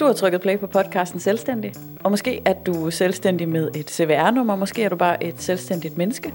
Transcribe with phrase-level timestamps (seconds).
[0.00, 1.72] Du har trykket play på podcasten Selvstændig,
[2.04, 6.34] og måske er du selvstændig med et CVR-nummer, måske er du bare et selvstændigt menneske.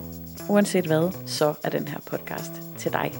[0.49, 3.13] Uanset hvad, så er den her podcast til dig.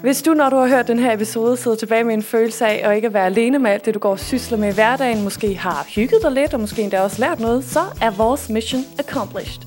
[0.00, 2.90] Hvis du, når du har hørt den her episode, sidder tilbage med en følelse af
[2.90, 5.24] at ikke at være alene med alt det, du går og sysler med i hverdagen,
[5.24, 8.82] måske har hygget dig lidt, og måske endda også lært noget, så er vores mission
[8.98, 9.62] accomplished.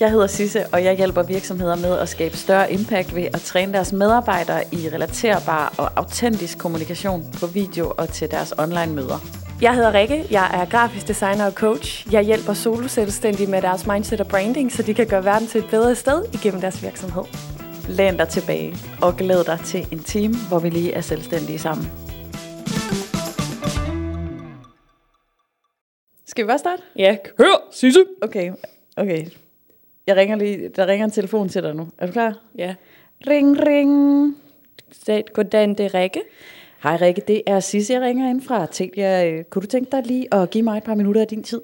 [0.00, 3.72] Jeg hedder Sisse, og jeg hjælper virksomheder med at skabe større impact ved at træne
[3.72, 9.39] deres medarbejdere i relaterbar og autentisk kommunikation på video og til deres online møder.
[9.62, 12.12] Jeg hedder Rikke, jeg er grafisk designer og coach.
[12.12, 15.70] Jeg hjælper solo-selvstændige med deres mindset og branding, så de kan gøre verden til et
[15.70, 17.24] bedre sted igennem deres virksomhed.
[17.88, 21.86] Læn dig tilbage og glæd dig til en time, hvor vi lige er selvstændige sammen.
[26.26, 26.82] Skal vi bare starte?
[26.96, 28.04] Ja, kør, Sisse.
[28.22, 28.52] Okay,
[28.96, 29.26] okay.
[30.06, 31.88] Jeg ringer lige, der ringer en telefon til dig nu.
[31.98, 32.38] Er du klar?
[32.58, 32.74] Ja.
[33.26, 34.36] Ring, ring.
[35.34, 36.20] Goddag, det er Rikke.
[36.82, 39.30] Hej Rikke, det er Sisse, jeg ringer ind fra Telia.
[39.30, 41.60] Øh, Kunne du tænke dig lige at give mig et par minutter af din tid?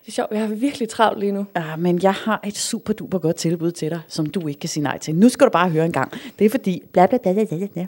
[0.00, 1.46] Det er sjovt, jeg har virkelig travlt lige nu.
[1.54, 4.68] Ah, men jeg har et super duper godt tilbud til dig, som du ikke kan
[4.68, 5.14] sige nej til.
[5.14, 6.12] Nu skal du bare høre en gang.
[6.38, 6.82] Det er fordi...
[6.92, 7.86] Bla, bla, bla, bla, bla, bla.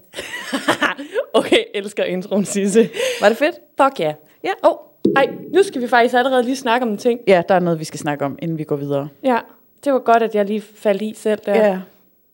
[1.40, 2.90] okay, elsker introen, Sisse.
[3.20, 3.54] Var det fedt?
[3.82, 4.12] Fuck ja.
[4.44, 4.50] Ja.
[4.64, 4.76] Åh, oh,
[5.16, 7.20] ej, nu skal vi faktisk allerede lige snakke om en ting.
[7.26, 9.08] Ja, der er noget, vi skal snakke om, inden vi går videre.
[9.24, 9.38] Ja,
[9.84, 11.66] det var godt, at jeg lige faldt i selv der.
[11.66, 11.80] Ja.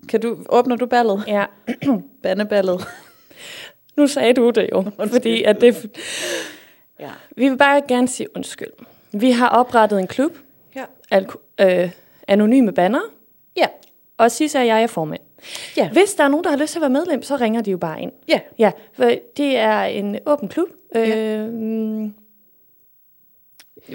[0.08, 1.24] Kan du, åbner du ballet?
[1.28, 1.44] ja.
[2.22, 2.86] Bandeballet.
[3.96, 5.90] Nu sagde du det jo, fordi at det...
[7.00, 7.10] Ja.
[7.36, 8.70] Vi vil bare gerne sige undskyld.
[9.12, 10.32] Vi har oprettet en klub,
[10.76, 10.84] Ja.
[11.14, 11.90] alko- øh,
[12.28, 13.00] anonyme banner,
[13.56, 13.66] Ja.
[14.18, 15.20] og Sisse og jeg er formand.
[15.76, 15.88] Ja.
[15.90, 17.76] Hvis der er nogen, der har lyst til at være medlem, så ringer de jo
[17.76, 18.12] bare ind.
[18.28, 18.40] Ja.
[18.58, 19.04] Ja, for
[19.36, 20.68] det er en åben klub.
[20.96, 21.14] Øh, Ja.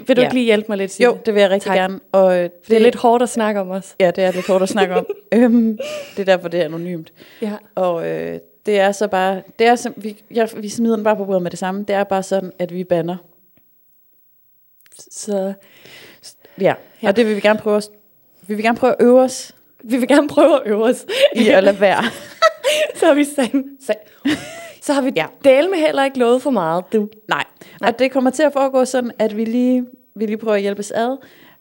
[0.06, 0.26] vil du Ja.
[0.26, 1.02] ikke lige hjælpe mig lidt, Sisse?
[1.04, 1.76] Jo, det vil jeg rigtig Tak.
[1.76, 2.00] gerne.
[2.12, 3.96] Og øh, det, Det er lidt hårdt at snakke om os.
[4.00, 5.06] Ja, det er lidt hårdt at snakke om.
[5.34, 5.78] øhm,
[6.16, 7.12] det er derfor, det er anonymt.
[7.42, 7.52] Ja.
[7.74, 8.38] Og øh,
[8.68, 11.42] det er så bare, det er som, vi, jeg, vi smider den bare på bordet
[11.42, 11.84] med det samme.
[11.88, 13.16] Det er bare sådan, at vi banner.
[15.10, 15.52] Så
[16.60, 16.74] Ja.
[17.02, 17.08] Ja.
[17.08, 17.90] Og det vil vi gerne prøve os,
[18.46, 21.06] vi vil gerne prøve at øve os vi vil gerne prøve at øve os.
[21.36, 22.02] i at lade være.
[22.98, 23.96] så har vi sag, sag.
[24.82, 25.26] Så har vi ja.
[25.44, 27.08] del med heller ikke lovet for meget, du.
[27.28, 27.44] Nej.
[27.80, 30.90] Og det kommer til at foregå sådan, at vi lige, vi lige prøver at hjælpes
[30.90, 31.16] ad.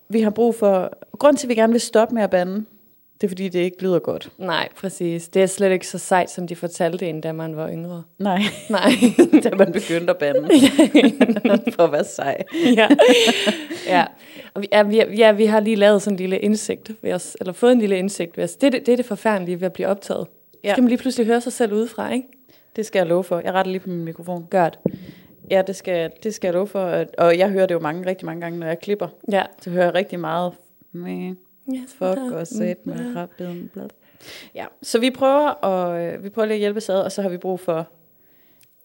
[0.09, 2.65] Vi har brug for, grund til, at vi gerne vil stoppe med at bande,
[3.21, 4.29] det er fordi, det ikke lyder godt.
[4.37, 5.27] Nej, præcis.
[5.27, 8.03] Det er slet ikke så sejt, som de fortalte en, da man var yngre.
[8.19, 8.91] Nej, Nej.
[9.43, 10.49] da man begyndte at bande.
[11.75, 12.43] for at være sej.
[12.75, 12.87] ja.
[13.87, 14.05] ja.
[14.53, 17.37] Og vi, ja, vi, ja, vi har lige lavet sådan en lille indsigt ved os,
[17.39, 18.55] eller fået en lille indsigt ved os.
[18.55, 20.27] Det, er det, det er det forfærdelige ved at blive optaget.
[20.63, 20.71] Ja.
[20.71, 22.27] Skal man lige pludselig høre sig selv udefra, ikke?
[22.75, 23.41] Det skal jeg love for.
[23.45, 24.47] Jeg retter lige på min mikrofon.
[24.49, 24.79] Gør det.
[25.51, 27.05] Ja, det skal, det skal jeg love for.
[27.17, 29.07] Og- jeg hører det jo mange, rigtig mange gange, når jeg klipper.
[29.31, 29.43] Ja.
[29.61, 30.53] Så hører jeg rigtig meget,
[30.91, 31.35] med
[31.75, 33.89] Yes, fuck og sæt med krabben, blad.
[34.55, 37.29] Ja, så vi prøver, at, øh, vi prøver lige at hjælpe ad, og så har
[37.29, 37.87] vi brug for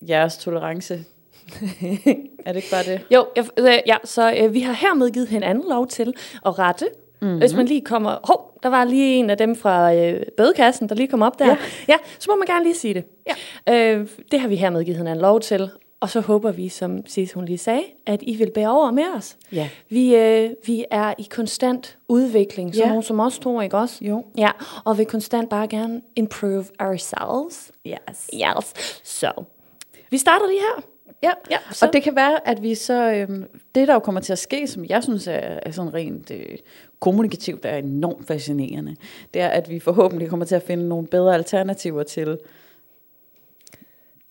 [0.09, 0.95] jeres tolerance.
[2.47, 3.07] er det ikke bare det?
[3.11, 6.15] Jo, jeg, øh, ja, så øh, vi har hermed givet hinanden lov til
[6.47, 6.89] at rette.
[7.21, 7.39] Mm-hmm.
[7.39, 8.19] Hvis man lige kommer...
[8.25, 11.47] Hov, der var lige en af dem fra øh, bødekassen, der lige kom op der.
[11.47, 11.57] Ja.
[11.89, 13.05] ja, så må man gerne lige sige det.
[13.67, 13.97] Ja.
[13.97, 15.71] Øh, det har vi hermed givet hinanden lov til.
[16.03, 19.03] Og så håber vi, som Cis hun lige sagde, at I vil bære over med
[19.17, 19.37] os.
[19.53, 19.69] Ja.
[19.89, 22.89] Vi, øh, vi er i konstant udvikling, sådan Ja.
[22.89, 24.05] nogen som os to, ikke også?
[24.05, 24.25] Jo.
[24.39, 24.51] Ja,
[24.85, 27.71] og vil konstant bare gerne improve ourselves.
[27.87, 28.31] Yes.
[28.35, 29.01] Yes.
[29.05, 29.33] Så,
[30.11, 30.83] vi starter lige her.
[31.23, 34.21] Ja, Ja, så- og det kan være, at vi så, øhm, det der jo kommer
[34.21, 35.33] til at ske, som jeg synes er,
[35.63, 36.59] er sådan rent øh,
[37.01, 38.97] kommunikativt, er enormt fascinerende,
[39.35, 42.39] det er, at vi forhåbentlig kommer til at finde nogle bedre alternativer til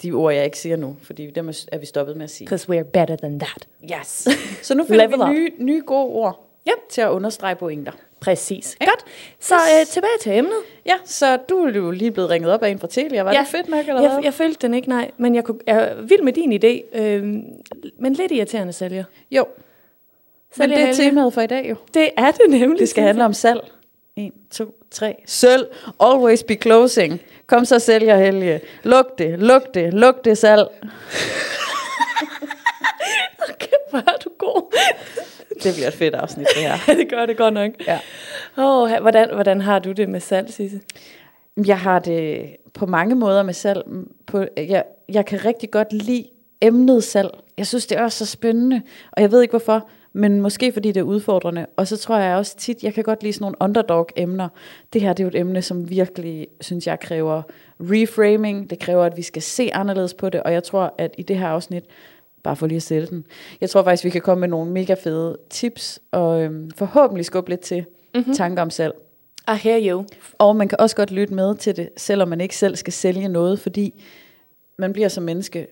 [0.03, 2.45] de ord, jeg ikke siger nu, fordi dem er vi stoppet med at sige.
[2.45, 3.67] Because we're better than that.
[3.99, 4.27] Yes.
[4.67, 6.71] Så nu finder vi nye, nye gode ord Ja.
[6.89, 7.91] til at understrege pointer.
[8.19, 8.77] Præcis.
[8.81, 8.85] Ja.
[8.85, 9.05] Godt.
[9.39, 10.53] Så øh, tilbage til emnet.
[10.85, 13.23] Ja, så du er jo lige blevet ringet op af en fra Telia.
[13.23, 13.39] Var Ja.
[13.39, 14.23] det fedt nok, eller Jeg, hvad?
[14.23, 15.11] jeg følte den ikke, nej.
[15.17, 16.97] Men jeg, kunne, jeg er vild med din idé.
[16.99, 17.23] Øh,
[17.99, 19.03] men lidt irriterende sælger.
[19.31, 21.75] Jo, men Sælger det er temaet for i dag jo.
[21.93, 22.79] Det er det nemlig.
[22.79, 23.71] Det skal handle om salg.
[24.15, 25.15] 1, 2, 3.
[25.25, 25.67] Sølv.
[25.99, 27.21] Always be closing.
[27.47, 28.61] Kom så sælger Helge.
[28.83, 30.67] Luk det, luk det, luk det salg.
[33.49, 34.75] Okay, hvor er du god.
[35.63, 36.77] Det bliver et fedt afsnit, det her.
[36.99, 37.71] det gør det godt nok.
[37.87, 37.99] Ja.
[38.57, 40.81] Oh, hvordan, hvordan har du det med salg, Sisse?
[41.65, 43.83] Jeg har det på mange måder med salg.
[44.27, 46.25] På, jeg, jeg kan rigtig godt lide
[46.61, 47.29] emnet salg.
[47.57, 48.81] Jeg synes, det er også så spændende,
[49.11, 51.65] og jeg ved ikke hvorfor, men måske fordi det er udfordrende.
[51.75, 54.49] Og så tror jeg også tit, jeg kan godt lide sådan nogle underdog-emner.
[54.93, 57.41] Det her det er jo et emne, som virkelig, synes jeg, kræver
[57.79, 58.69] reframing.
[58.69, 61.37] Det kræver, at vi skal se anderledes på det, og jeg tror, at i det
[61.37, 61.83] her afsnit,
[62.43, 63.25] bare for lige at sætte den,
[63.61, 67.49] jeg tror faktisk, vi kan komme med nogle mega fede tips, og øhm, forhåbentlig skubbe
[67.49, 67.85] lidt til
[68.15, 68.33] mm-hmm.
[68.33, 68.93] tanker om salg.
[69.47, 70.05] I hear you.
[70.37, 73.27] Og man kan også godt lytte med til det, selvom man ikke selv skal sælge
[73.27, 74.03] noget, fordi
[74.77, 75.67] man bliver som menneske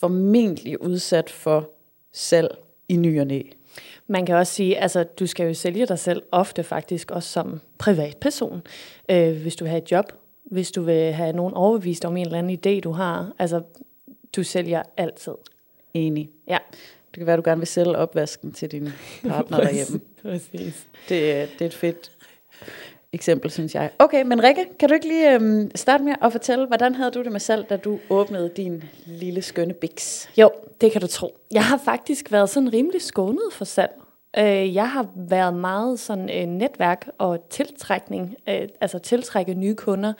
[0.00, 1.70] formentlig udsat for
[2.12, 2.48] salg
[2.88, 3.42] i ny og næ.
[4.12, 7.60] Man kan også sige, altså du skal jo sælge dig selv ofte faktisk også som
[7.78, 8.62] privatperson.
[9.10, 10.04] Øh, hvis du have et job,
[10.44, 13.32] hvis du vil have nogen overbevist om en eller anden idé, du har.
[13.38, 13.62] Altså,
[14.36, 15.32] du sælger altid.
[15.94, 16.30] Enig.
[16.48, 16.58] Ja.
[17.10, 18.88] Det kan være, du gerne vil sælge opvasken til din
[19.28, 20.00] partner derhjemme.
[20.22, 20.86] Præcis.
[21.08, 22.10] Det, er- det er et fedt
[23.12, 23.90] eksempel, synes jeg.
[23.98, 27.22] Okay, men Rikke, kan du ikke lige øhm, starte med at fortælle, hvordan havde du
[27.22, 30.30] det med salg, da du åbnede din lille skønne biks?
[30.36, 31.36] Jo, det kan du tro.
[31.52, 33.90] Jeg har faktisk været sådan rimelig skånet for salg.
[34.38, 40.12] Øh, Jeg har været meget sådan øh, netværk og tiltrækning, øh, altså tiltrække nye kunder.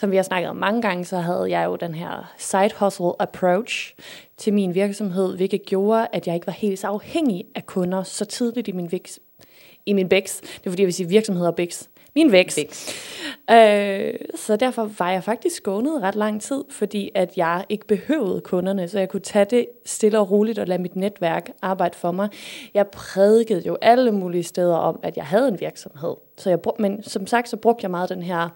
[0.00, 3.12] Som vi har snakket om mange gange, så havde jeg jo den her side hustle
[3.22, 3.94] approach
[4.36, 8.24] til min virksomhed, hvilket gjorde, at jeg ikke var helt så afhængig af kunder så
[8.24, 9.18] tidligt i min vækst.
[9.86, 10.36] I min bæks.
[10.40, 11.88] Det er fordi, jeg vil sige virksomheder og bæks.
[12.16, 12.56] Min vækst.
[12.56, 12.94] Biks.
[13.50, 18.40] Øh, så derfor var jeg faktisk skånet ret lang tid, fordi at jeg ikke behøvede
[18.40, 22.12] kunderne, så jeg kunne tage det stille og roligt og lade mit netværk arbejde for
[22.12, 22.28] mig.
[22.74, 26.14] Jeg prædikede jo alle mulige steder om, at jeg havde en virksomhed.
[26.36, 28.48] Så jeg brug, men som sagt, så brugte jeg meget den her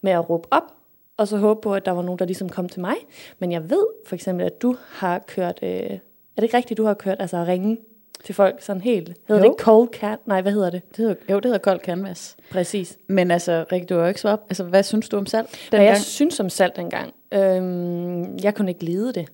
[0.00, 0.72] med at råbe op,
[1.16, 2.94] og så håbe på, at der var nogen, der ligesom kom til mig.
[3.38, 5.58] Men jeg ved for eksempel, at du har kørt...
[5.62, 7.78] Øh, er det ikke rigtigt, du har kørt altså at ringe
[8.24, 9.08] til folk sådan helt?
[9.28, 9.50] Hedder Jo.
[9.52, 10.18] det cold cat?
[10.26, 10.88] Nej, hvad hedder det?
[10.88, 12.36] Det hedder, jo, det hedder kold canvas.
[12.50, 12.98] Præcis.
[13.06, 14.40] Men altså, Rikke, du har jo ikke svaret.
[14.48, 15.48] Altså, hvad synes du om salg?
[15.70, 16.04] Hvad jeg dengang?
[16.04, 17.14] synes om salg dengang?
[17.32, 19.28] Øhm, jeg kunne ikke lide det.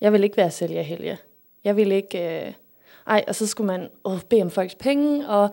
[0.00, 1.18] Jeg ville ikke være sælger Helge.
[1.64, 2.46] Jeg ville ikke...
[2.46, 2.52] Øh,
[3.06, 5.50] ej, og så skulle man åh, bede om folks penge og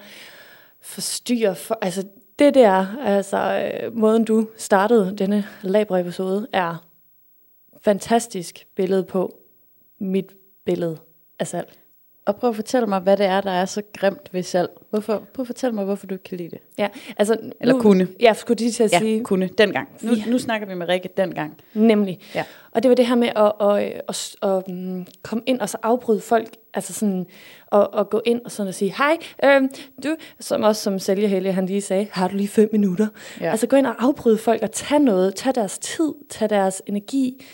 [0.82, 1.56] forstyrre...
[1.56, 2.04] For, altså,
[2.40, 6.86] det der, altså øh, måden du startede denne labre episode, er
[7.82, 9.38] fantastisk billede på
[10.00, 10.34] mit
[10.66, 10.98] billede
[11.40, 11.74] af salg.
[12.28, 14.70] Og prøv at fortælle mig, hvad det er, der er så grimt ved salg.
[14.90, 16.60] Hvorfor, prøv at fortælle mig, hvorfor du ikke kan lide det.
[16.78, 16.88] Ja,
[17.18, 18.08] altså, Eller nu, kunne.
[18.20, 19.48] Jeg skulle lige til at Ja, sige, kunne.
[19.58, 19.88] Dengang.
[20.02, 21.58] Nu, Vi- nu snakker vi med Rikke dengang.
[21.74, 22.20] Nemlig.
[22.36, 22.44] Ja.
[22.72, 24.64] Og det var det her med at, at, at, at,
[25.24, 27.26] komme ind og så afbryde folk, altså sådan,
[27.72, 29.70] at, at gå ind og sådan at sige, hej, øhm,
[30.04, 33.08] du, som også som sælger Helge, han lige sagde, har du lige fem minutter?
[33.40, 33.46] Ja.
[33.46, 33.52] Ja.
[33.52, 37.46] Altså gå ind og afbryde folk og tage noget, tage deres tid, tage deres energi,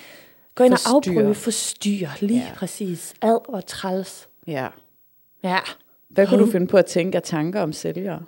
[0.55, 0.93] gå ind Forstyrre.
[0.93, 2.45] og afbryde, forstyrre, lige Ja.
[2.45, 2.53] ja.
[2.55, 4.27] præcis, ad og træls.
[4.48, 4.68] Ja.
[5.44, 5.57] Ja,
[6.10, 8.22] Hvad kunne du finde på at tænke af tanker om sælgere?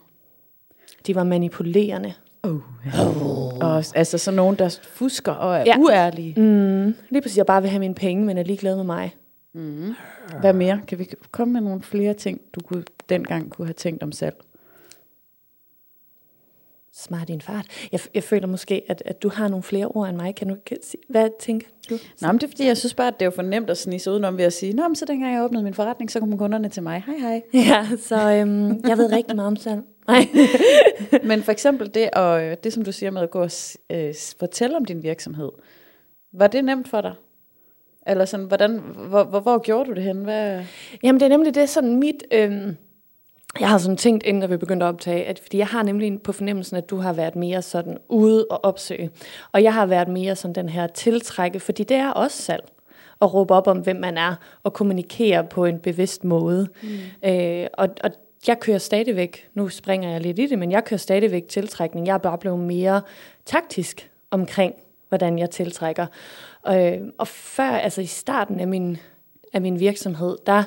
[1.07, 2.13] de var manipulerende.
[2.43, 2.59] Oh.
[3.61, 5.77] Og altså så nogen, der fusker og er ja.
[5.77, 6.41] Uærlige.
[6.41, 9.15] Mm, lige præcis, jeg bare vil have mine penge, men er ligeglad med mig.
[10.39, 10.81] Hvad mere?
[10.87, 14.35] Kan vi komme med nogle flere ting, du kunne, dengang kunne have tænkt om salg?
[16.97, 17.65] Smart i en fart.
[17.91, 20.35] Jeg, jeg føler måske, at, at du har nogle flere ord end mig.
[20.35, 20.77] Kan du kan,
[21.09, 21.97] hvad tænker du?
[22.21, 23.99] Nå, men det er fordi, jeg synes bare, at det er for nemt at snige
[23.99, 26.37] sig udenom ved at sige, Nå, men så dengang jeg åbnede min forretning, så kom
[26.37, 27.03] kunderne til mig.
[27.05, 27.41] Hej, hej.
[27.67, 29.81] Ja, så øhm, jeg ved rigtig meget om salg.
[30.07, 30.27] Nej.
[31.29, 33.51] Men for eksempel det, og øh, det som du siger med at gå og
[33.89, 35.51] øh, fortælle om din virksomhed,
[36.33, 37.13] var det nemt for dig?
[38.07, 40.23] Eller sådan, hvordan, hvor, hvor, hvor gjorde du det hen?
[40.23, 40.63] Hvad?
[41.03, 42.23] Jamen, det er nemlig det sådan mit...
[42.31, 42.77] Øhm,
[43.59, 46.31] jeg har sådan tænkt, inden vi begyndte at optage, at fordi jeg har nemlig på
[46.31, 49.09] fornemmelsen, at du har været mere sådan ude og opsøge.
[49.51, 52.63] Og jeg har været mere sådan den her tiltrække, fordi det er også salg.
[53.21, 56.67] At råbe op om, hvem man er, og kommunikere på en bevidst måde.
[56.83, 57.29] Mm.
[57.29, 58.11] Øh, og, og
[58.47, 62.07] jeg kører stadigvæk, nu springer jeg lidt i det, men jeg kører stadigvæk tiltrækning.
[62.07, 63.01] Jeg er bare blevet mere
[63.45, 64.73] taktisk omkring,
[65.09, 66.05] hvordan jeg tiltrækker.
[66.67, 68.97] Øh, og før, altså i starten af min,
[69.53, 70.63] af min virksomhed, der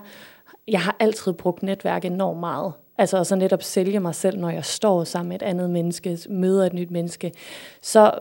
[0.68, 2.72] jeg har altid brugt netværk enormt meget.
[2.98, 6.66] Altså så netop sælge mig selv, når jeg står sammen med et andet menneske, møder
[6.66, 7.32] et nyt menneske.
[7.82, 8.18] Så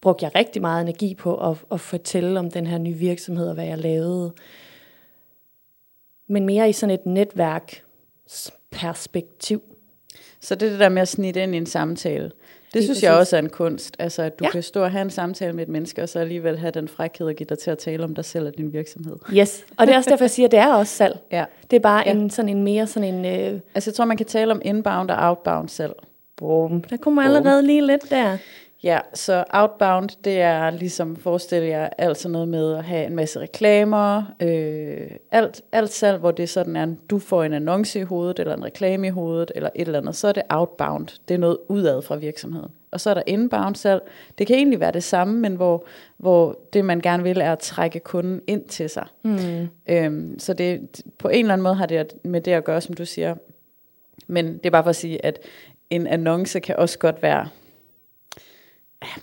[0.00, 3.54] brugte jeg rigtig meget energi på at, at fortælle om den her nye virksomhed og
[3.54, 4.32] hvad jeg lavede.
[6.26, 9.62] Men mere i sådan et netværksperspektiv.
[10.40, 12.30] Så det er det der med at snitte ind i en samtale.
[12.74, 13.20] Det synes jeg præcis.
[13.20, 13.96] også er en kunst.
[13.98, 14.50] Altså, at du ja.
[14.50, 17.28] Kan stå og have en samtale med et menneske, og så alligevel have den frækhed
[17.28, 19.16] at give dig til at tale om dig selv og din virksomhed.
[19.32, 19.64] Yes.
[19.76, 21.18] Og det er også derfor, jeg siger, at det er også salg.
[21.32, 21.44] Ja.
[21.70, 22.12] Det er bare Ja.
[22.12, 23.24] en, sådan en mere sådan en...
[23.54, 25.92] Øh, Altså, jeg tror, man kan tale om inbound og outbound selv.
[26.36, 26.82] boom.
[26.82, 28.36] Der kunne man allerede lige lidt der.
[28.84, 33.16] Ja, så outbound, det er ligesom, forestil jer, alt sådan noget med at have en
[33.16, 38.02] masse reklamer, øh, alt, alt salg, hvor det sådan er, du får en annonce i
[38.02, 41.08] hovedet, eller en reklame i hovedet, eller et eller andet, så er det outbound.
[41.28, 42.70] Det er noget udad fra virksomheden.
[42.90, 44.02] Og så er der inbound salg.
[44.38, 45.84] Det kan egentlig være det samme, men hvor,
[46.16, 49.06] hvor det, man gerne vil, er at trække kunden ind til sig.
[49.22, 49.68] Mm.
[49.86, 52.94] Øhm, så det, på en eller anden måde har det med det at gøre, som
[52.94, 53.34] du siger.
[54.26, 55.38] Men det er bare for at sige, at
[55.90, 57.48] en annonce kan også godt være,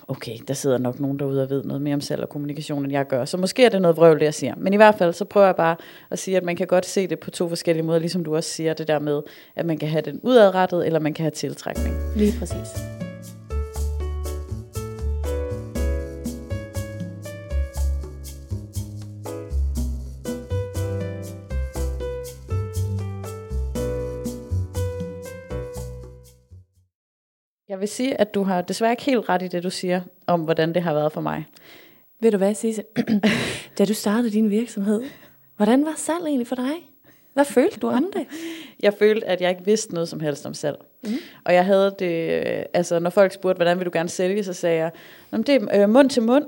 [0.08, 2.92] okay, der sidder nok nogen derude og ved noget mere om salg og kommunikation, end
[2.92, 3.26] jeg gør.
[3.26, 4.54] Så måske er det noget vrøvl, det jeg siger.
[4.58, 5.76] Men i hvert fald, så prøver jeg bare
[6.10, 8.50] at sige, at man kan godt se det på to forskellige måder, ligesom du også
[8.50, 9.22] siger det der med,
[9.56, 11.96] at man kan have den udadrettet, eller man kan have tiltrækning.
[12.16, 13.11] Lige præcis.
[27.72, 30.42] Jeg vil sige, at du har desværre ikke helt ret i det, du siger om,
[30.42, 31.46] hvordan det har været for mig.
[32.20, 32.84] Ved du hvad, Sisse?
[33.78, 35.04] da du startede din virksomhed,
[35.58, 36.72] hvordan var salg egentlig for dig?
[37.34, 38.28] Hvad følte du om det?
[38.80, 40.78] Jeg følte, at jeg ikke vidste noget som helst om salg.
[41.04, 41.10] Mm.
[41.46, 42.10] Og jeg havde det,
[42.74, 44.92] altså når folk spurgte, hvordan vil du gerne sælge, så sagde jeg,
[45.32, 46.46] det er øh, mund til mund.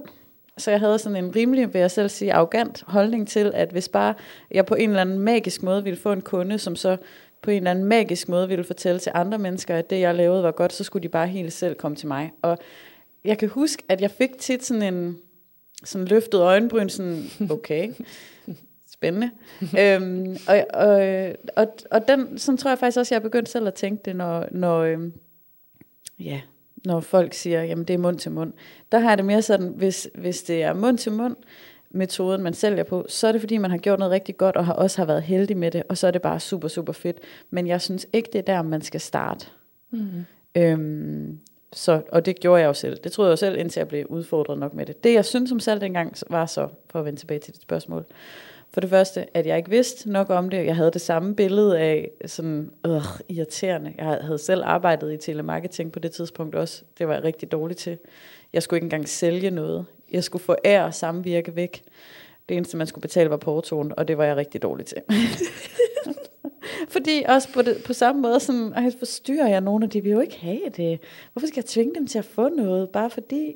[0.57, 3.89] Så jeg havde sådan en rimelig, vil jeg selv sige, arrogant holdning til, at hvis
[3.89, 4.13] bare
[4.51, 6.97] jeg på en eller anden magisk måde ville få en kunde, som så
[7.43, 10.43] på en eller anden magisk måde ville fortælle til andre mennesker, at det jeg lavede
[10.43, 12.31] var godt, så skulle de bare helt selv komme til mig.
[12.41, 12.57] Og
[13.23, 15.17] jeg kan huske, at jeg fik tit sådan en
[15.83, 17.91] sådan løftet øjenbryn, sådan, okay,
[18.95, 19.31] spændende.
[19.79, 21.01] øhm, og, og,
[21.55, 24.15] og, og den, sådan tror jeg faktisk også, jeg er begyndt selv at tænke det,
[24.15, 25.13] når, når, øhm,
[26.19, 26.41] ja,
[26.85, 28.53] når folk siger, jamen det er mund til mund.
[28.91, 31.35] Der har jeg det mere sådan, hvis, hvis det er mund til mund,
[31.93, 34.65] metoden, man sælger på, så er det fordi, man har gjort noget rigtig godt, og
[34.65, 37.19] har også har været heldig med det, og så er det bare super, super fedt.
[37.50, 39.47] Men jeg synes ikke, det er der, man skal starte.
[39.91, 40.25] Mm.
[40.55, 41.39] Øhm,
[41.73, 42.97] så, og det gjorde jeg jo selv.
[43.03, 45.03] Det troede jeg jo selv, indtil jeg blev udfordret nok med det.
[45.03, 48.05] Det, jeg synes om salg dengang, var så, for at vende tilbage til dit spørgsmål,
[48.73, 50.65] for det første, at jeg ikke vidste nok om det.
[50.65, 53.93] Jeg havde det samme billede af sådan, øh, irriterende.
[53.97, 56.83] Jeg havde selv arbejdet i telemarketing på det tidspunkt også.
[56.97, 57.97] Det var jeg rigtig dårlig til.
[58.53, 59.85] Jeg skulle ikke engang sælge noget.
[60.13, 61.84] Jeg skulle få ære og samvirke væk.
[62.50, 64.98] Det eneste, man skulle betale, var portoen, og det var jeg rigtig dårlig til.
[66.89, 70.12] Fordi også på, det, på samme måde, sådan, ej, forstyrrer jeg nogen, og de vil
[70.12, 71.00] jo ikke have det.
[71.34, 73.55] Hvorfor skal jeg tvinge dem til at få noget, bare fordi?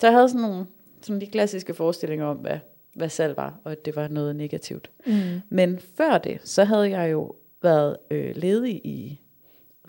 [0.00, 0.66] Så jeg havde sådan nogle
[1.02, 2.58] sådan de klassiske forestillinger om, hvad,
[2.94, 4.90] hvad salg var, og at det var noget negativt.
[5.06, 5.40] Mm.
[5.48, 9.20] Men før det, så havde jeg jo været øh, ledig i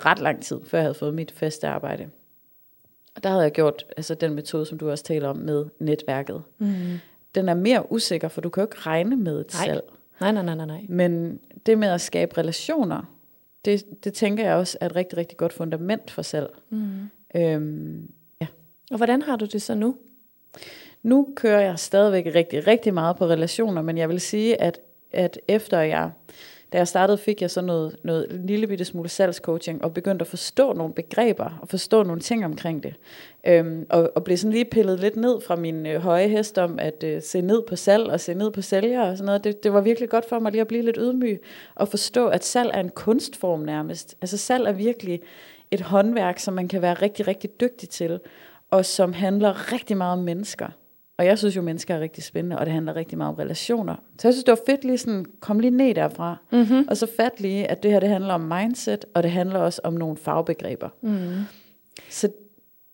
[0.06, 2.10] ret lang tid, før jeg havde fået mit faste arbejde.
[3.16, 6.44] Og der havde jeg gjort altså den metode, som du også taler om med netværket.
[6.58, 7.00] Mm.
[7.36, 9.66] Den er mere usikker, for du kan jo ikke regne med et nej.
[9.66, 9.84] salg.
[10.20, 10.86] Nej, nej, nej, nej, nej.
[10.90, 13.16] Men det med at skabe relationer,
[13.66, 16.50] det, det tænker jeg også er et rigtig, rigtig godt fundament for salg.
[16.70, 17.10] Mm.
[17.36, 18.10] Øhm,
[18.42, 18.48] ja.
[18.92, 19.96] Og hvordan har du det så nu?
[21.04, 24.80] Nu kører jeg stadigvæk rigtig, rigtig meget på relationer, men jeg vil sige, at,
[25.12, 26.12] at efter jeg,
[26.74, 30.28] da jeg startede, fik jeg så noget, noget lille bitte smule salgscoaching, og begyndte at
[30.28, 32.94] forstå nogle begreber, og forstå nogle ting omkring det.
[33.48, 36.80] Øhm, og, og blev sådan lige pillet lidt ned fra min øh, høje hest om
[36.80, 39.44] at øh, se ned på salg, og se ned på sælgere og sådan noget.
[39.44, 41.42] Det, det var virkelig godt for mig lige at blive lidt ydmyg,
[41.76, 44.18] og forstå, at salg er en kunstform nærmest.
[44.22, 45.22] Altså salg er virkelig
[45.72, 48.20] et håndværk, som man kan være rigtig, rigtig dygtig til,
[48.72, 50.68] og som handler rigtig meget om mennesker.
[51.18, 53.96] Og jeg synes jo, mennesker er rigtig spændende, og det handler rigtig meget om relationer.
[54.20, 56.38] Så jeg synes, det var fedt lige sådan, kom lige ned derfra.
[56.52, 56.88] Mm-hmm.
[56.90, 59.82] Og så fat lige, at det her, det handler om mindset, og det handler også
[59.84, 60.90] om nogle fagbegreber.
[61.02, 61.30] Mm.
[62.10, 62.30] Så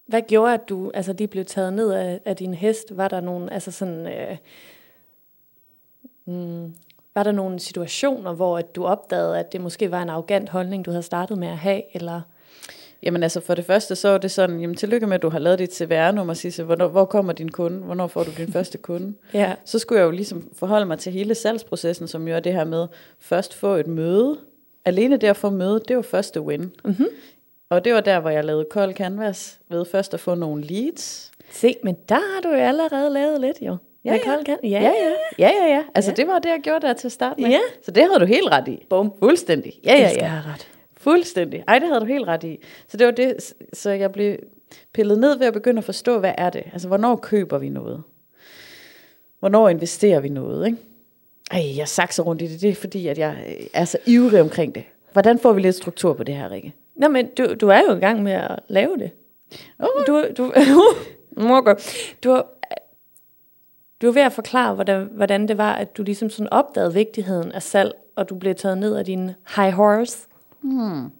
[0.07, 2.97] hvad gjorde, at du altså, de blev taget ned af, af din hest?
[2.97, 4.37] Var der nogle, altså sådan, øh,
[6.25, 6.73] mm,
[7.15, 10.85] var der nogle situationer, hvor at du opdagede, at det måske var en arrogant holdning,
[10.85, 12.21] du havde startet med at have, eller...
[13.03, 15.39] Jamen altså for det første, så er det sådan, jamen tillykke med, at du har
[15.39, 16.63] lavet dit CVR-nummer, Sisse.
[16.63, 17.77] Hvornår, hvor kommer din kunde?
[17.79, 19.13] Hvornår får du din første kunde?
[19.34, 19.53] ja.
[19.65, 22.63] Så skulle jeg jo ligesom forholde mig til hele salgsprocessen, som jo er det her
[22.63, 22.88] med
[23.20, 24.38] først få et møde.
[24.86, 26.72] Alene det at få møde, det var første win.
[26.86, 27.08] Mm-hmm.
[27.70, 31.31] Og det var der, hvor jeg lavede kold canvas, ved først at få nogle leads.
[31.51, 33.77] Se, men der har du jo allerede lavet lidt, jo.
[34.05, 34.20] Ja, ja.
[34.25, 34.91] Kold can- ja, ja.
[35.39, 35.84] ja, ja, ja.
[35.96, 36.15] Altså, ja.
[36.15, 37.50] det var det, jeg gjorde der til at starte med.
[37.50, 37.60] Ja.
[37.86, 38.86] Så det havde du helt ret i.
[38.89, 39.13] Bum.
[39.20, 39.74] Fuldstændig.
[39.86, 40.24] Ja, ja, ja.
[40.34, 40.67] Jeg ret.
[41.01, 41.63] Fuldstændig.
[41.67, 42.60] Ej, det havde du helt ret i.
[42.88, 44.38] Så det var det, så jeg blev
[44.93, 46.63] pillet ned ved at begynde at forstå, hvad er det?
[46.74, 48.03] Altså, hvornår køber vi noget?
[49.39, 50.77] Hvornår investerer vi noget, ikke?
[51.51, 54.75] Ej, jeg sakser rundt i det, det er fordi, at jeg er så ivrig omkring
[54.75, 54.84] det.
[55.12, 56.74] Hvordan får vi lidt struktur på det her, Rikke?
[56.96, 59.12] Nå, men du, du er jo i gang med at lave det.
[59.79, 60.03] Okay.
[60.08, 60.46] Du, du,
[61.58, 61.75] okay.
[62.24, 62.41] du, er,
[64.01, 67.51] du er ved at forklare, hvordan, hvordan det var, at du ligesom sådan opdagede vigtigheden
[67.51, 70.27] af salg, og du blev taget ned af din high horse.
[70.62, 71.12] Hmm.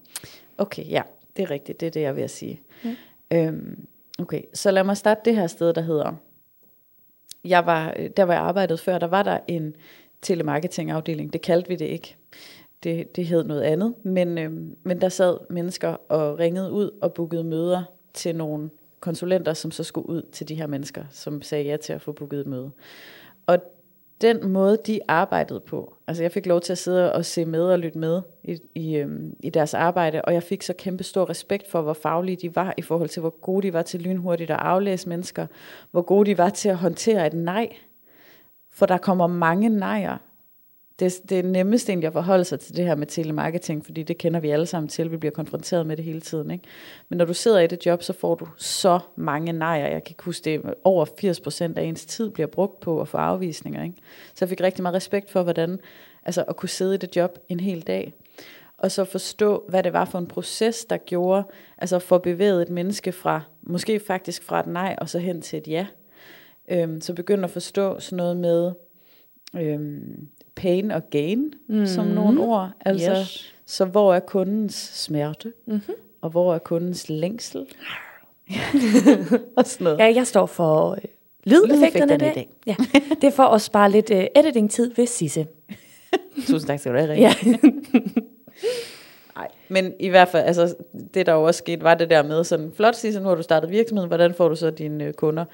[0.58, 1.02] Okay, ja,
[1.36, 1.80] det er rigtigt.
[1.80, 2.60] Det er det, jeg vil sige.
[2.84, 2.90] Mm.
[3.30, 3.86] Øhm,
[4.18, 6.12] okay, så lad mig starte det her sted, der hedder...
[7.44, 9.76] Jeg var, der hvor jeg arbejdede før, der var der en
[10.22, 11.32] telemarketingafdeling.
[11.32, 12.16] Det kaldte vi det ikke.
[12.82, 13.94] Det, det hed noget andet.
[14.02, 17.82] Men, øhm, men der sad mennesker og ringede ud og bookede møder
[18.14, 18.70] til nogle
[19.00, 22.12] konsulenter, som så skulle ud til de her mennesker, som sagde ja til at få
[22.12, 22.70] booket et møde.
[23.46, 23.58] Og
[24.22, 27.62] den måde, de arbejdede på, altså jeg fik lov til at sidde og se med
[27.62, 31.30] og lytte med i, i, øhm, i deres arbejde, og jeg fik så kæmpe stor
[31.30, 34.50] respekt for, hvor faglige de var, i forhold til, hvor gode de var til lynhurtigt
[34.50, 35.46] at aflæse mennesker,
[35.90, 37.68] hvor gode de var til at håndtere et nej,
[38.70, 40.18] for der kommer mange nejer.
[41.02, 44.18] Det, det er nemmest egentlig at forholde sig til det her med telemarketing, fordi det
[44.18, 46.50] kender vi alle sammen til, vi bliver konfronteret med det hele tiden.
[46.50, 46.64] Ikke?
[47.08, 49.86] Men når du sidder i det job, så får du så mange nejer.
[49.86, 51.06] Jeg kan ikke huske det, over
[51.74, 53.82] 80% af ens tid bliver brugt på at få afvisninger.
[53.82, 53.96] Ikke?
[54.34, 55.78] Så jeg fik rigtig meget respekt for, hvordan,
[56.24, 58.12] altså at kunne sidde i det job en hel dag.
[58.78, 61.44] og så forstå, hvad det var for en proces, der gjorde,
[61.78, 65.56] altså for bevæget et menneske fra, måske faktisk fra et nej, og så hen til
[65.56, 65.86] et ja.
[66.68, 68.72] Øhm, så begynd at forstå sådan noget med
[69.56, 71.86] øhm, pain og gain, mm.
[71.86, 72.70] som nogle ord.
[72.80, 73.54] Altså, Yes.
[73.66, 75.94] Så hvor er kundens smerte, Mm-hmm.
[76.20, 77.60] og hvor er kundens længsel?
[79.56, 79.98] og sådan noget.
[79.98, 80.98] Ja, jeg står for øh,
[81.44, 82.48] lydeffekterne i Lydeffekterne i dag.
[82.66, 82.76] Ja,
[83.20, 85.46] det er for at spare lidt øh, editing-tid ved Sisse.
[86.46, 87.12] Tusind tak skal du have.
[87.14, 87.34] Ja.
[89.36, 90.74] Nej, men i hvert fald, altså,
[91.14, 93.70] det der jo også skete, var det der med sådan, flot season, hvor du startede
[93.72, 95.44] virksomheden, hvordan får du så dine øh, kunder?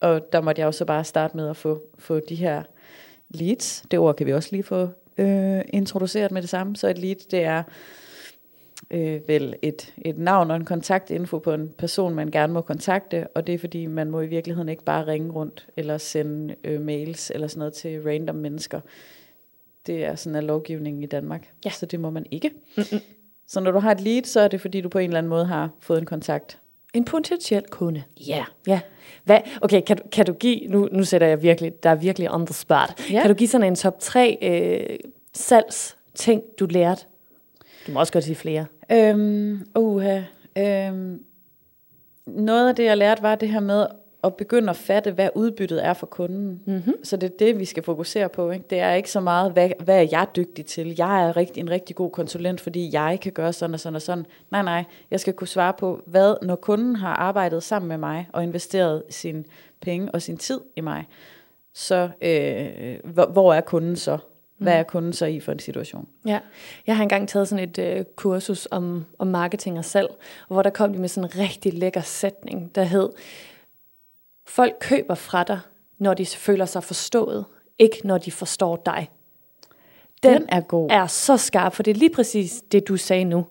[0.00, 2.62] Og der måtte jeg jo så bare starte med at få, få de her
[3.30, 3.84] leads.
[3.90, 6.76] Det ord kan vi også lige få øh, introduceret med det samme.
[6.76, 7.62] Så et lead, det er
[8.90, 13.26] øh, vel et, et navn og en kontaktinfo på en person, man gerne må kontakte,
[13.34, 16.80] og det er fordi, man må i virkeligheden ikke bare ringe rundt, eller sende øh,
[16.80, 18.80] mails, eller sådan noget til random mennesker.
[19.86, 21.70] Det er sådan en lovgivningen i Danmark, Ja.
[21.70, 22.50] så det må man ikke.
[22.76, 23.00] Mm-mm.
[23.48, 25.30] Så når du har et lead, så er det fordi, du på en eller anden
[25.30, 26.58] måde har fået en kontakt.
[26.94, 28.02] En potentiel kunde.
[28.26, 28.44] Ja.
[28.66, 28.80] Ja.
[29.24, 32.46] Hvad, okay, kan, kan du give, nu, nu sætter jeg virkelig, der er virkelig on
[32.46, 33.10] the spot.
[33.10, 33.20] Ja.
[33.20, 34.98] Kan du give sådan en top 3 øh,
[35.34, 37.04] salgsting, du lærte?
[37.86, 38.66] Du må også godt sige flere.
[38.92, 40.20] Øhm, uha,
[40.58, 41.20] øhm,
[42.26, 43.86] noget af det, jeg lærte, var det her med
[44.26, 46.60] at begynde at fatte, hvad udbyttet er for kunden.
[46.66, 47.04] Mm-hmm.
[47.04, 48.50] Så det er det, vi skal fokusere på.
[48.50, 48.64] Ikke?
[48.70, 50.94] Det er ikke så meget, hvad, hvad er jeg dygtig til?
[50.98, 54.02] Jeg er rigtig, en rigtig god konsulent, fordi jeg kan gøre sådan og sådan og
[54.02, 54.26] sådan.
[54.50, 54.84] Nej, nej.
[55.10, 59.02] Jeg skal kunne svare på, hvad når kunden har arbejdet sammen med mig og investeret
[59.10, 59.46] sin
[59.80, 61.04] penge og sin tid i mig,
[61.74, 64.18] så øh, hvor, hvor er kunden så?
[64.58, 66.08] Hvad er kunden så i for en situation?
[66.26, 66.38] Ja,
[66.86, 70.08] jeg har engang taget sådan et øh, kursus om, om marketing og salg,
[70.48, 73.08] hvor der kom de med sådan en rigtig lækker sætning, der hed,
[74.48, 75.60] folk køber fra dig,
[75.98, 77.44] når de føler sig forstået,
[77.78, 79.10] ikke når de forstår dig.
[80.22, 80.90] Den er god.
[80.90, 83.46] er så skarp, for det er lige præcis det, du sagde nu.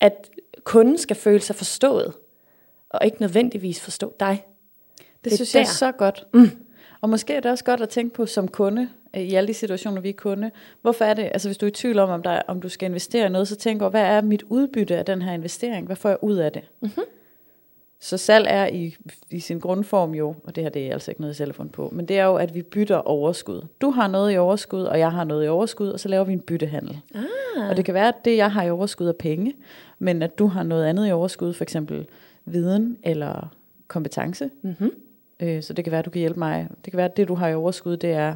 [0.00, 0.30] At
[0.64, 2.12] kunden skal føle sig forstået,
[2.90, 4.44] og ikke nødvendigvis forstå dig.
[4.98, 5.70] Det, Det synes jeg er der.
[5.72, 6.24] så godt.
[6.34, 6.50] Mm.
[7.00, 9.54] Og måske er det også godt at tænke på som kunde, øh, i alle de
[9.54, 10.50] situationer, vi er kunde.
[10.82, 12.88] Hvorfor er det, altså hvis du er i tvivl om, om, der, om du skal
[12.88, 15.86] investere i noget, så tænk over, hvad er mit udbytte af den her investering?
[15.86, 16.62] Hvad får jeg ud af det?
[16.80, 17.04] Mm-hmm.
[18.00, 18.96] Så salg er i,
[19.30, 21.54] i sin grundform jo, og det her det er altså ikke noget, jeg selv har
[21.54, 23.66] fundet på, men det er jo, at vi bytter overskud.
[23.80, 26.32] Du har noget i overskud, og jeg har noget i overskud, og så laver vi
[26.32, 27.00] en byttehandel.
[27.14, 27.70] Ah.
[27.70, 29.54] Og det kan være, at det, jeg har i overskud, er penge,
[29.98, 32.06] men at du har noget andet i overskud, for eksempel
[32.44, 33.54] viden eller
[33.88, 34.50] kompetence.
[34.62, 34.90] Mm-hmm.
[35.40, 36.68] Øh, så det kan være, at du kan hjælpe mig.
[36.84, 38.34] Det kan være, at det, du har i overskud, det er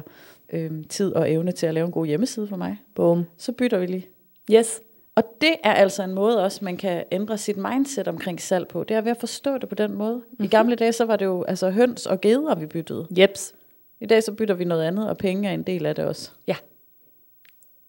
[0.53, 2.77] øh, tid og evne til at lave en god hjemmeside for mig.
[2.95, 3.25] Boom.
[3.37, 4.07] Så bytter vi lige.
[4.51, 4.81] Yes.
[5.21, 8.83] Og det er altså en måde også, man kan ændre sit mindset omkring salg på.
[8.83, 10.15] Det er ved at forstå det på den måde.
[10.15, 10.45] Mm-hmm.
[10.45, 13.07] I gamle dage, så var det jo altså høns og geder, vi byttede.
[13.17, 13.53] Jeps.
[13.99, 16.31] I dag, så bytter vi noget andet, og penge er en del af det også.
[16.47, 16.55] Ja.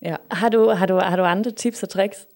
[0.02, 0.16] Ja.
[0.30, 2.26] Har du, har, du, har du andre tips og tricks?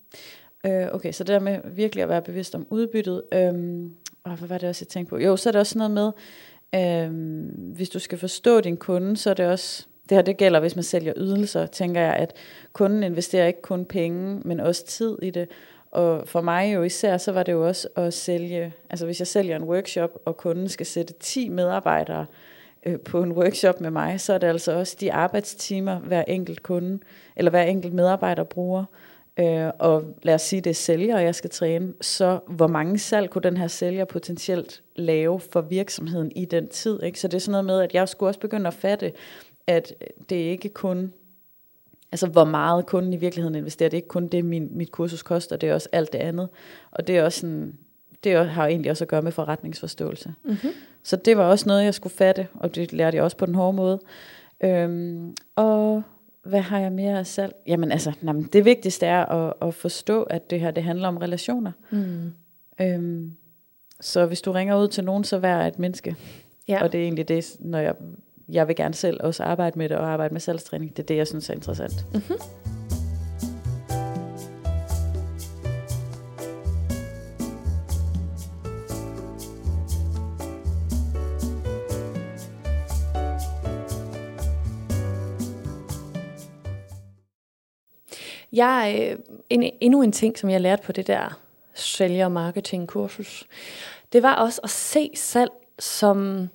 [0.66, 3.22] Øh, okay, så det der med virkelig at være bevidst om udbyttet.
[3.32, 5.18] Øhm, og hvad var det også, jeg tænkte på?
[5.18, 6.12] Jo, så er det også noget med,
[6.74, 10.60] øhm, hvis du skal forstå din kunde, så er det også, det her det gælder,
[10.60, 12.32] hvis man sælger ydelser, tænker jeg, at
[12.72, 15.48] kunden investerer ikke kun penge, men også tid i det.
[15.90, 19.26] Og for mig jo især, så var det jo også at sælge, altså hvis jeg
[19.26, 22.26] sælger en workshop, og kunden skal sætte 10 medarbejdere
[22.86, 26.62] øh, på en workshop med mig, så er det altså også de arbejdstimer, hver enkelt
[26.62, 26.98] kunde,
[27.36, 28.84] eller hver enkelt medarbejder bruger.
[29.38, 33.30] Øh, og lad os sige, det er sælger, jeg skal træne, så hvor mange salg
[33.30, 37.02] kunne den her sælger potentielt lave for virksomheden i den tid?
[37.02, 37.20] Ikke?
[37.20, 39.12] Så det er sådan noget med, at jeg skulle også begynde at fatte,
[39.66, 39.94] at
[40.30, 41.12] det ikke kun,
[42.12, 45.22] altså hvor meget kunden i virkeligheden investerer, det er ikke kun det, min, mit kursus
[45.22, 46.48] koster, det er også alt det andet.
[46.90, 47.74] Og det er også sådan,
[48.24, 50.34] det har egentlig også at gøre med forretningsforståelse.
[50.44, 50.70] Mm-hmm.
[51.02, 53.54] Så det var også noget, jeg skulle fatte, og det lærte jeg også på den
[53.54, 54.00] hårde måde.
[54.60, 56.02] Øhm, og
[56.42, 57.54] hvad har jeg mere af salg?
[57.66, 61.08] Jamen altså, nej, men det vigtigste er at, at forstå, at det her det handler
[61.08, 61.72] om relationer.
[61.90, 62.32] Mm.
[62.80, 63.32] Øhm,
[64.00, 66.16] så hvis du ringer ud til nogen, så vær et menneske.
[66.68, 66.82] Ja.
[66.82, 67.94] Og det er egentlig det, når jeg,
[68.48, 70.96] jeg vil gerne selv også arbejde med det, og arbejde med salgstræning.
[70.96, 72.06] Det er det, jeg synes er interessant.
[72.12, 72.36] Mm-hmm.
[88.52, 89.18] Jeg, øh,
[89.50, 91.40] en, endnu en ting, som jeg lærte på det der
[91.74, 93.46] sælger marketing kursus,
[94.12, 96.48] det var også at se salg som...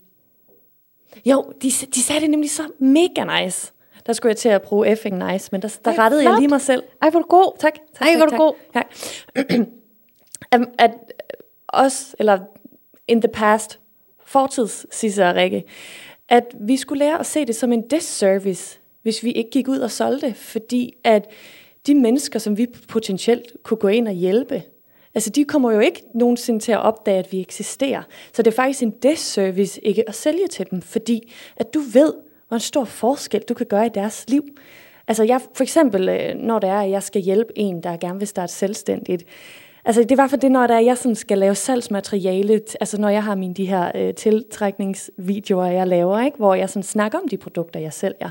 [1.26, 3.72] Jo, de, de sagde det nemlig så mega nice.
[4.06, 6.40] Der skulle jeg til at bruge effing nice, men der, der Ej, rettede jeg flot.
[6.40, 6.84] lige mig selv.
[7.02, 7.58] Ej, hvor er god.
[7.60, 7.74] Tak.
[7.74, 8.86] tak Ej, hvor tak, er du tak.
[9.36, 9.68] Tak.
[10.52, 10.92] at, at
[11.68, 12.40] os, eller
[13.08, 13.80] in the past,
[14.26, 15.64] fortids, Sisse og Rikke,
[16.30, 19.80] at vi skulle lære at se det som en disservice, hvis vi ikke gik ud
[19.80, 21.28] og solgte, fordi at
[21.88, 24.64] de mennesker, som vi potentielt kunne gå ind og hjælpe,
[25.16, 28.04] altså de kommer jo ikke nogensinde til at opdage, at vi eksisterer.
[28.34, 32.14] Så det er faktisk en disservice ikke at sælge til dem, fordi at du ved,
[32.48, 34.44] hvor en stor forskel du kan gøre i deres liv.
[35.08, 38.20] Altså jeg, for eksempel, øh, når det er, at jeg skal hjælpe en, der gerne
[38.20, 39.26] vil starte selvstændigt,
[39.86, 43.02] Altså, det er hvert fald det, når der er, jeg sådan skal lave salgsmateriale, altså
[43.02, 47.20] når jeg har mine de her øh, tiltrækningsvideoer, jeg laver, ikke, hvor jeg sådan snakker
[47.20, 48.30] om de produkter, jeg sælger,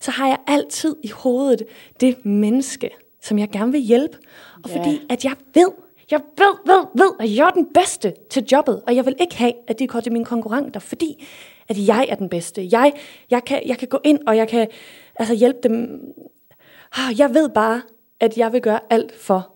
[0.00, 1.62] så har jeg altid i hovedet
[2.00, 2.90] det menneske,
[3.22, 4.18] som jeg gerne vil hjælpe.
[4.64, 4.78] Og yeah.
[4.78, 5.70] fordi at jeg ved,
[6.10, 9.36] jeg ved, ved, ved, at jeg er den bedste til jobbet, og jeg vil ikke
[9.36, 11.26] have, at de går til mine konkurrenter, fordi
[11.68, 12.68] at jeg er den bedste.
[12.72, 12.92] Jeg,
[13.30, 14.68] jeg, kan, jeg kan gå ind, og jeg kan
[15.16, 16.00] altså, hjælpe dem.
[16.96, 17.82] Ah, jeg ved bare,
[18.20, 19.54] at jeg vil gøre alt for,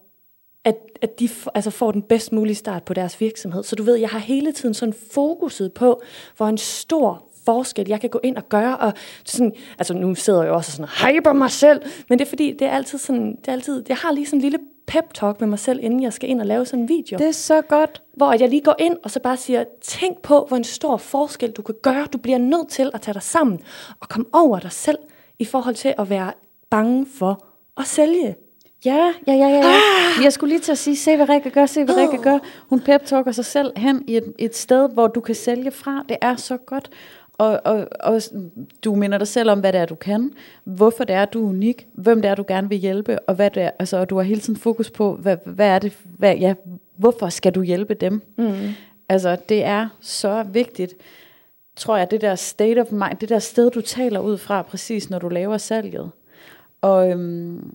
[0.64, 3.62] at, at de altså får den bedst mulige start på deres virksomhed.
[3.62, 6.02] Så du ved, jeg har hele tiden sådan fokuset på,
[6.36, 8.76] hvor en stor forskel jeg kan gå ind og gøre.
[8.76, 8.92] Og
[9.24, 12.28] sådan, altså nu sidder jeg jo også og sådan hyper mig selv, men det er
[12.28, 15.14] fordi, det er altid sådan, det er altid, jeg har lige sådan en lille pep
[15.14, 17.18] talk med mig selv, inden jeg skal ind og lave sådan en video.
[17.18, 18.02] Det er så godt.
[18.16, 21.50] Hvor jeg lige går ind og så bare siger, tænk på, hvor en stor forskel
[21.50, 22.06] du kan gøre.
[22.12, 23.60] Du bliver nødt til at tage dig sammen
[24.00, 24.98] og komme over dig selv
[25.38, 26.32] i forhold til at være
[26.70, 27.44] bange for
[27.76, 28.36] at sælge.
[28.84, 29.62] Ja, ja, ja, ja.
[29.64, 30.24] Ah!
[30.24, 32.38] Jeg skulle lige til at sige, se hvad Rikke gør, se hvad Rikke gør.
[32.68, 36.04] Hun pep-talker sig selv hen i et, et sted, hvor du kan sælge fra.
[36.08, 36.90] Det er så godt.
[37.38, 38.22] Og, og, og
[38.84, 40.32] du minder dig selv om, hvad det er, du kan.
[40.64, 41.86] Hvorfor det er, du er unik.
[41.92, 43.18] Hvem det er, du gerne vil hjælpe.
[43.18, 45.78] Og, hvad det er, altså, og du har hele tiden fokus på, hvad, hvad er
[45.78, 46.54] det, hvad, ja,
[46.96, 48.22] hvorfor skal du hjælpe dem.
[48.36, 48.68] Mm.
[49.08, 50.94] Altså, det er så vigtigt
[51.78, 55.10] tror jeg, det der state of mind, det der sted, du taler ud fra, præcis
[55.10, 56.10] når du laver salget.
[56.80, 57.74] Og øhm,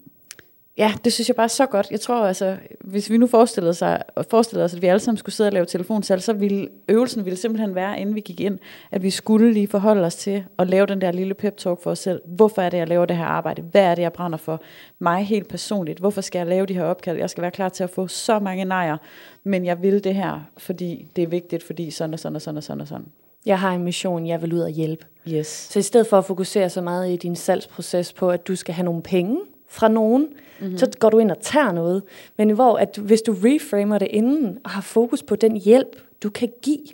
[0.78, 1.88] Ja, det synes jeg bare er så godt.
[1.92, 5.36] Jeg tror altså, hvis vi nu forestillede, sig, forestillede os, at vi alle sammen skulle
[5.36, 8.60] sidde og lave telefonsalg, så ville øvelsen ville simpelthen være, inden vi gik ind,
[8.92, 11.92] at vi skulle lige forholde os til at lave den der lille pep talk for
[11.92, 12.22] os selv.
[12.26, 13.62] Hvorfor er det, jeg laver det her arbejde?
[13.62, 14.62] Hvad er det, jeg brænder for?
[15.00, 16.00] Mig helt personligt.
[16.00, 17.18] Hvorfor skal jeg lave de her opkald?
[17.18, 18.98] Jeg skal være klar til at få så mange nejer,
[19.44, 22.58] men jeg vil det her, fordi det er vigtigt, fordi sådan og sådan og sådan
[22.58, 23.06] og sådan og sådan.
[23.46, 25.06] Jeg har en mission, jeg vil ud og hjælpe.
[25.28, 25.48] Yes.
[25.48, 28.74] Så i stedet for at fokusere så meget i din salgsproces på, at du skal
[28.74, 29.40] have nogle penge
[29.74, 30.28] fra nogen,
[30.60, 30.78] mm-hmm.
[30.78, 32.04] så går du ind og tager noget.
[32.38, 36.30] Men hvor at hvis du reframer det inden, og har fokus på den hjælp, du
[36.30, 36.86] kan give.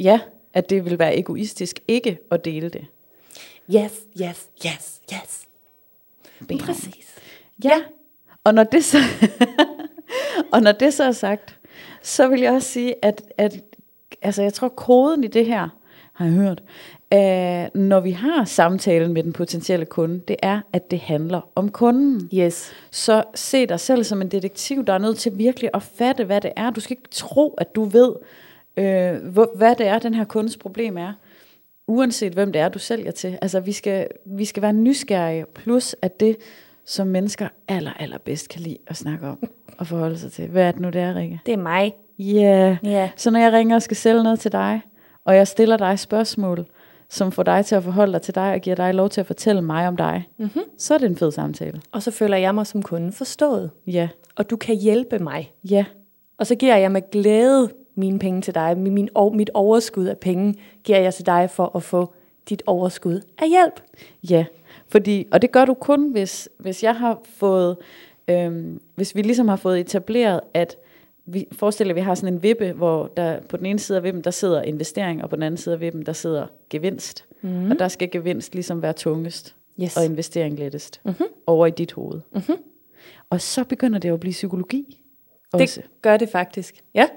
[0.00, 0.20] Ja,
[0.54, 2.86] at det vil være egoistisk ikke at dele det.
[3.74, 5.42] Yes, yes, yes, yes.
[6.48, 6.58] Bam.
[6.58, 7.14] Præcis.
[7.64, 7.68] Ja.
[7.68, 7.82] ja.
[8.44, 8.98] Og når det så
[10.52, 11.58] og når det så er sagt,
[12.02, 13.64] så vil jeg også sige, at, at
[14.22, 15.68] altså jeg tror koden i det her,
[16.12, 16.62] har jeg hørt,
[17.14, 21.70] øh, når vi har samtalen med den potentielle kunde, det er, at det handler om
[21.70, 22.30] kunden.
[22.34, 22.72] Yes.
[22.90, 26.40] Så se dig selv som en detektiv, der er nødt til virkelig at fatte, hvad
[26.40, 26.70] det er.
[26.70, 28.12] Du skal ikke tro, at du ved,
[28.76, 31.12] øh, hvor, hvad det er, den her kundes problem er.
[31.88, 33.38] Uanset hvem det er, du sælger til.
[33.42, 36.36] Altså, vi skal, vi skal være nysgerrige, plus at det,
[36.86, 40.48] som mennesker aller, aller bedst kan lide at snakke om og forholde sig til.
[40.48, 41.40] Hvad er det nu, det er, Rikke?
[41.46, 41.94] Det er mig.
[42.18, 42.76] Ja.
[42.84, 42.92] Yeah.
[42.94, 43.08] yeah.
[43.16, 44.80] Så når jeg ringer og skal sælge noget til dig,
[45.24, 46.66] og jeg stiller dig spørgsmål,
[47.08, 49.26] som får dig til at forholde dig til dig, og giver dig lov til at
[49.26, 50.62] fortælle mig om dig, mm-hmm.
[50.78, 51.80] så er det en fed samtale.
[51.92, 53.70] Og så føler jeg mig som kunde forstået.
[53.86, 54.08] Ja.
[54.36, 55.52] Og du kan hjælpe mig.
[55.70, 55.84] Ja.
[56.38, 58.78] Og så giver jeg med glæde mine penge til dig.
[58.78, 62.14] Min, mit overskud af penge giver jeg til dig for at få
[62.48, 63.80] dit overskud af hjælp.
[64.30, 64.44] Ja,
[64.88, 67.76] fordi, og det gør du kun, hvis, hvis jeg har fået,
[68.28, 70.76] øhm, hvis vi ligesom har fået etableret, at
[71.26, 74.04] vi forestiller, at vi har sådan en vippe, hvor der på den ene side af
[74.04, 77.24] vippen, der sidder investering, og på den anden side af vippen, der sidder gevinst.
[77.42, 77.70] Mm.
[77.70, 79.96] Og der skal gevinst ligesom være tungest, yes.
[79.96, 81.26] og investering lettest, mm-hmm.
[81.46, 82.20] over i dit hoved.
[82.32, 82.56] Mm-hmm.
[83.30, 85.02] Og så begynder det at blive psykologi.
[85.52, 85.80] Også.
[85.80, 86.84] Det gør det faktisk.
[86.94, 87.08] Ja.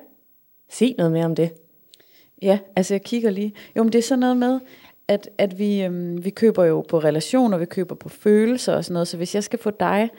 [0.69, 1.51] Sig noget mere om det.
[2.41, 3.53] Ja, altså jeg kigger lige.
[3.77, 4.59] Jo, men det er sådan noget med,
[5.07, 8.93] at, at vi, øhm, vi køber jo på relationer, vi køber på følelser og sådan
[8.93, 9.07] noget.
[9.07, 10.09] Så hvis jeg skal få dig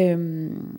[0.00, 0.78] øhm,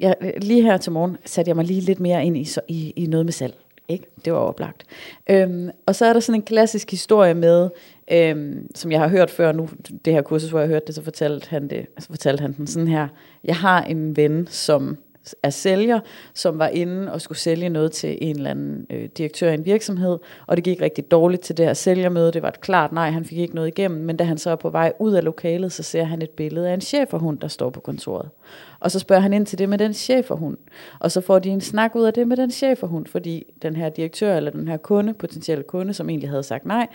[0.00, 3.06] jeg, lige her til morgen satte jeg mig lige lidt mere ind i, i, i
[3.06, 3.54] noget med salg.
[3.88, 4.04] Ikke?
[4.24, 4.84] Det var oplagt.
[5.30, 7.68] Øhm, og så er der sådan en klassisk historie med,
[8.12, 9.68] øhm, som jeg har hørt før nu,
[10.04, 12.66] det her kursus, hvor jeg hørte det, så fortalte han, det, så fortalte han den
[12.66, 13.08] sådan her.
[13.44, 14.98] Jeg har en ven, som
[15.42, 16.00] er sælger,
[16.34, 19.64] som var inde og skulle sælge noget til en eller anden øh, direktør i en
[19.64, 22.32] virksomhed, og det gik rigtig dårligt til det her sælgermøde.
[22.32, 24.56] Det var et klart nej, han fik ikke noget igennem, men da han så er
[24.56, 27.70] på vej ud af lokalet, så ser han et billede af en cheferhund, der står
[27.70, 28.28] på kontoret.
[28.80, 30.56] Og så spørger han ind til det med den cheferhund,
[31.00, 33.88] og så får de en snak ud af det med den cheferhund, fordi den her
[33.88, 36.86] direktør eller den her kunde, potentielle kunde, som egentlig havde sagt nej,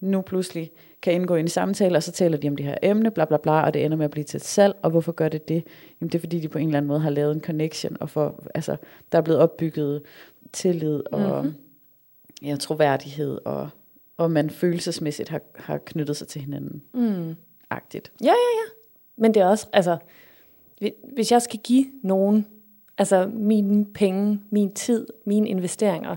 [0.00, 0.70] nu pludselig
[1.02, 3.36] kan indgå ind i samtaler, og så taler de om det her emne, bla bla
[3.36, 5.64] bla, og det ender med at blive til et salg, og hvorfor gør det det?
[6.00, 8.10] Jamen det er fordi, de på en eller anden måde har lavet en connection, og
[8.10, 8.76] for, altså,
[9.12, 10.02] der er blevet opbygget
[10.52, 11.54] tillid og mm-hmm.
[12.42, 13.68] ja, troværdighed, og,
[14.16, 16.82] og man følelsesmæssigt har, har knyttet sig til hinanden.
[16.94, 17.34] Mm.
[17.70, 18.12] Agtigt.
[18.20, 18.70] Ja, ja, ja.
[19.16, 19.96] Men det er også, altså,
[21.14, 22.46] hvis jeg skal give nogen,
[22.98, 26.16] altså mine penge, min tid, mine investeringer,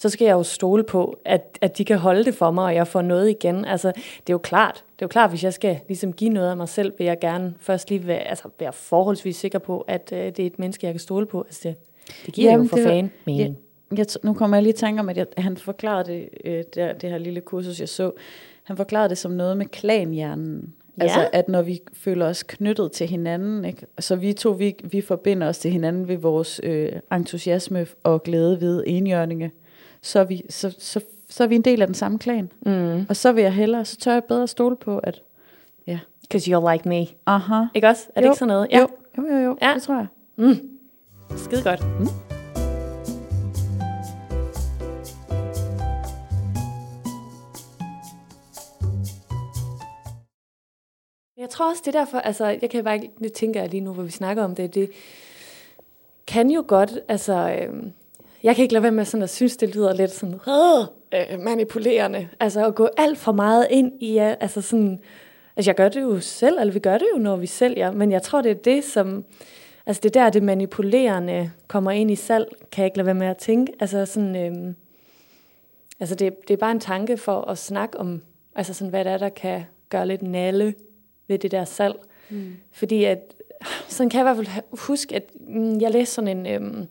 [0.00, 2.74] så skal jeg jo stole på, at, at de kan holde det for mig, og
[2.74, 3.64] jeg får noget igen.
[3.64, 6.50] Altså, det er jo klart, det er jo klart, hvis jeg skal ligesom give noget
[6.50, 10.08] af mig selv, vil jeg gerne først lige være, altså, være forholdsvis sikker på, at
[10.12, 11.42] uh, det er et menneske, jeg kan stole på.
[11.42, 11.76] Altså, det,
[12.26, 13.58] det giver Jamen, jo for det, fan mening.
[13.90, 16.64] Jeg, jeg, nu kommer jeg lige i tanke om, at jeg, han forklarede det, øh,
[16.74, 18.10] det, det her lille kursus, jeg så.
[18.62, 20.74] Han forklarede det som noget med klanhjernen.
[20.98, 21.02] Ja.
[21.02, 23.86] Altså, at når vi føler os knyttet til hinanden, ikke?
[23.98, 28.60] så vi to, vi, vi forbinder os til hinanden ved vores øh, entusiasme og glæde
[28.60, 29.50] ved enhjørninge
[30.02, 32.50] så er vi, så, så, så er vi en del af den samme klan.
[32.66, 33.06] Mm.
[33.08, 35.22] Og så vil jeg hellere, så tør jeg bedre stole på, at
[35.86, 35.98] ja.
[36.20, 37.06] Because you're like me.
[37.26, 37.64] Aha.
[37.74, 38.06] Ikke også?
[38.14, 38.32] Er det jo.
[38.32, 38.68] ikke sådan noget?
[38.70, 38.78] Ja.
[38.78, 39.56] Jo, jo, jo, jo.
[39.62, 39.74] Ja.
[39.74, 40.06] det tror jeg.
[40.36, 40.70] Mm.
[41.36, 41.80] Skide godt.
[42.00, 42.06] Mm.
[51.40, 53.92] Jeg tror også, det er derfor, altså, jeg kan bare, det tænker jeg lige nu,
[53.92, 54.90] hvor vi snakker om det, det
[56.26, 57.92] kan jo godt, altså, øhm,
[58.42, 60.38] jeg kan ikke lade være med sådan at synes, det lyder lidt sådan
[61.12, 62.28] øh, manipulerende.
[62.40, 65.00] Altså at gå alt for meget ind i, altså sådan,
[65.56, 68.12] altså jeg gør det jo selv, eller vi gør det jo, når vi sælger, men
[68.12, 69.24] jeg tror, det er det, som,
[69.86, 73.26] altså det der, det manipulerende kommer ind i salg, kan jeg ikke lade være med
[73.26, 73.72] at tænke.
[73.80, 74.74] Altså sådan, øh,
[76.00, 78.22] altså det, det er bare en tanke for at snakke om,
[78.54, 80.74] altså sådan, hvad det er, der kan gøre lidt nalle
[81.28, 81.94] ved det der salg.
[82.30, 82.56] Mm.
[82.72, 83.34] Fordi at,
[83.88, 86.86] sådan kan jeg i hvert fald huske, at mm, jeg læste sådan en, øhm,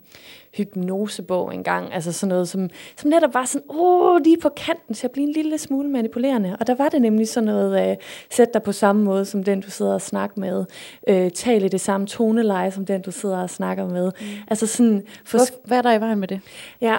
[0.53, 4.99] hypnosebog engang, altså sådan noget, som, som netop var sådan, åh, lige på kanten, så
[5.03, 6.57] jeg blev en lille smule manipulerende.
[6.59, 7.97] Og der var det nemlig sådan noget, øh,
[8.29, 10.65] sæt dig på samme måde, som den, du sidder og snakker med.
[11.07, 14.11] Øh, tal i det samme toneleje, som den, du sidder og snakker med.
[14.19, 14.27] Mm.
[14.47, 15.03] Altså sådan...
[15.23, 16.41] For, Hvor, hvad er der i vejen med det?
[16.81, 16.97] Ja,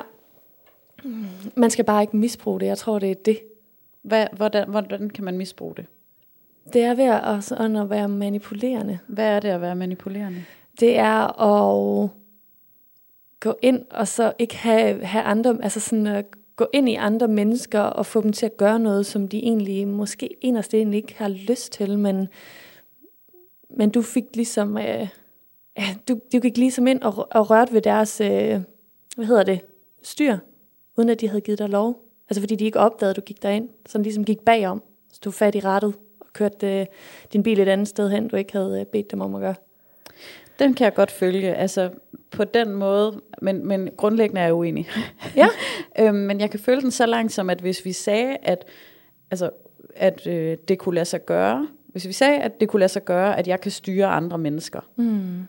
[1.56, 2.66] man skal bare ikke misbruge det.
[2.66, 3.38] Jeg tror, det er det.
[4.02, 5.86] Hvad, hvordan, hvordan kan man misbruge det?
[6.72, 8.98] Det er ved at, at være manipulerende.
[9.06, 10.44] Hvad er det at være manipulerende?
[10.80, 12.10] Det er at
[13.40, 16.24] gå ind og så ikke have, have andre, altså sådan at
[16.56, 19.88] gå ind i andre mennesker og få dem til at gøre noget, som de egentlig
[19.88, 22.28] måske inderst egentlig ikke har lyst til, men,
[23.70, 25.08] men du fik ligesom, øh,
[25.78, 28.60] ja, du, du gik ligesom ind og, og rørte ved deres, øh,
[29.16, 29.60] hvad hedder det,
[30.02, 30.36] styr,
[30.96, 32.04] uden at de havde givet dig lov.
[32.30, 35.20] Altså fordi de ikke opdagede, at du gik derind, så de ligesom gik bagom, så
[35.24, 36.86] du fat i rettet og kørte øh,
[37.32, 39.54] din bil et andet sted hen, du ikke havde øh, bedt dem om at gøre.
[40.60, 41.54] Den kan jeg godt følge.
[41.54, 41.90] Altså,
[42.30, 44.88] på den måde, men, men grundlæggende er jeg uenig.
[45.36, 45.48] Ja.
[46.00, 48.64] øhm, men jeg kan føle den så langt som, at hvis vi sagde, at,
[49.30, 49.50] altså,
[49.96, 53.04] at øh, det kunne lade sig gøre, hvis vi sagde, at det kunne lade sig
[53.04, 54.80] gøre, at jeg kan styre andre mennesker.
[54.96, 55.46] Mm.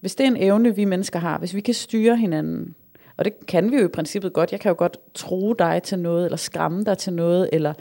[0.00, 2.74] Hvis det er en evne, vi mennesker har, hvis vi kan styre hinanden,
[3.16, 4.52] og det kan vi jo i princippet godt.
[4.52, 7.72] Jeg kan jo godt tro dig til noget, eller skræmme dig til noget, eller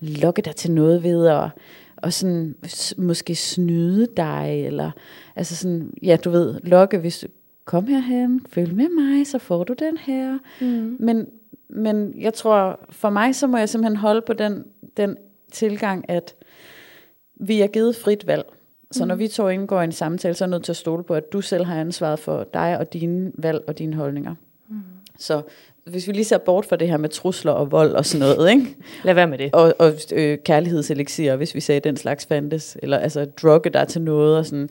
[0.00, 1.50] lokke dig til noget ved at
[2.02, 2.54] og sådan
[2.96, 4.90] måske snyde dig, eller
[5.36, 7.26] altså sådan, ja, du ved, lokke, hvis du,
[7.68, 10.38] kom herhen, følg med mig, så får du den her.
[10.60, 10.96] Mm.
[11.00, 11.26] Men,
[11.68, 14.64] men jeg tror, for mig, så må jeg simpelthen holde på den,
[14.96, 15.16] den
[15.52, 16.34] tilgang, at
[17.34, 18.44] vi er givet frit valg.
[18.90, 19.08] Så mm.
[19.08, 21.14] når vi to indgår i en samtale, så er jeg nødt til at stole på,
[21.14, 24.34] at du selv har ansvaret for dig og dine valg og dine holdninger.
[24.68, 24.80] Mm.
[25.18, 25.42] Så
[25.90, 28.50] hvis vi lige ser bort fra det her med trusler og vold og sådan noget,
[28.50, 28.76] ikke?
[29.04, 29.54] Lad være med det.
[29.54, 34.02] Og, og øh, kærlighedselixier, hvis vi sagde den slags fandtes, eller altså drugge der til
[34.02, 34.68] noget og sådan.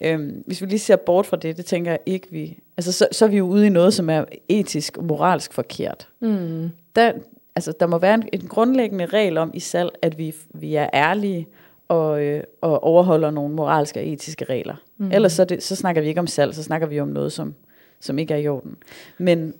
[0.00, 3.08] Øhm, hvis vi lige ser bort fra det, det tænker jeg ikke vi, altså så,
[3.12, 6.08] så er vi jo ude i noget, som er etisk og moralsk forkert.
[6.20, 6.70] Mm.
[6.96, 7.12] Der,
[7.54, 10.88] altså, der må være en, en grundlæggende regel om i salg, at vi, vi er
[10.94, 11.48] ærlige,
[11.88, 14.74] og, øh, og overholder nogle moralske og etiske regler.
[14.98, 15.12] Mm.
[15.12, 17.54] Ellers så, det, så snakker vi ikke om salg, så snakker vi om noget, som,
[18.00, 18.76] som ikke er i orden.
[19.18, 19.54] Men,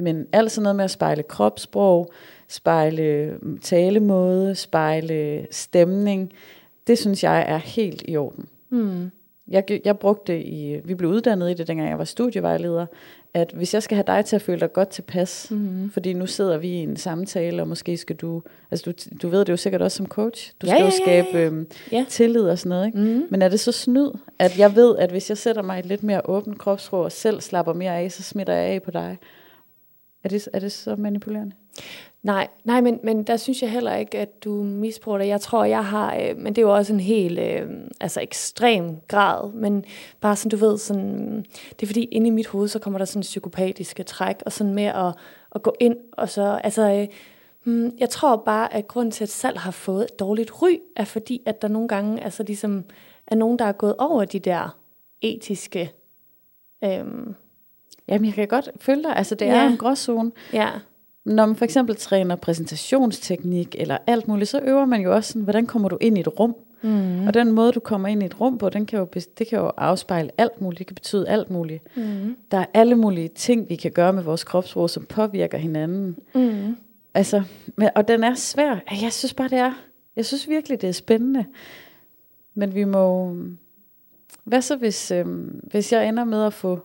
[0.00, 2.12] men alt sådan noget med at spejle kropssprog,
[2.48, 6.32] spejle mm, talemåde, spejle stemning,
[6.86, 8.48] det synes jeg er helt i orden.
[8.70, 9.10] Mm.
[9.48, 12.86] Jeg, jeg brugte det i, vi blev uddannet i det, dengang jeg var studievejleder,
[13.34, 15.90] at hvis jeg skal have dig til at føle dig godt tilpas, mm-hmm.
[15.90, 19.44] fordi nu sidder vi i en samtale, og måske skal du, altså du, du ved
[19.44, 21.46] det jo sikkert også som coach, du ja, skal jo skabe ja, ja.
[21.46, 22.04] Øhm, ja.
[22.08, 22.98] tillid og sådan noget, ikke?
[22.98, 23.26] Mm-hmm.
[23.30, 25.86] men er det så snyd, at jeg ved, at hvis jeg sætter mig i et
[25.86, 29.18] lidt mere åbent kropsprog, og selv slapper mere af, så smitter jeg af på dig,
[30.24, 31.52] er det, er det så manipulerende?
[32.22, 35.26] Nej, nej men, men der synes jeg heller ikke, at du misbruger det.
[35.26, 37.68] Jeg tror, jeg har, øh, men det er jo også en helt øh,
[38.00, 39.84] altså ekstrem grad, men
[40.20, 43.04] bare sådan, du ved, sådan, det er fordi, inde i mit hoved, så kommer der
[43.04, 45.14] sådan psykopatiske træk, og sådan med at,
[45.54, 47.08] at gå ind, og så, altså, øh,
[47.64, 51.04] hmm, jeg tror bare, at grunden til, at salg har fået et dårligt ry, er
[51.04, 52.84] fordi, at der nogle gange, altså ligesom,
[53.26, 54.78] er nogen, der er gået over de der
[55.20, 55.92] etiske,
[56.84, 57.04] øh,
[58.10, 59.16] Jamen, jeg kan godt følge dig.
[59.16, 59.64] Altså, det ja.
[59.64, 60.32] er en gråzone.
[60.52, 60.68] Ja.
[61.24, 65.42] Når man for eksempel træner præsentationsteknik eller alt muligt, så øver man jo også sådan,
[65.42, 66.56] hvordan kommer du ind i et rum?
[66.82, 67.26] Mm.
[67.26, 69.58] Og den måde, du kommer ind i et rum på, den kan jo, det kan
[69.58, 70.78] jo afspejle alt muligt.
[70.78, 71.96] Det kan betyde alt muligt.
[71.96, 72.36] Mm.
[72.50, 76.16] Der er alle mulige ting, vi kan gøre med vores kropssprog, som påvirker hinanden.
[76.34, 76.76] Mm.
[77.14, 77.42] Altså,
[77.94, 78.78] og den er svær.
[79.02, 79.72] Jeg synes bare, det er.
[80.16, 81.44] Jeg synes virkelig, det er spændende.
[82.54, 83.36] Men vi må...
[84.44, 86.80] Hvad så, hvis, øhm, hvis jeg ender med at få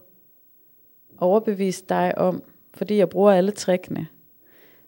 [1.20, 4.08] overbevist dig om, fordi jeg bruger alle trickene,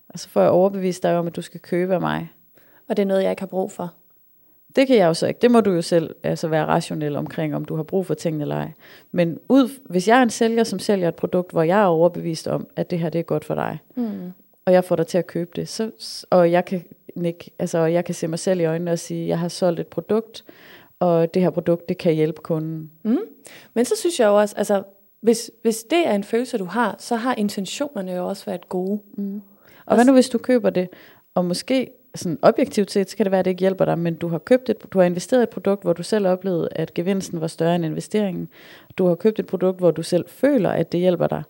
[0.09, 2.31] og så får jeg overbevist dig om, at du skal købe af mig.
[2.89, 3.93] Og det er noget, jeg ikke har brug for.
[4.75, 5.39] Det kan jeg jo så ikke.
[5.41, 8.43] Det må du jo selv altså være rationel omkring, om du har brug for tingene
[8.43, 8.71] eller ej.
[9.11, 12.47] Men ud, hvis jeg er en sælger, som sælger et produkt, hvor jeg er overbevist
[12.47, 14.31] om, at det her det er godt for dig, mm.
[14.65, 15.91] og jeg får dig til at købe det, så,
[16.29, 16.83] og jeg kan,
[17.23, 19.79] ikke, altså, jeg kan se mig selv i øjnene og sige, at jeg har solgt
[19.79, 20.45] et produkt,
[20.99, 22.91] og det her produkt, det kan hjælpe kunden.
[23.03, 23.17] Mm.
[23.73, 24.83] Men så synes jeg jo også, altså,
[25.27, 28.99] hvis, hvis det er en følelse, du har, så har intentionerne jo også været gode.
[29.17, 29.41] Mm.
[29.85, 30.89] Og hvad nu, hvis du køber det,
[31.35, 34.15] og måske sådan objektivt set, så kan det være, at det ikke hjælper dig, men
[34.15, 37.41] du har købt et, du har investeret et produkt, hvor du selv oplevede, at gevinsten
[37.41, 38.49] var større end investeringen.
[38.97, 41.43] Du har købt et produkt, hvor du selv føler, at det hjælper dig.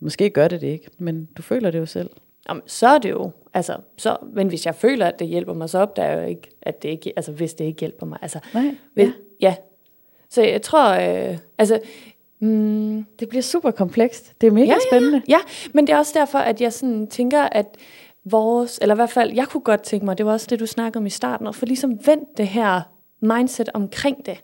[0.00, 2.10] Måske gør det det ikke, men du føler det jo selv.
[2.48, 5.70] Jamen, så er det jo, altså, så, men hvis jeg føler, at det hjælper mig,
[5.70, 8.18] så opdager jeg jo ikke, at det ikke, altså hvis det ikke hjælper mig.
[8.22, 9.12] Altså, Nej, hvis, ja.
[9.40, 9.54] ja.
[10.30, 11.80] Så jeg tror, øh, altså,
[12.40, 14.40] Mm, det bliver super komplekst.
[14.40, 15.22] Det er mega ja, spændende.
[15.28, 15.38] Ja, ja,
[15.74, 17.66] men det er også derfor, at jeg sådan tænker, at
[18.24, 20.66] vores, eller i hvert fald, jeg kunne godt tænke mig, det var også det, du
[20.66, 22.80] snakkede om i starten, at få ligesom vendt det her
[23.20, 24.42] mindset omkring det.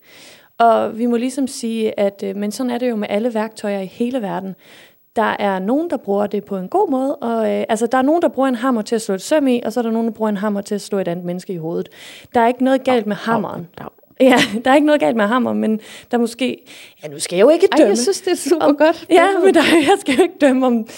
[0.59, 3.81] Og vi må ligesom sige, at øh, men sådan er det jo med alle værktøjer
[3.81, 4.55] i hele verden.
[5.17, 8.03] Der er nogen, der bruger det på en god måde, og øh, altså, der er
[8.03, 9.91] nogen, der bruger en hammer til at slå et søm i, og så er der
[9.91, 11.89] nogen, der bruger en hammer til at slå et andet menneske i hovedet.
[12.35, 13.69] Der er ikke noget galt med hammeren.
[13.79, 16.59] Au, au, Ja, der er ikke noget galt med hammer, men der måske...
[17.03, 17.85] Ja, nu skal jeg jo ikke dømme.
[17.85, 19.07] Ej, jeg synes, det er super om, godt.
[19.11, 20.89] Ja, men der, jeg skal jo ikke dømme om,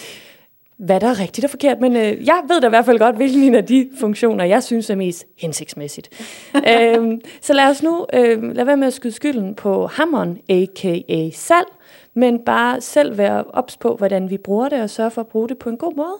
[0.76, 3.16] hvad der er rigtigt og forkert, men øh, jeg ved da i hvert fald godt,
[3.16, 6.08] hvilken af de funktioner, jeg synes er mest hensigtsmæssigt.
[6.74, 11.30] øhm, så lad os nu øh, lade være med at skyde skylden på hammeren, a.k.a.
[11.32, 11.66] salg,
[12.14, 15.48] men bare selv være ops på, hvordan vi bruger det, og sørge for at bruge
[15.48, 16.16] det på en god måde.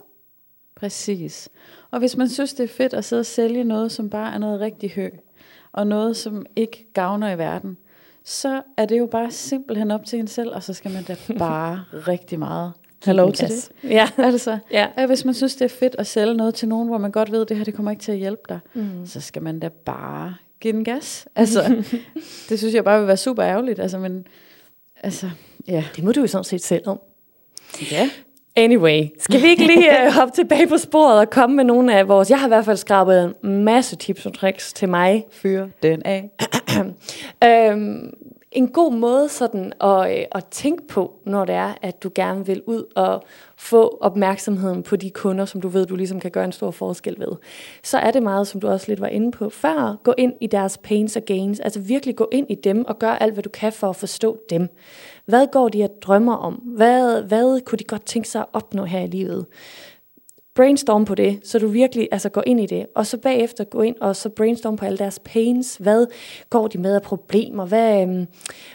[0.77, 1.49] Præcis.
[1.91, 4.39] Og hvis man synes, det er fedt at sidde og sælge noget, som bare er
[4.39, 5.09] noget rigtig hø,
[5.73, 7.77] og noget, som ikke gavner i verden,
[8.25, 11.17] så er det jo bare simpelthen op til en selv, og så skal man da
[11.39, 12.73] bare rigtig meget
[13.05, 13.71] have lov til det.
[13.85, 14.09] Ja.
[14.19, 14.87] Altså, ja.
[14.99, 15.07] ja.
[15.07, 17.43] Hvis man synes, det er fedt at sælge noget til nogen, hvor man godt ved,
[17.43, 19.07] at det her det kommer ikke til at hjælpe dig, mm.
[19.07, 21.27] så skal man da bare give den gas.
[21.37, 21.85] Altså,
[22.49, 23.81] det synes jeg bare vil være super ærgerligt.
[23.81, 24.27] Altså, men,
[25.03, 25.31] altså,
[25.69, 25.85] ja.
[25.97, 27.01] Det må du jo sådan set selv om.
[27.91, 28.11] Ja.
[28.59, 32.09] Anyway, skal vi ikke lige uh, hoppe tilbage på sporet og komme med nogle af
[32.09, 32.31] vores...
[32.31, 35.25] Jeg har i hvert fald skrabet en masse tips og tricks til mig.
[35.31, 36.31] Fyr den af.
[37.45, 38.13] øhm,
[38.53, 42.47] en god måde sådan at, øh, at tænke på, når det er, at du gerne
[42.47, 43.25] vil ud og
[43.57, 47.17] få opmærksomheden på de kunder, som du ved, du ligesom kan gøre en stor forskel
[47.19, 47.33] ved,
[47.83, 50.47] så er det meget, som du også lidt var inde på før, gå ind i
[50.47, 53.51] deres pains og gains, altså virkelig gå ind i dem og gør alt, hvad du
[53.51, 54.69] kan for at forstå dem.
[55.29, 56.55] Hvad går de og drømmer om?
[56.55, 59.47] Hvad, hvad kunne de godt tænke sig at opnå her i livet?
[60.59, 63.83] brainstorm på det, så du virkelig altså, går ind i det, og så bagefter gå
[63.83, 65.77] ind og så brainstorm på alle deres pains.
[65.77, 66.07] Hvad
[66.51, 67.67] går de med af problemer?
[67.67, 68.27] Hvad, øhm,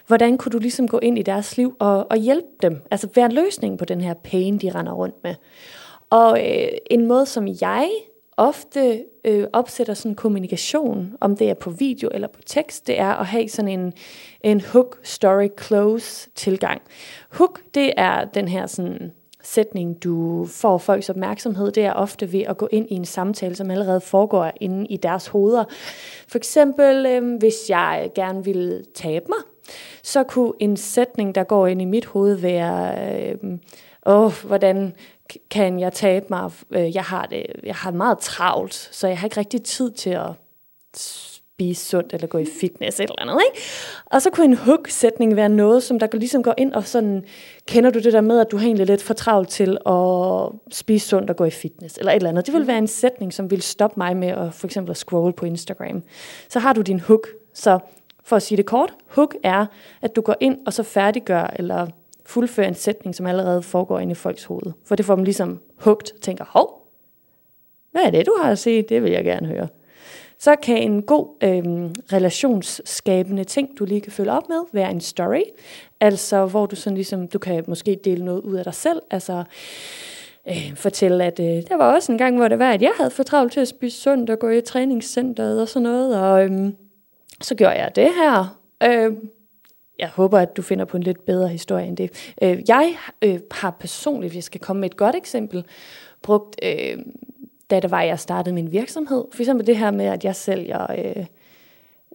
[0.07, 2.81] hvordan kunne du ligesom gå ind i deres liv og, og hjælpe dem?
[2.91, 5.35] Altså være en løsning på den her pain, de render rundt med.
[6.09, 7.89] Og øh, en måde, som jeg
[8.37, 13.13] ofte øh, opsætter sådan kommunikation, om det er på video eller på tekst, det er
[13.13, 13.93] at have sådan en,
[14.43, 16.81] en hook, story, close tilgang.
[17.31, 19.11] Hook, det er den her sådan
[19.43, 23.55] sætning, du får folks opmærksomhed, det er ofte ved at gå ind i en samtale,
[23.55, 25.63] som allerede foregår inde i deres hoveder.
[26.27, 29.39] For eksempel, øh, hvis jeg gerne vil tabe mig,
[30.03, 33.35] så kunne en sætning, der går ind i mit hoved, være, øh,
[34.05, 34.93] åh, hvordan
[35.51, 36.51] kan jeg tabe mig?
[36.71, 40.09] Øh, jeg har det, jeg har meget travlt, så jeg har ikke rigtig tid til
[40.09, 40.31] at
[41.63, 43.65] spise sundt, eller gå i fitness, eller andet, ikke?
[44.05, 47.23] Og så kunne en hook-sætning være noget, som der ligesom går ind og sådan,
[47.67, 51.07] kender du det der med, at du har egentlig lidt for travlt til at spise
[51.07, 52.45] sundt og gå i fitness, eller et eller andet.
[52.45, 55.33] Det vil være en sætning, som vil stoppe mig med at for eksempel at scrolle
[55.33, 56.03] på Instagram.
[56.49, 57.27] Så har du din hook.
[57.53, 57.79] Så
[58.23, 59.65] for at sige det kort, hook er,
[60.01, 61.87] at du går ind og så færdiggør, eller
[62.25, 64.71] fuldfører en sætning, som allerede foregår inde i folks hoved.
[64.85, 66.87] For det får dem ligesom hugt og tænker, hov,
[67.91, 68.81] hvad er det, du har at sige?
[68.81, 69.67] Det vil jeg gerne høre
[70.43, 71.63] så kan en god øh,
[72.13, 75.41] relationsskabende ting, du lige kan følge op med, være en story.
[75.99, 79.01] Altså, hvor du sådan ligesom, du kan måske dele noget ud af dig selv.
[79.11, 79.43] Altså,
[80.47, 83.11] øh, fortælle, at øh, der var også en gang, hvor det var, at jeg havde
[83.11, 86.19] for travlt til at spise sundt og gå i træningscenteret og sådan noget.
[86.19, 86.73] Og øh,
[87.41, 88.59] så gjorde jeg det her.
[88.83, 89.13] Øh,
[89.99, 92.33] jeg håber, at du finder på en lidt bedre historie end det.
[92.41, 95.65] Øh, jeg øh, har personligt, hvis jeg skal komme med et godt eksempel,
[96.21, 96.97] brugt øh,
[97.69, 99.25] da det var, jeg startede min virksomhed.
[99.31, 101.25] For eksempel det her med, at jeg sælger øh,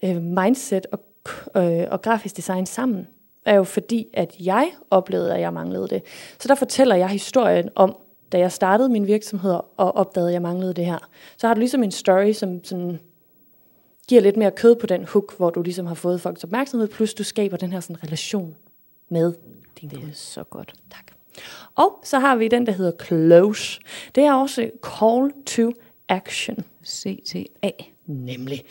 [0.02, 1.00] øh, mindset og,
[1.56, 3.08] øh, og grafisk design sammen,
[3.44, 6.02] er jo fordi, at jeg oplevede, at jeg manglede det.
[6.38, 7.96] Så der fortæller jeg historien om,
[8.32, 11.08] da jeg startede min virksomhed og opdagede, at jeg manglede det her.
[11.36, 13.00] Så har du ligesom en story, som sådan
[14.08, 17.14] giver lidt mere kød på den hook, hvor du ligesom har fået folks opmærksomhed, plus
[17.14, 18.56] du skaber den her sådan relation
[19.08, 19.32] med
[19.80, 20.74] din Det er så godt.
[20.90, 21.17] Tak.
[21.74, 23.80] Og så har vi den, der hedder close.
[24.14, 25.72] Det er også call to
[26.08, 26.64] action.
[26.86, 27.70] CTA.
[28.06, 28.64] Nemlig.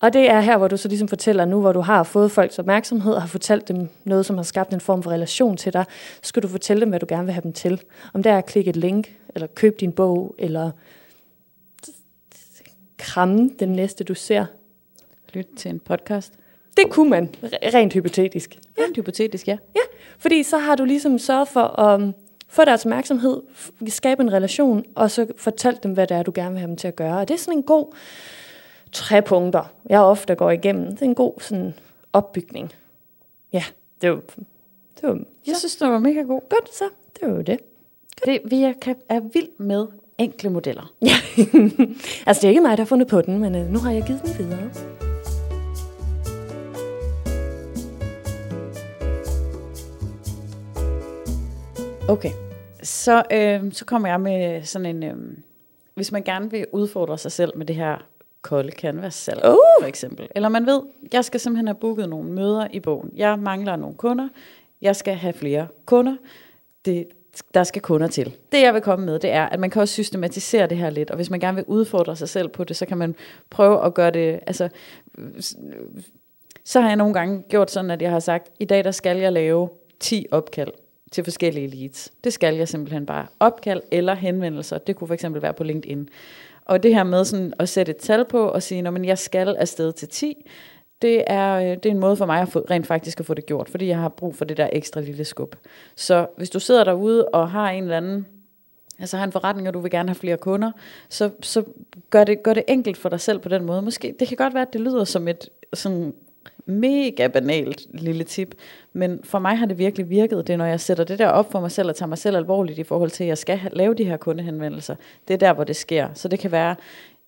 [0.00, 2.58] Og det er her, hvor du så ligesom fortæller nu, hvor du har fået folks
[2.58, 5.84] opmærksomhed og har fortalt dem noget, som har skabt en form for relation til dig,
[6.22, 7.82] så skal du fortælle dem, hvad du gerne vil have dem til.
[8.14, 10.70] Om det er at klikke et link, eller købe din bog, eller
[12.98, 14.46] kramme den næste, du ser.
[15.34, 16.32] Lyt til en podcast.
[16.76, 17.34] Det kunne man,
[17.74, 18.58] rent hypotetisk.
[18.78, 18.82] Ja.
[18.82, 19.58] Rent hypotetisk, ja.
[19.76, 19.80] Ja,
[20.18, 22.14] fordi så har du ligesom sørget for at um,
[22.48, 23.42] få deres opmærksomhed,
[23.88, 26.76] skabe en relation, og så fortælle dem, hvad det er, du gerne vil have dem
[26.76, 27.18] til at gøre.
[27.18, 27.94] Og det er sådan en god
[28.92, 30.90] tre punkter, jeg ofte går igennem.
[30.90, 31.74] Det er en god sådan,
[32.12, 32.72] opbygning.
[33.52, 33.64] Ja,
[34.02, 34.20] det var,
[35.00, 36.40] det var Jeg synes, det var mega god.
[36.50, 36.84] godt så.
[37.20, 37.58] Det var jo det.
[38.24, 38.72] Det, vi er,
[39.08, 39.86] er vild med
[40.18, 40.92] enkle modeller.
[41.02, 41.16] Ja.
[42.26, 44.04] altså, det er ikke mig, der har fundet på den, men øh, nu har jeg
[44.06, 44.95] givet den videre.
[52.08, 52.30] Okay,
[52.82, 55.02] så, øh, så kommer jeg med sådan en...
[55.02, 55.16] Øh,
[55.94, 58.06] hvis man gerne vil udfordre sig selv med det her
[58.42, 59.40] kolde canvas Uh!
[59.80, 60.28] for eksempel.
[60.34, 60.82] Eller man ved,
[61.12, 63.10] jeg skal simpelthen have booket nogle møder i bogen.
[63.16, 64.28] Jeg mangler nogle kunder.
[64.82, 66.16] Jeg skal have flere kunder.
[66.84, 67.06] Det,
[67.54, 68.36] der skal kunder til.
[68.52, 71.10] Det jeg vil komme med, det er, at man kan også systematisere det her lidt.
[71.10, 73.14] Og hvis man gerne vil udfordre sig selv på det, så kan man
[73.50, 74.40] prøve at gøre det...
[74.46, 74.68] Altså,
[76.64, 79.16] så har jeg nogle gange gjort sådan, at jeg har sagt, i dag der skal
[79.16, 79.68] jeg lave
[80.00, 80.72] 10 opkald
[81.12, 82.12] til forskellige leads.
[82.24, 83.26] Det skal jeg simpelthen bare.
[83.40, 86.08] Opkald eller henvendelser, det kunne for eksempel være på LinkedIn.
[86.64, 89.48] Og det her med sådan at sætte et tal på og sige, at jeg skal
[89.48, 90.46] afsted til 10,
[91.02, 93.34] det er, øh, det er en måde for mig at få, rent faktisk at få
[93.34, 95.56] det gjort, fordi jeg har brug for det der ekstra lille skub.
[95.96, 98.26] Så hvis du sidder derude og har en eller anden
[98.98, 100.72] altså har en forretning, og du vil gerne have flere kunder,
[101.08, 101.64] så, så
[102.10, 103.82] gør, det, gør det enkelt for dig selv på den måde.
[103.82, 106.14] Måske, det kan godt være, at det lyder som et sådan
[106.66, 108.54] mega banalt lille tip,
[108.92, 111.52] men for mig har det virkelig virket, det er, når jeg sætter det der op
[111.52, 113.94] for mig selv, og tager mig selv alvorligt i forhold til, at jeg skal lave
[113.94, 114.94] de her kundehenvendelser.
[115.28, 116.08] Det er der, hvor det sker.
[116.14, 116.76] Så det kan være,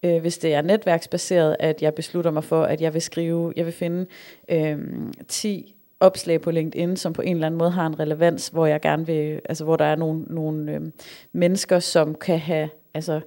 [0.03, 3.65] øh, hvis det er netværksbaseret, at jeg beslutter mig for, at jeg vil skrive, jeg
[3.65, 4.07] vil finde
[4.49, 4.79] øh,
[5.29, 8.81] 10 opslag på LinkedIn, som på en eller anden måde har en relevans, hvor jeg
[8.81, 10.81] gerne vil, altså hvor der er nogle, nogle øh,
[11.33, 13.21] mennesker, som kan have, altså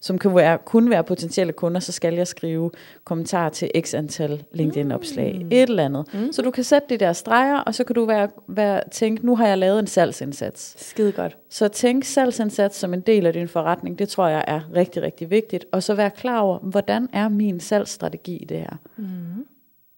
[0.00, 2.70] som kan være, kunne være potentielle kunder, så skal jeg skrive
[3.04, 5.46] kommentarer til x antal LinkedIn-opslag, mm.
[5.50, 6.14] et eller andet.
[6.14, 6.32] Mm.
[6.32, 9.36] Så du kan sætte de der streger, og så kan du være, være, tænke, nu
[9.36, 10.88] har jeg lavet en salgsindsats.
[10.88, 11.36] Skide godt.
[11.50, 15.30] Så tænk salgsindsats som en del af din forretning, det tror jeg er rigtig, rigtig
[15.30, 15.64] vigtigt.
[15.72, 18.76] Og så være klar over, hvordan er min salgsstrategi i det her.
[18.96, 19.06] Mm.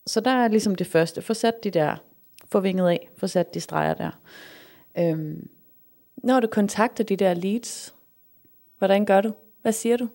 [0.07, 1.23] Så der er ligesom det første.
[1.23, 1.97] Få sat de der,
[2.53, 4.11] få vinget af, få sat de streger der.
[4.99, 5.49] Øhm,
[6.17, 7.95] Når du kontakter de der leads,
[8.79, 9.33] hvordan gør du?
[9.63, 10.09] Hvad siger du?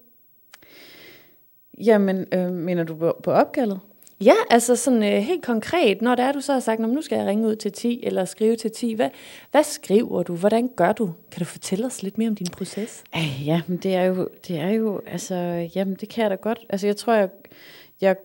[1.83, 3.79] jamen, øh, mener du på, på opkaldet?
[4.21, 6.95] Ja, altså sådan øh, helt konkret, når det er, du så har sagt, "Nå, men
[6.95, 9.09] nu skal jeg ringe ud til 10 eller skrive til 10, hvad,
[9.51, 10.35] hvad skriver du?
[10.35, 11.13] Hvordan gør du?
[11.31, 13.03] Kan du fortælle os lidt mere om din proces?
[13.13, 15.35] Ej, ja, men det er jo, det er jo, altså,
[15.75, 16.59] jamen, det kan jeg da godt.
[16.69, 17.29] Altså, jeg tror, jeg,
[18.01, 18.15] jeg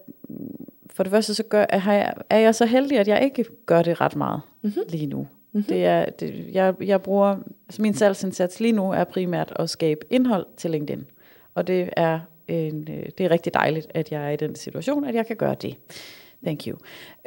[0.90, 3.82] for det første så gør, er, jeg, er jeg så heldig, at jeg ikke gør
[3.82, 4.82] det ret meget mm-hmm.
[4.88, 5.26] lige nu.
[5.52, 5.68] Mm-hmm.
[5.68, 7.36] Det er, det, jeg, jeg bruger,
[7.68, 11.06] altså min salgsindsats lige nu er primært at skabe indhold til LinkedIn.
[11.54, 15.04] Og det er, en, øh, det er rigtig dejligt, at jeg er i den situation,
[15.04, 15.76] at jeg kan gøre det.
[16.44, 16.76] Thank you.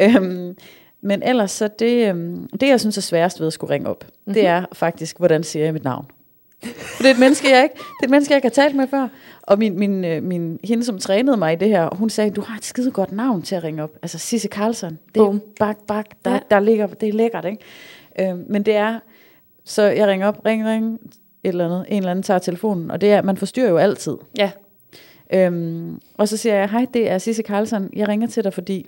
[0.01, 0.57] Øhm,
[1.01, 4.03] men ellers så det, øhm, det, jeg synes er sværest ved at skulle ringe op,
[4.03, 4.33] mm-hmm.
[4.33, 6.05] det er faktisk, hvordan siger jeg mit navn?
[6.63, 8.75] For det er et menneske, jeg ikke, det er et menneske, jeg ikke har talt
[8.75, 9.07] med før.
[9.41, 12.41] Og min, min, øh, min, hende, som trænede mig i det her, hun sagde, du
[12.41, 13.91] har et skide godt navn til at ringe op.
[14.01, 14.99] Altså Sisse Karlsson.
[15.15, 15.41] Det er Bum.
[15.59, 16.39] bak, bak, der, ja.
[16.51, 17.63] der ligger, det er lækkert, ikke?
[18.19, 18.99] Øhm, men det er,
[19.63, 20.99] så jeg ringer op, ring, ring,
[21.43, 24.17] et eller andet, en eller anden tager telefonen, og det er, man forstyrrer jo altid.
[24.37, 24.51] Ja,
[25.33, 28.87] Øhm, og så siger jeg, hej, det er Sisse Karlsson, jeg ringer til dig, fordi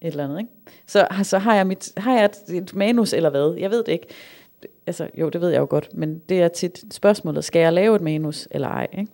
[0.00, 0.52] et eller andet, ikke?
[0.86, 3.56] Så, så har jeg, mit, har jeg et, et manus eller hvad?
[3.58, 4.06] Jeg ved det ikke.
[4.86, 7.96] Altså, jo, det ved jeg jo godt, men det er tit spørgsmålet, skal jeg lave
[7.96, 9.12] et manus eller ej, ikke?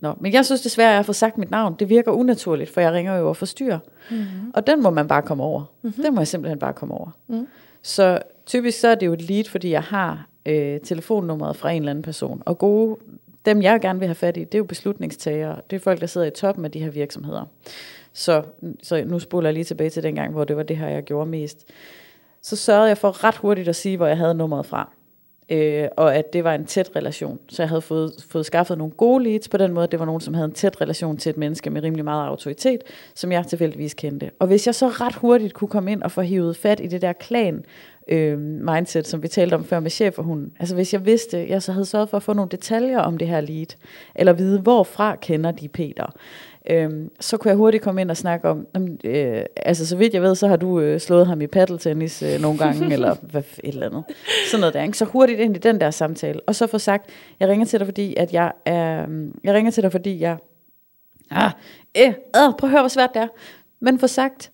[0.00, 1.76] Nå, men jeg synes desværre, at jeg får sagt mit navn.
[1.78, 3.78] Det virker unaturligt, for jeg ringer jo og forstyrrer.
[4.10, 4.50] Mm-hmm.
[4.54, 5.64] Og den må man bare komme over.
[5.82, 6.02] Mm-hmm.
[6.02, 7.10] Den må jeg simpelthen bare komme over.
[7.28, 7.46] Mm.
[7.82, 11.82] Så typisk så er det jo et lead, fordi jeg har øh, telefonnummeret fra en
[11.82, 12.42] eller anden person.
[12.46, 12.96] Og gode,
[13.44, 15.60] dem jeg gerne vil have fat i, det er jo beslutningstagere.
[15.70, 17.44] Det er folk, der sidder i toppen af de her virksomheder.
[18.12, 18.42] Så,
[18.82, 21.02] så nu spoler jeg lige tilbage til den gang, hvor det var det her, jeg
[21.02, 21.68] gjorde mest.
[22.42, 24.92] Så sørgede jeg for ret hurtigt at sige, hvor jeg havde nummeret fra.
[25.48, 27.38] øh, og at det var en tæt relation.
[27.48, 30.20] Så jeg havde fået, fået skaffet nogle gode leads på den måde, det var nogen,
[30.20, 32.80] som havde en tæt relation til et menneske med rimelig meget autoritet,
[33.14, 34.30] som jeg tilfældigvis kendte.
[34.38, 37.02] Og hvis jeg så ret hurtigt kunne komme ind og få hivet fat i det
[37.02, 37.64] der klan,
[38.08, 40.52] øh, mindset, som vi talte om før med chef og hun.
[40.60, 43.28] Altså hvis jeg vidste, jeg så havde sørget for at få nogle detaljer om det
[43.28, 43.66] her lead,
[44.14, 46.06] eller vide, hvorfra kender de Peter,
[46.70, 48.66] øhm, så kunne jeg hurtigt komme ind og snakke om,
[49.04, 52.40] øh, altså så vidt jeg ved, så har du øh, slået ham i paddeltennis øh,
[52.40, 54.04] nogle gange, eller hvad, et eller andet.
[54.50, 54.98] Sådan noget der, ikke?
[54.98, 56.40] Så hurtigt ind i den der samtale.
[56.46, 59.06] Og så få sagt, jeg ringer til dig, fordi at jeg er,
[59.44, 60.36] jeg ringer til dig, fordi jeg,
[61.30, 61.50] ah,
[61.98, 62.14] øh, øh,
[62.58, 63.28] prøv at høre, hvor svært det er.
[63.80, 64.50] Men få sagt,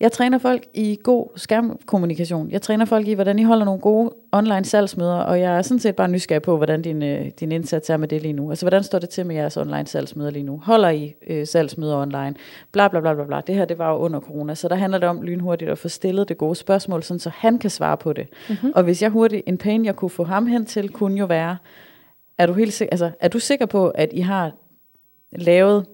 [0.00, 2.50] jeg træner folk i god skærmkommunikation.
[2.50, 5.78] Jeg træner folk i, hvordan I holder nogle gode online salgsmøder, og jeg er sådan
[5.78, 8.50] set bare nysgerrig på, hvordan din, øh, din indsats er med det lige nu.
[8.50, 10.60] Altså, hvordan står det til med jeres online salgsmøder lige nu?
[10.64, 12.34] Holder I øh, salgsmøder online?
[12.72, 13.40] Bla, bla, bla, bla, bla.
[13.46, 15.88] Det her, det var jo under corona, så der handler det om lynhurtigt at få
[15.88, 18.26] stillet det gode spørgsmål, sådan så han kan svare på det.
[18.48, 18.72] Mm-hmm.
[18.74, 21.56] Og hvis jeg hurtigt, en pain, jeg kunne få ham hen til, kunne jo være,
[22.38, 24.52] er du, helt, altså, er du sikker på, at I har
[25.32, 25.86] lavet,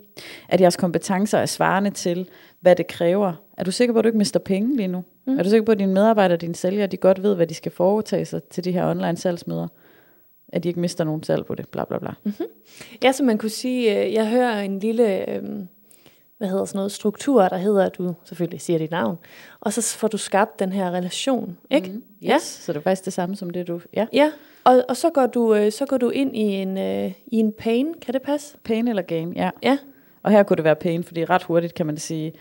[0.49, 2.29] at jeres kompetencer er svarende til,
[2.61, 3.33] hvad det kræver.
[3.57, 5.05] Er du sikker på, at du ikke mister penge lige nu?
[5.27, 5.39] Mm.
[5.39, 7.73] Er du sikker på, at dine medarbejdere dine sælgere, de godt ved, hvad de skal
[7.73, 9.69] foretage sig til de her online salgsmøder?
[10.49, 12.11] At de ikke mister nogen salg på det, bla bla bla.
[12.25, 12.47] Mm-hmm.
[13.03, 15.43] Ja, så man kunne sige, øh, jeg hører en lille, øh,
[16.39, 19.19] hvad hedder sådan noget, struktur, der hedder, at du selvfølgelig siger dit navn,
[19.61, 21.89] og så får du skabt den her relation, ikke?
[21.89, 22.39] Mm, yes, ja.
[22.39, 23.81] så det er faktisk det samme som det, du...
[23.95, 24.31] Ja, ja
[24.65, 27.53] og, og så, går du, øh, så går du ind i en, øh, i en
[27.53, 28.57] pain, kan det passe?
[28.65, 29.51] Pain eller gain, ja.
[29.63, 29.79] Ja,
[30.23, 32.33] og her kunne det være pain, fordi ret hurtigt kan man sige,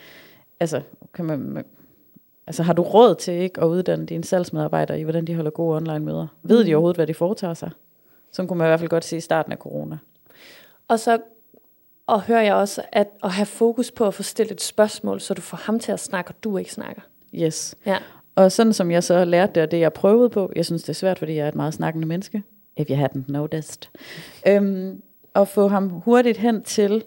[0.60, 0.82] altså,
[1.14, 1.66] kan man,
[2.48, 5.76] altså har du råd til ikke at uddanne dine salgsmedarbejdere i, hvordan de holder gode
[5.76, 6.28] online møder?
[6.44, 6.50] Mm.
[6.50, 7.72] Ved de overhovedet, hvad de foretager sig?
[8.32, 9.98] Så kunne man i hvert fald godt sige i starten af corona.
[10.88, 11.20] Og så
[12.10, 15.34] og hører jeg også, at, at have fokus på at få stillet et spørgsmål, så
[15.34, 17.02] du får ham til at snakke, og du ikke snakker.
[17.36, 17.76] Yes.
[17.86, 17.98] Ja.
[18.36, 20.90] Og sådan som jeg så lærte det, og det jeg prøvede på, jeg synes det
[20.90, 22.44] er svært, fordi jeg er et meget snakkende menneske,
[22.78, 23.90] if you hadn't noticed,
[24.48, 25.02] øhm,
[25.36, 27.04] at få ham hurtigt hen til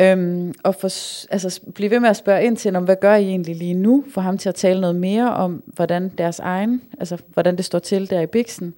[0.00, 0.86] Øhm, og for,
[1.32, 4.04] altså, blive ved med at spørge ind til, om hvad gør I egentlig lige nu,
[4.10, 7.78] for ham til at tale noget mere om, hvordan deres egen, altså hvordan det står
[7.78, 8.74] til der i Bixen.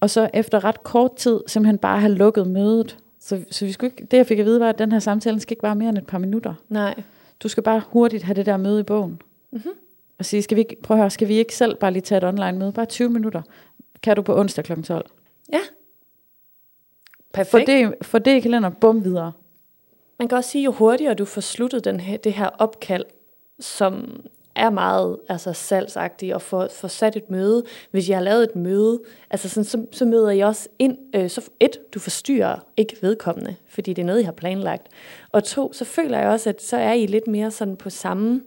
[0.00, 2.98] Og så efter ret kort tid, simpelthen bare have lukket mødet.
[3.20, 5.40] Så, så vi skulle ikke, det jeg fik at vide var, at den her samtale
[5.40, 6.54] skal ikke være mere end et par minutter.
[6.68, 7.02] Nej.
[7.42, 9.20] Du skal bare hurtigt have det der møde i bogen.
[9.52, 9.72] Mm-hmm.
[10.18, 12.18] Og sige, skal vi ikke, prøv at høre, skal vi ikke selv bare lige tage
[12.18, 12.72] et online møde?
[12.72, 13.42] Bare 20 minutter.
[14.02, 14.82] Kan du på onsdag kl.
[14.82, 15.10] 12?
[15.52, 15.58] Ja.
[17.32, 17.50] Perfekt.
[17.50, 19.32] For det, for det i kalender, bum videre.
[20.20, 23.04] Man kan også sige, jo hurtigere du får sluttet den her, det her opkald,
[23.60, 24.22] som
[24.54, 27.64] er meget altså, salgsagtigt, og får, får sat et møde.
[27.90, 29.00] Hvis jeg har lavet et møde,
[29.30, 30.98] altså sådan, så, så møder jeg også ind.
[31.14, 34.88] Øh, så et, du forstyrrer ikke vedkommende, fordi det er noget, jeg har planlagt.
[35.32, 38.40] Og to, så føler jeg også, at så er I lidt mere sådan på samme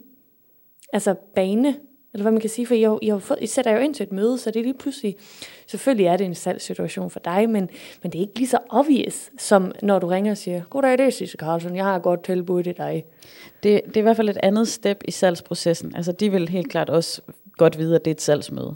[0.92, 1.68] altså bane,
[2.12, 3.94] eller hvad man kan sige, for I, har, I, har fået, I sætter jo ind
[3.94, 5.16] til et møde, så det er lige pludselig,
[5.66, 7.70] selvfølgelig er det en salgssituation for dig, men,
[8.02, 11.00] men det er ikke lige så obvious, som når du ringer og siger, goddag, det
[11.00, 13.04] er Sisse Carlsen, jeg har et godt tilbud til dig.
[13.62, 15.96] Det, det er i hvert fald et andet step i salgsprocessen.
[15.96, 17.22] Altså de vil helt klart også
[17.56, 18.74] godt vide, at det er et salgsmøde.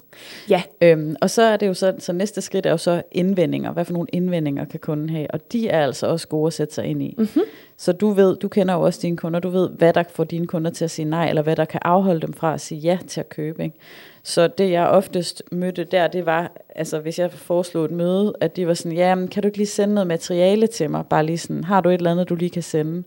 [0.51, 0.62] Ja.
[0.81, 3.72] Øhm, og så er det jo så, så næste skridt er jo så indvendinger.
[3.72, 5.31] Hvad for nogle indvendinger kan kunden have?
[5.31, 7.14] Og de er altså også gode at sætte sig ind i.
[7.18, 7.43] Mm-hmm.
[7.76, 10.47] Så du ved, du kender jo også dine kunder, du ved, hvad der får dine
[10.47, 12.99] kunder til at sige nej, eller hvad der kan afholde dem fra at sige ja
[13.07, 13.64] til at købe.
[13.64, 13.76] Ikke?
[14.22, 18.57] Så det jeg oftest mødte der, det var, altså hvis jeg foreslog et møde, at
[18.57, 21.05] de var sådan, ja, men kan du ikke lige sende noget materiale til mig?
[21.11, 23.03] Bare lige sådan, har du et eller andet, du lige kan sende?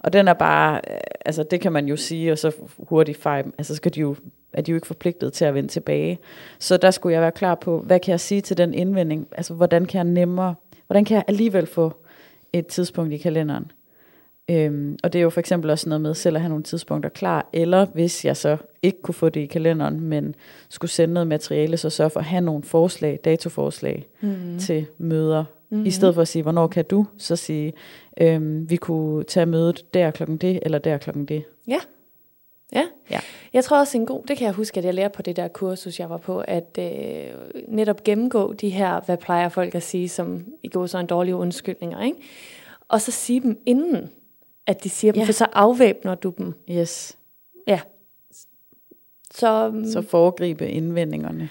[0.00, 0.96] Og den er bare, øh,
[1.26, 4.16] altså det kan man jo sige, og så hurtigt fejl, altså skal de jo,
[4.52, 6.18] er de jo ikke forpligtet til at vende tilbage.
[6.58, 9.28] Så der skulle jeg være klar på, hvad kan jeg sige til den indvending?
[9.32, 10.54] Altså hvordan kan jeg nemmere,
[10.86, 11.92] hvordan kan jeg alligevel få
[12.52, 13.70] et tidspunkt i kalenderen?
[14.50, 17.10] Øhm, og det er jo for eksempel også noget med selv at have nogle tidspunkter
[17.10, 20.34] klar, eller hvis jeg så ikke kunne få det i kalenderen, men
[20.68, 24.58] skulle sende noget materiale, så sørge for at have nogle forslag, datoforslag mm.
[24.58, 25.44] til møder.
[25.70, 25.84] Mm.
[25.86, 27.72] I stedet for at sige, hvornår kan du, så sige,
[28.20, 31.44] øhm, vi kunne tage mødet der klokken det, eller der klokken det.
[31.68, 31.78] Ja.
[32.72, 32.86] Ja.
[33.10, 33.20] ja.
[33.52, 35.48] Jeg tror også en god, det kan jeg huske, at jeg lærte på det der
[35.48, 37.34] kursus, jeg var på, at øh,
[37.68, 41.36] netop gennemgå de her, hvad plejer folk at sige, som i går så en dårlige
[41.36, 42.18] undskyldninger, ikke?
[42.88, 44.10] Og så sige dem inden,
[44.66, 45.26] at de siger dem, ja.
[45.26, 46.54] for så afvæbner du dem.
[46.70, 47.18] Yes.
[47.66, 47.80] Ja.
[49.30, 51.48] Så, så foregribe indvendingerne.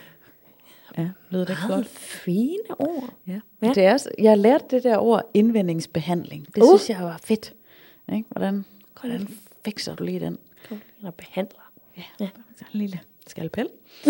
[0.97, 1.87] Ja, lød det godt?
[1.87, 3.09] fine ord.
[3.27, 3.39] Ja.
[3.61, 3.67] ja.
[3.67, 6.55] Det er, jeg har lært det der ord indvendingsbehandling.
[6.55, 6.67] Det uh.
[6.69, 7.53] synes jeg var fedt.
[8.13, 8.25] Ikke?
[8.29, 8.65] Hvordan,
[9.01, 9.27] hvordan
[9.65, 10.37] fikser du lige den?
[10.97, 11.71] Eller behandler.
[11.97, 12.29] Ja, ja.
[12.55, 13.69] Så en lille skalpel.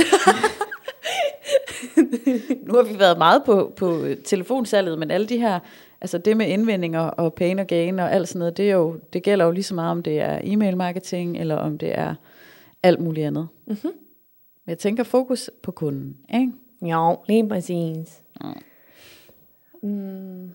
[2.67, 5.59] nu har vi været meget på, på telefonsalget, men alle de her
[6.01, 8.99] altså det med indvendinger og pain og gain og alt sådan noget, det, er jo,
[9.13, 12.15] det gælder jo lige så meget, om det er e-mail marketing, eller om det er
[12.83, 13.47] alt muligt andet.
[13.65, 13.91] Mm-hmm.
[14.65, 16.17] Men jeg tænker fokus på kunden.
[16.33, 16.51] Ikke?
[16.81, 18.23] Jo, lige præcis.
[19.83, 20.51] Mm.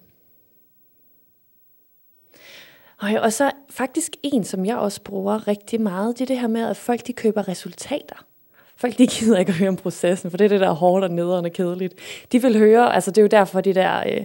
[3.01, 6.49] Og, og så faktisk en, som jeg også bruger rigtig meget, det er det her
[6.49, 8.25] med, at folk de køber resultater.
[8.77, 11.05] Folk de gider ikke at høre om processen, for det er det, der er hårdt
[11.05, 11.95] og nederen og kedeligt.
[12.33, 14.03] De vil høre, altså det er jo derfor, de der...
[14.07, 14.25] Øh,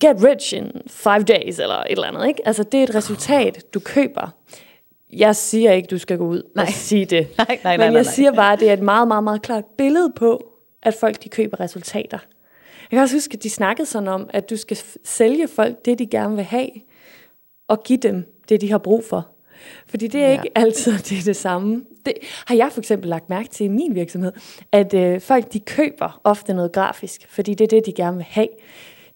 [0.00, 2.46] get rich in five days, eller et eller andet, ikke?
[2.46, 4.34] Altså, det er et resultat, du køber.
[5.12, 6.64] Jeg siger ikke, du skal gå ud nej.
[6.64, 7.28] og sige det.
[7.38, 8.02] Nej, nej, nej, Men nej, jeg nej.
[8.02, 10.52] siger bare, at det er et meget, meget, meget klart billede på,
[10.82, 12.18] at folk de køber resultater.
[12.90, 15.98] Jeg kan også huske, at de snakkede sådan om, at du skal sælge folk det,
[15.98, 16.68] de gerne vil have,
[17.68, 19.26] og give dem det, de har brug for.
[19.86, 20.32] Fordi det er Ja.
[20.32, 21.84] ikke altid det, er det samme.
[22.06, 22.14] Det
[22.46, 24.32] har jeg for eksempel lagt mærke til i min virksomhed,
[24.72, 28.26] at øh, folk de køber ofte noget grafisk, fordi det er det, de gerne vil
[28.28, 28.48] have.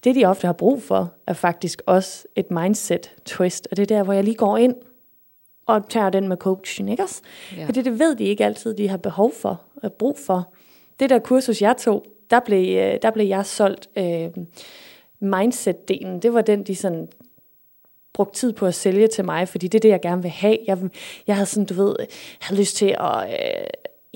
[0.03, 3.95] Det, de ofte har brug for, er faktisk også et mindset twist, og det er
[3.97, 4.75] der, hvor jeg lige går ind
[5.65, 7.21] og tager den med coachen, ikke også?
[7.57, 7.65] Ja.
[7.65, 10.53] Fordi det ved de ikke altid, de har behov for, og brug for.
[10.99, 14.29] Det der kursus, jeg tog, der blev, øh, der blev jeg solgt øh,
[15.19, 16.19] mindset-delen.
[16.19, 17.07] Det var den, de sådan
[18.13, 20.57] brugt tid på at sælge til mig, fordi det er det, jeg gerne vil have.
[20.67, 20.77] Jeg,
[21.27, 21.95] jeg havde sådan, du ved,
[22.39, 23.29] havde lyst til at...
[23.29, 23.67] Øh,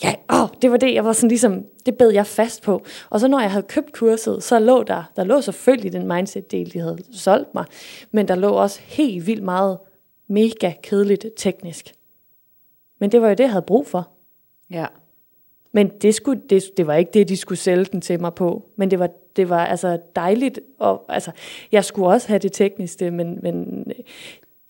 [0.03, 2.85] ja, åh, det var det, jeg var sådan ligesom, det bed jeg fast på.
[3.09, 6.73] Og så når jeg havde købt kurset, så lå der, der lå selvfølgelig den mindset-del,
[6.73, 7.65] de havde solgt mig,
[8.11, 9.77] men der lå også helt vildt meget
[10.27, 11.93] mega kedeligt teknisk.
[12.99, 14.09] Men det var jo det, jeg havde brug for.
[14.69, 14.85] Ja.
[15.71, 18.65] Men det, skulle, det, det var ikke det, de skulle sælge den til mig på.
[18.75, 20.59] Men det var, det var altså dejligt.
[20.79, 21.31] Og, altså,
[21.71, 23.85] jeg skulle også have det tekniske, men, men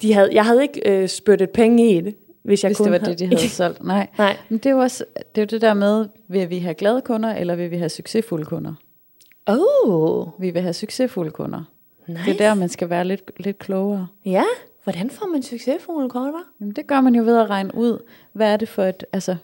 [0.02, 3.02] de havde, jeg havde ikke øh, spyttet penge i det, hvis jeg Hvis kun det
[3.02, 3.84] var det, de havde solgt.
[3.84, 4.08] Nej.
[4.18, 4.38] Nej.
[4.50, 5.06] Men det er jo også
[5.36, 7.90] det, er jo det der med, vil vi have glade kunder, eller vil vi have
[7.90, 8.74] succesfulde kunder?
[9.48, 11.64] Oh, Vi vil have succesfulde kunder.
[12.08, 12.22] nice.
[12.26, 14.08] Det er der, man skal være lidt, lidt klogere.
[14.26, 14.44] Ja,
[14.84, 16.40] hvordan får man succesfulde kunder?
[16.62, 18.04] Jamen, det gør man jo ved at regne ud,
[18.34, 19.36] hvad er det for et, altså,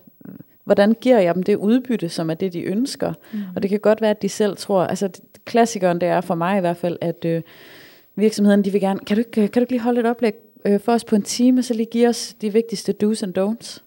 [0.63, 3.13] hvordan giver jeg dem det udbytte, som er det, de ønsker.
[3.33, 3.39] Mm.
[3.55, 5.09] Og det kan godt være, at de selv tror, altså
[5.45, 7.41] klassikeren det er for mig i hvert fald, at øh,
[8.15, 10.33] virksomheden, de vil gerne, kan du, kan du ikke lige holde et oplæg
[10.65, 13.81] øh, for os på en time, så lige give os de vigtigste do's and don'ts?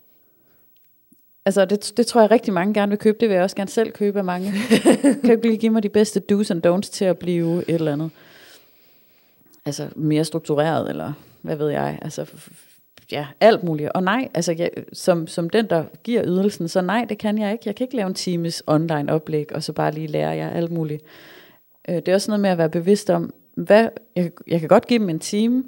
[1.44, 3.18] Altså, det, det tror jeg rigtig mange gerne vil købe.
[3.20, 4.52] Det vil jeg også gerne selv købe af mange.
[5.24, 7.92] kan du lige give mig de bedste do's and don'ts til at blive et eller
[7.92, 8.10] andet?
[9.64, 11.12] Altså, mere struktureret, eller
[11.42, 11.98] hvad ved jeg?
[12.02, 12.26] Altså,
[13.12, 13.90] ja, alt muligt.
[13.92, 17.52] Og nej, altså, jeg, som, som den, der giver ydelsen, så nej, det kan jeg
[17.52, 17.62] ikke.
[17.66, 20.70] Jeg kan ikke lave en times online oplæg, og så bare lige lære jer alt
[20.70, 21.02] muligt.
[21.88, 24.86] Øh, Det er også noget med at være bevidst om, hvad, jeg, jeg kan godt
[24.86, 25.64] give dem en time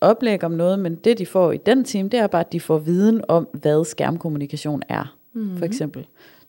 [0.00, 2.60] oplæg om noget, men det de får i den time, det er bare, at de
[2.60, 5.58] får viden om, hvad skærmkommunikation er, mm-hmm.
[5.58, 6.06] for eksempel.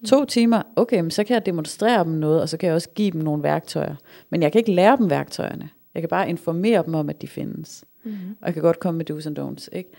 [0.08, 2.90] To timer, okay, men så kan jeg demonstrere dem noget, og så kan jeg også
[2.90, 3.96] give dem nogle værktøjer.
[4.30, 5.70] Men jeg kan ikke lære dem værktøjerne.
[5.94, 7.84] Jeg kan bare informere dem om, at de findes.
[8.04, 8.38] Mm-hmm.
[8.42, 9.68] Og jeg kan godt komme med do's and don'ts.
[9.72, 9.90] Ikke?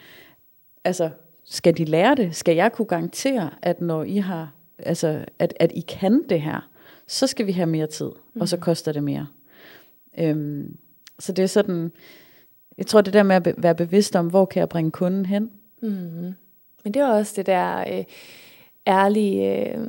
[0.85, 1.11] Altså,
[1.45, 2.37] skal de lære det?
[2.37, 6.69] Skal jeg kunne garantere, at når I har, altså, at, at I kan det her,
[7.07, 8.41] så skal vi have mere tid, mm.
[8.41, 9.27] og så koster det mere.
[10.19, 10.77] Øhm,
[11.19, 11.93] så det er sådan,
[12.79, 15.27] jeg tror det der med at be- være bevidst om, hvor kan jeg bringe kunden
[15.27, 15.51] hen?
[15.83, 16.33] Mm-hmm.
[16.85, 18.05] Men det er også det der øh,
[18.87, 19.89] ærlige øh,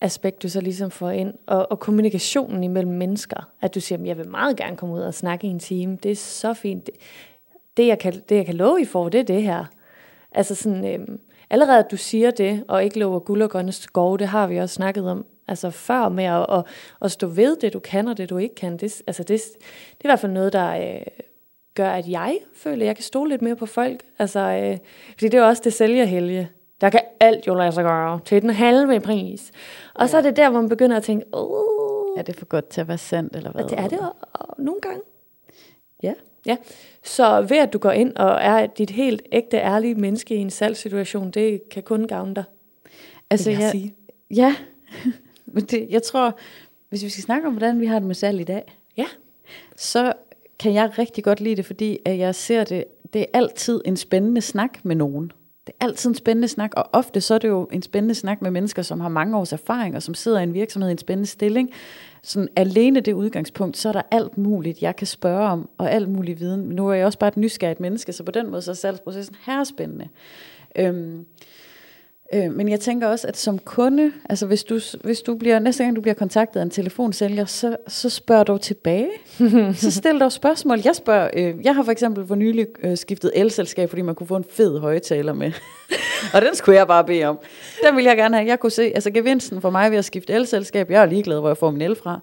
[0.00, 1.34] aspekt, du så ligesom får ind.
[1.46, 3.50] Og, og kommunikationen imellem mennesker.
[3.60, 5.98] At du siger, "Jamen, jeg vil meget gerne komme ud og snakke i en time.
[6.02, 6.86] Det er så fint.
[6.86, 6.94] Det,
[7.76, 9.64] det, jeg, kan, det jeg kan love, I får, det er det her.
[10.32, 11.18] Altså sådan, øh,
[11.50, 14.56] allerede at du siger det, og ikke lover guld og grønne skove, det har vi
[14.56, 15.26] også snakket om.
[15.48, 16.64] Altså før med at, at,
[17.00, 18.76] at stå ved det, du kan, og det, du ikke kan.
[18.76, 20.94] Det, altså det, det er i hvert fald noget, der...
[20.94, 21.02] Øh,
[21.74, 24.02] gør, at jeg føler, at jeg kan stole lidt mere på folk.
[24.18, 24.78] Altså, øh,
[25.10, 26.50] fordi det er jo også det sælgerhelge.
[26.80, 29.50] Der kan alt jo lade sig gøre til den halve pris.
[29.94, 30.06] Og ja.
[30.06, 32.80] så er det der, hvor man begynder at tænke, åh, Er det for godt til
[32.80, 33.64] at være sandt, eller hvad?
[33.64, 35.00] det er det og, og nogle gange.
[36.02, 36.14] Ja.
[36.46, 36.56] Ja,
[37.04, 40.50] så ved at du går ind og er dit helt ægte, ærlige menneske i en
[40.50, 42.44] salgssituation, det kan kun gavne dig.
[43.30, 43.94] Altså, jeg jeg, sige.
[44.30, 44.56] ja.
[45.54, 46.38] Men det, jeg tror,
[46.88, 49.06] hvis vi skal snakke om, hvordan vi har det med salg i dag, Ja,
[49.76, 50.12] så
[50.58, 53.96] kan jeg rigtig godt lide det, fordi at jeg ser det, det er altid en
[53.96, 55.32] spændende snak med nogen.
[55.66, 58.42] Det er altid en spændende snak, og ofte så er det jo en spændende snak
[58.42, 60.98] med mennesker, som har mange års erfaring, og som sidder i en virksomhed i en
[60.98, 61.70] spændende stilling.
[62.24, 66.08] Sådan alene det udgangspunkt, så er der alt muligt, jeg kan spørge om, og alt
[66.08, 66.66] mulig viden.
[66.66, 68.74] Men nu er jeg også bare et nysgerrigt menneske, så på den måde så er
[68.74, 70.08] salgsprocessen her spændende.
[70.76, 71.26] Øhm,
[72.34, 75.84] Øh, men jeg tænker også, at som kunde, altså hvis du, hvis du bliver, næste
[75.84, 79.08] gang du bliver kontaktet af en telefonsælger, så, så spørger du tilbage.
[79.74, 80.80] så stil dig spørgsmål.
[80.84, 84.26] Jeg spørger, øh, jeg har for eksempel for nylig øh, skiftet elselskab, fordi man kunne
[84.26, 85.52] få en fed højtaler med.
[86.34, 87.38] og den skulle jeg bare bede om.
[87.88, 88.48] Den vil jeg gerne have.
[88.48, 91.48] Jeg kunne se, altså gevinsten for mig ved at skifte elselskab, jeg er ligeglad, hvor
[91.48, 92.20] jeg får min el fra.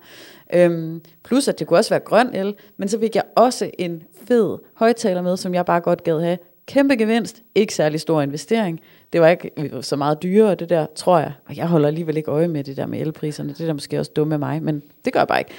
[0.54, 4.04] Øhm, plus at det kunne også være grøn el, men så fik jeg også en
[4.28, 6.38] fed højtaler med, som jeg bare godt gad have
[6.70, 8.80] Kæmpe gevinst, ikke særlig stor investering.
[9.14, 9.52] Det var ikke
[9.82, 11.32] så meget dyrere, det der, tror jeg.
[11.46, 13.50] Og jeg holder alligevel ikke øje med det der med elpriserne.
[13.50, 15.52] Det er da måske også dumme af mig, men det gør jeg bare ikke.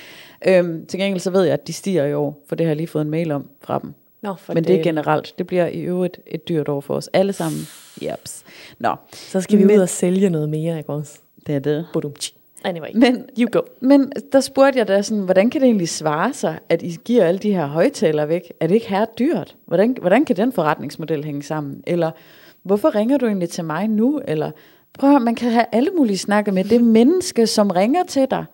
[0.59, 2.77] Øhm, til gengæld så ved jeg, at de stiger i år, for det har jeg
[2.77, 3.93] lige fået en mail om fra dem.
[4.23, 5.35] Nå, for Men det er generelt.
[5.39, 7.61] Det bliver i øvrigt et dyrt år for os alle sammen.
[8.03, 8.45] Jeps.
[8.79, 11.19] Nå, Så skal vi Men- ud og sælge noget mere, ikke også?
[11.47, 11.87] det er det.
[11.93, 12.13] Budum.
[12.65, 13.61] Anyway, Men, you go.
[13.81, 17.25] men der spurgte jeg da sådan, hvordan kan det egentlig svare sig, at I giver
[17.25, 18.53] alle de her højtalere væk?
[18.61, 19.57] Er det ikke her dyrt?
[19.67, 21.83] Hvordan, hvordan kan den forretningsmodel hænge sammen?
[21.87, 22.11] Eller
[22.63, 24.21] hvorfor ringer du egentlig til mig nu?
[24.29, 24.51] Eller
[24.99, 28.45] prøv at man kan have alle mulige snakke med det menneske, som ringer til dig.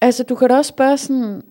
[0.00, 1.42] Altså, du kan da også spørge sådan,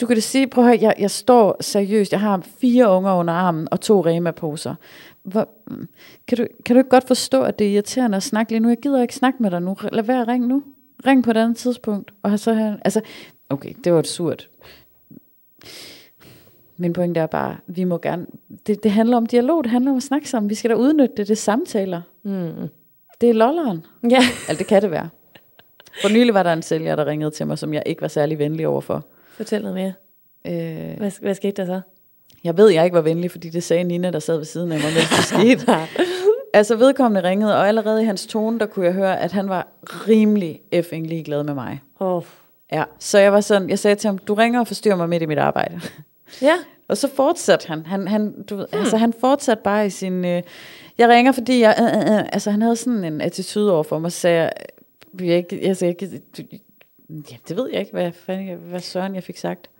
[0.00, 3.14] du kan da sige, prøv at høre, jeg, jeg står seriøst, jeg har fire unger
[3.14, 4.74] under armen og to Rema-poser.
[5.22, 5.48] Hvor,
[6.28, 8.68] kan, du, kan du ikke godt forstå, at det er irriterende at snakke lige nu?
[8.68, 9.76] Jeg gider ikke snakke med dig nu.
[9.92, 10.62] Lad være at ringe nu.
[11.06, 12.12] Ring på et andet tidspunkt.
[12.22, 13.00] Og så her, altså,
[13.50, 14.48] okay, det var et surt.
[16.76, 18.26] Min pointe er bare, vi må gerne,
[18.66, 20.50] det, det handler om dialog, det handler om at snakke sammen.
[20.50, 22.02] Vi skal da udnytte det, det er samtaler.
[22.22, 22.68] Mm.
[23.20, 23.86] Det er lolleren.
[24.10, 24.18] Ja.
[24.48, 25.08] Altså, det kan det være.
[26.02, 28.38] For nylig var der en sælger, der ringede til mig, som jeg ikke var særlig
[28.38, 29.06] venlig overfor.
[29.28, 29.92] Fortæl noget mere.
[30.46, 31.80] Øh, Hvad, hvad skete der så?
[32.44, 34.78] jeg ved, jeg ikke var venlig, fordi det sagde Nina, der sad ved siden af
[34.78, 35.24] mig, mens det
[35.56, 35.72] skete.
[36.52, 39.68] Altså vedkommende ringede, og allerede i hans tone, der kunne jeg høre, at han var
[40.08, 41.80] rimelig effing ligeglad med mig.
[42.00, 42.22] Oh.
[42.72, 45.22] Ja, så jeg var sådan, jeg sagde til ham, du ringer og forstyrrer mig midt
[45.22, 45.80] i mit arbejde.
[46.42, 46.54] Ja.
[46.88, 47.86] Og så fortsatte han.
[47.86, 48.80] Han, han, du ved, hmm.
[48.80, 50.24] altså, han fortsatte bare i sin...
[50.24, 50.42] Øh,
[50.98, 51.76] jeg ringer, fordi jeg...
[51.80, 52.24] Øh, øh, øh.
[52.32, 54.52] Altså, han havde sådan en attitude over for mig, så jeg...
[55.20, 56.42] Jeg, jeg, altså, jeg, du,
[57.08, 59.70] ja, det ved jeg ikke, hvad, fanden, hvad søren jeg fik sagt.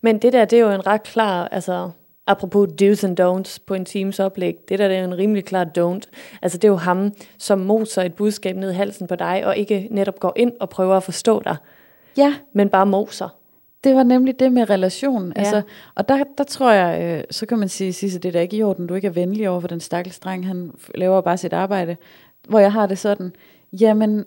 [0.00, 1.90] Men det der, det er jo en ret klar, altså
[2.28, 5.64] apropos do's and don'ts på en teams oplæg, det der det er en rimelig klar
[5.78, 6.10] don't.
[6.42, 9.56] Altså det er jo ham, som moser et budskab ned i halsen på dig, og
[9.56, 11.56] ikke netop går ind og prøver at forstå dig,
[12.16, 13.28] Ja, men bare moser.
[13.84, 15.32] det var nemlig det med relationen.
[15.36, 15.40] Ja.
[15.40, 15.62] Altså,
[15.94, 18.56] og der, der tror jeg, øh, så kan man sige, Sisse, det er da ikke
[18.56, 21.52] i orden, du ikke er venlig over for den stakkels dreng, han laver bare sit
[21.52, 21.96] arbejde.
[22.48, 23.32] Hvor jeg har det sådan,
[23.80, 24.24] jamen,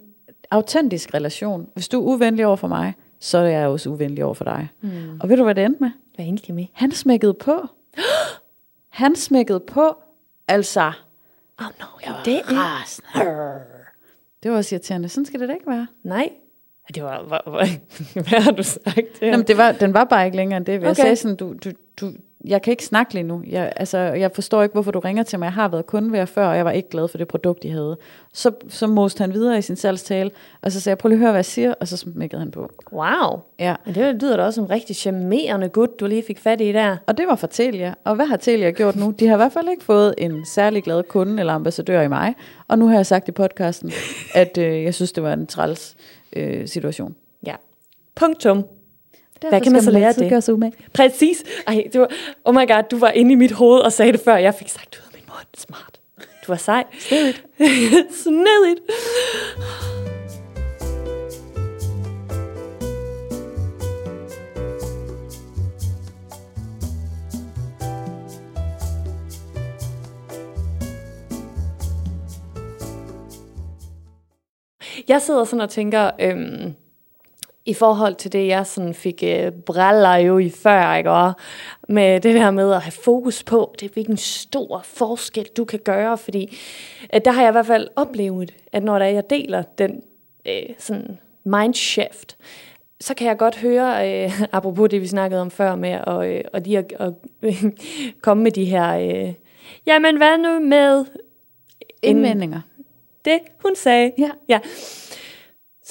[0.51, 1.67] autentisk relation.
[1.73, 4.67] Hvis du er uvenlig over for mig, så er jeg også uvenlig over for dig.
[4.81, 4.89] Mm.
[5.19, 5.91] Og ved du, hvad det endte med?
[6.15, 6.65] Hvad egentlig med?
[6.73, 7.67] Han smækkede på.
[9.01, 9.95] Han smækkede på.
[10.47, 10.91] Altså,
[11.59, 12.43] Oh no, ja, det er...
[12.47, 13.61] rasende.
[14.43, 15.09] Det var også irriterende.
[15.09, 15.87] Sådan skal det da ikke være.
[16.03, 16.29] Nej.
[16.95, 17.67] Det var, hvad, hvad,
[18.29, 19.21] hvad har du sagt?
[19.21, 20.71] Jamen, det var, den var bare ikke længere end det.
[20.73, 21.01] Jeg Okay.
[21.01, 21.71] sagde sådan, du, du,
[22.01, 22.11] du,
[22.45, 23.43] jeg kan ikke snakke lige nu.
[23.47, 25.45] Jeg, altså, jeg forstår ikke, hvorfor du ringer til mig.
[25.45, 27.63] Jeg har været kunde ved jer før, og jeg var ikke glad for det produkt,
[27.63, 27.97] I havde.
[28.33, 30.31] Så, så moste han videre i sin salgstale,
[30.61, 32.51] og så sagde jeg, prøv lige at høre, hvad jeg siger, og så smækkede han
[32.51, 32.69] på.
[32.91, 33.39] Wow.
[33.59, 33.75] Ja.
[33.85, 36.71] Men det lyder da også som en rigtig charmerende gut, du lige fik fat i
[36.71, 36.97] der.
[37.07, 37.93] Og det var for Telia.
[38.03, 39.13] Og hvad har Telia gjort nu?
[39.19, 42.35] De har i hvert fald ikke fået en særlig glad kunde eller ambassadør i mig.
[42.67, 43.91] Og nu har jeg sagt i podcasten,
[44.33, 45.95] at øh, jeg synes, det var en træls
[46.33, 47.15] øh, situation.
[47.45, 47.55] Ja.
[48.15, 48.65] Punktum.
[49.41, 50.29] Derfor kan man så lære altid det?
[50.29, 50.73] gøre sig umage.
[50.93, 51.43] Præcis.
[51.67, 52.07] Ej, det var,
[52.45, 54.35] oh my god, du var inde i mit hoved og sagde det før.
[54.35, 55.45] Jeg fik sagt ud af min mund.
[55.57, 55.99] Smart.
[56.17, 56.83] Du var sej.
[56.99, 57.43] Snedigt.
[58.23, 58.79] Snedigt.
[75.07, 76.73] Jeg sidder sådan og tænker, øhm,
[77.71, 81.11] i forhold til det, jeg sådan fik øh, briller jo i før, ikke?
[81.11, 81.33] Og
[81.89, 85.79] med det der med at have fokus på, det er hvilken stor forskel du kan
[85.79, 86.57] gøre, fordi
[87.13, 90.01] øh, der har jeg i hvert fald oplevet, at når der jeg deler den
[90.45, 92.37] øh, sådan mindshift,
[92.99, 96.43] så kan jeg godt høre, øh, apropos det vi snakkede om før med, og, øh,
[96.53, 97.13] og lige at, at
[98.21, 99.33] komme med de her, øh,
[99.85, 101.05] jamen hvad nu med
[102.01, 102.61] Indvendinger.
[103.25, 104.11] det, hun sagde.
[104.17, 104.29] Ja.
[104.49, 104.59] ja.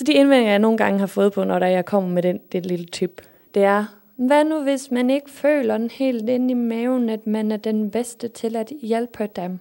[0.00, 2.40] Så de indvendinger, jeg nogle gange har fået på, når der jeg kommer med den,
[2.52, 3.22] det lille tip,
[3.54, 3.84] det er,
[4.16, 7.90] hvad nu hvis man ikke føler den helt ind i maven, at man er den
[7.90, 9.58] bedste til at hjælpe dem?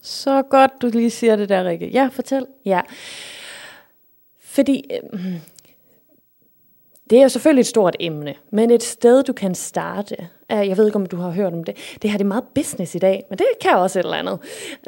[0.00, 1.90] Så godt, du lige siger det der, Rikke.
[1.90, 2.46] Ja, fortæl.
[2.64, 2.80] Ja.
[4.40, 5.20] Fordi øh,
[7.10, 10.16] det er jo selvfølgelig et stort emne, men et sted, du kan starte,
[10.48, 12.94] jeg ved ikke, om du har hørt om det, det her det er meget business
[12.94, 14.38] i dag, men det kan også et eller andet.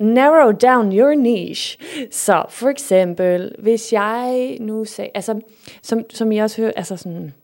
[0.00, 1.78] Narrow down your niche.
[2.10, 5.40] Så for eksempel, hvis jeg nu sagde, altså,
[5.82, 7.34] som, som I også hører, altså sådan,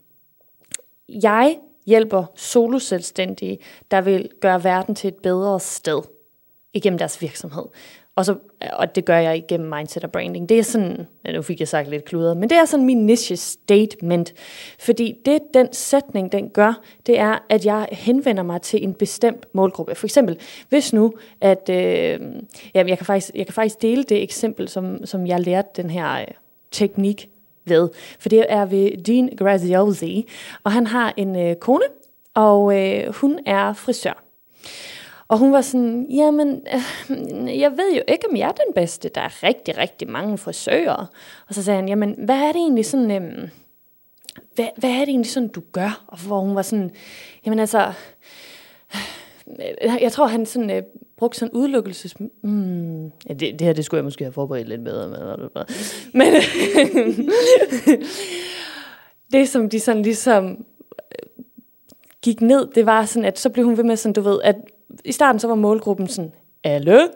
[1.09, 3.59] jeg hjælper soloselvstændige,
[3.91, 6.01] der vil gøre verden til et bedre sted
[6.73, 7.65] igennem deres virksomhed.
[8.15, 8.35] Og, så,
[8.73, 10.49] og det gør jeg igennem mindset og branding.
[10.49, 13.05] Det er sådan, ja, nu fik jeg sagt lidt kludret, men det er sådan min
[13.05, 14.33] niche statement.
[14.79, 19.45] Fordi det, den sætning, den gør, det er, at jeg henvender mig til en bestemt
[19.53, 19.95] målgruppe.
[19.95, 20.39] For eksempel,
[20.69, 22.19] hvis nu, at, øh,
[22.73, 25.89] jamen, jeg, kan faktisk, jeg kan faktisk dele det eksempel, som, som jeg lærte den
[25.89, 26.27] her øh,
[26.71, 27.29] teknik
[27.65, 27.89] ved.
[28.19, 30.27] For det er ved Dean Graziosi,
[30.63, 31.85] og han har en øh, kone,
[32.33, 34.23] og øh, hun er frisør.
[35.27, 39.09] Og hun var sådan, jamen, øh, jeg ved jo ikke, om jeg er den bedste.
[39.09, 41.05] Der er rigtig, rigtig mange frisører.
[41.47, 43.49] Og så sagde han, jamen, hvad er det egentlig sådan, øh,
[44.55, 46.03] hvad, hvad er det egentlig sådan, du gør?
[46.07, 46.91] Og hvor hun var sådan,
[47.45, 47.93] jamen altså,
[49.59, 50.83] øh, jeg tror, han sådan, øh,
[51.17, 52.19] brugte sådan udelukkelses...
[52.41, 55.47] Mm, ja, det, det her, det skulle jeg måske have forberedt lidt bedre med.
[56.19, 56.33] Men
[59.33, 61.43] det, som de sådan ligesom øh,
[62.21, 64.55] gik ned, det var sådan, at så blev hun ved med sådan, du ved, at
[65.05, 66.31] i starten så var målgruppen sådan,
[66.63, 67.09] alle.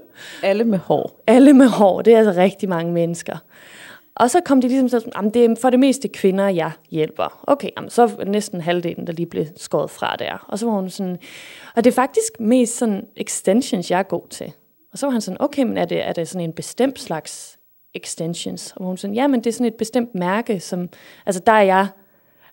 [0.43, 1.23] Alle med hår.
[1.27, 3.37] Alle med hår, det er altså rigtig mange mennesker.
[4.15, 7.43] Og så kom de ligesom sådan, at det er for det meste kvinder, jeg hjælper.
[7.47, 10.45] Okay, jamen, så næsten halvdelen, der lige blev skåret fra der.
[10.47, 11.17] Og så var hun sådan,
[11.75, 14.53] og det er faktisk mest sådan extensions, jeg er god til.
[14.91, 17.57] Og så var han sådan, okay, men er det, er det sådan en bestemt slags
[17.95, 18.73] extensions?
[18.75, 20.89] Og hun sådan, ja, men det er sådan et bestemt mærke, som,
[21.25, 21.87] altså der er jeg,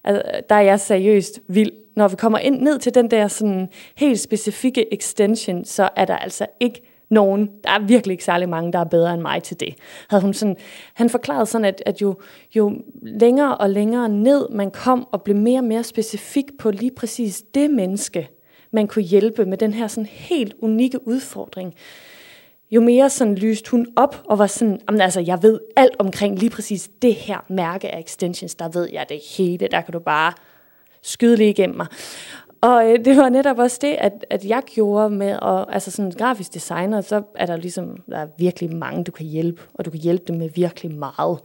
[0.05, 1.72] altså, der er jeg seriøst vild.
[1.96, 6.16] Når vi kommer ind ned til den der sådan helt specifikke extension, så er der
[6.16, 9.61] altså ikke nogen, der er virkelig ikke særlig mange, der er bedre end mig til
[9.61, 9.74] det.
[10.09, 10.57] Havde hun sådan,
[10.94, 12.14] han forklarede sådan, at, at jo,
[12.57, 16.90] jo længere og længere ned man kom og blev mere og mere specifik på lige
[16.96, 18.28] præcis det menneske,
[18.70, 21.74] man kunne hjælpe med den her sådan helt unikke udfordring,
[22.75, 26.39] jo mere sådan lyste hun op og var sådan, jamen altså, jeg ved alt omkring
[26.39, 29.99] lige præcis det her mærke af extensions, der ved jeg det hele, der kan du
[29.99, 30.33] bare
[31.03, 31.87] skyde lige igennem mig.
[32.61, 36.11] Og øh, det var netop også det, at, at jeg gjorde med, at, altså sådan
[36.11, 39.91] grafisk designer, så er der ligesom, der er virkelig mange, du kan hjælpe, og du
[39.91, 41.39] kan hjælpe dem med virkelig meget.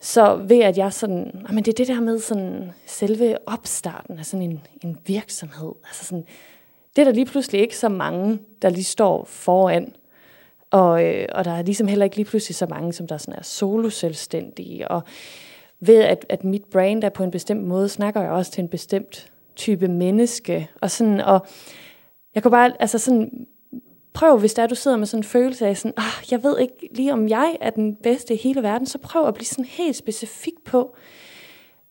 [0.00, 4.26] Så ved at jeg sådan, men det er det der med sådan selve opstarten af
[4.26, 6.24] sådan en, en virksomhed, altså sådan,
[6.96, 9.92] det er der lige pludselig ikke så mange, der lige står foran.
[10.70, 13.38] Og, øh, og der er ligesom heller ikke lige pludselig så mange, som der sådan
[13.38, 14.88] er solo-selvstændige.
[14.88, 15.02] Og
[15.80, 18.68] ved at, at mit brand er på en bestemt måde, snakker jeg også til en
[18.68, 20.70] bestemt type menneske.
[20.80, 21.46] Og, sådan, og
[22.34, 23.46] jeg kunne bare, altså sådan,
[24.12, 26.58] prøv, hvis der er, du sidder med sådan en følelse af sådan, ah, jeg ved
[26.58, 29.64] ikke lige, om jeg er den bedste i hele verden, så prøv at blive sådan
[29.64, 30.96] helt specifik på,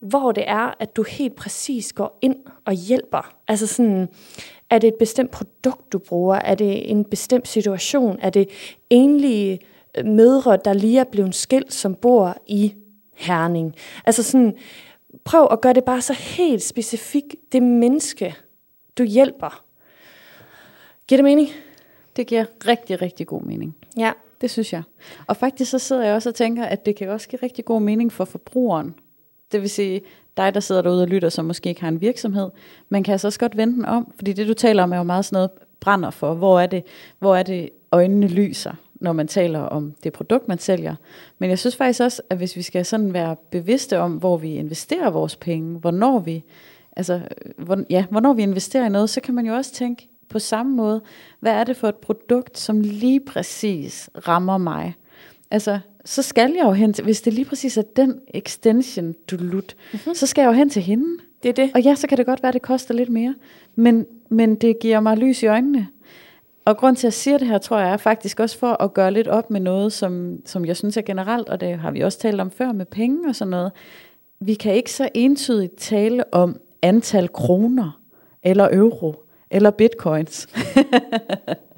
[0.09, 2.35] hvor det er, at du helt præcis går ind
[2.65, 3.35] og hjælper.
[3.47, 4.07] Altså sådan,
[4.69, 6.35] er det et bestemt produkt, du bruger?
[6.35, 8.19] Er det en bestemt situation?
[8.21, 8.49] Er det
[8.89, 9.59] enlige
[9.97, 12.73] øh, mødre, der lige er blevet skilt, som bor i
[13.13, 13.75] Herning?
[14.05, 14.55] Altså sådan,
[15.23, 18.35] prøv at gøre det bare så helt specifikt det menneske,
[18.97, 19.63] du hjælper.
[21.07, 21.49] Giver det mening?
[22.15, 23.75] Det giver rigtig, rigtig god mening.
[23.97, 24.11] Ja.
[24.41, 24.83] Det synes jeg.
[25.27, 27.81] Og faktisk så sidder jeg også og tænker, at det kan også give rigtig god
[27.81, 28.95] mening for forbrugeren.
[29.55, 30.01] Det vil sige,
[30.37, 32.49] dig der sidder derude og lytter, som måske ikke har en virksomhed,
[32.89, 35.03] man kan altså også godt vende den om, fordi det du taler om er jo
[35.03, 35.49] meget sådan noget
[35.79, 36.33] brænder for.
[36.33, 36.83] Hvor er det,
[37.19, 40.95] hvor er det øjnene lyser, når man taler om det produkt, man sælger.
[41.39, 44.55] Men jeg synes faktisk også, at hvis vi skal sådan være bevidste om, hvor vi
[44.55, 46.43] investerer vores penge, hvornår vi,
[46.95, 47.21] altså,
[47.57, 50.75] hvor, ja, hvornår vi investerer i noget, så kan man jo også tænke på samme
[50.75, 51.01] måde,
[51.39, 54.95] hvad er det for et produkt, som lige præcis rammer mig?
[55.51, 59.35] Altså, så skal jeg jo hen til, hvis det lige præcis er den extension, du
[59.39, 60.13] lut, mm-hmm.
[60.13, 61.17] så skal jeg jo hen til hende.
[61.43, 61.71] Det er det.
[61.75, 63.35] Og ja, så kan det godt være, at det koster lidt mere,
[63.75, 65.87] men, men det giver mig lys i øjnene.
[66.65, 68.93] Og grund til, at jeg siger det her, tror jeg, er faktisk også for at
[68.93, 72.01] gøre lidt op med noget, som, som jeg synes er generelt, og det har vi
[72.01, 73.71] også talt om før med penge og sådan noget.
[74.39, 78.01] Vi kan ikke så entydigt tale om antal kroner,
[78.43, 79.15] eller euro,
[79.51, 80.47] eller bitcoins.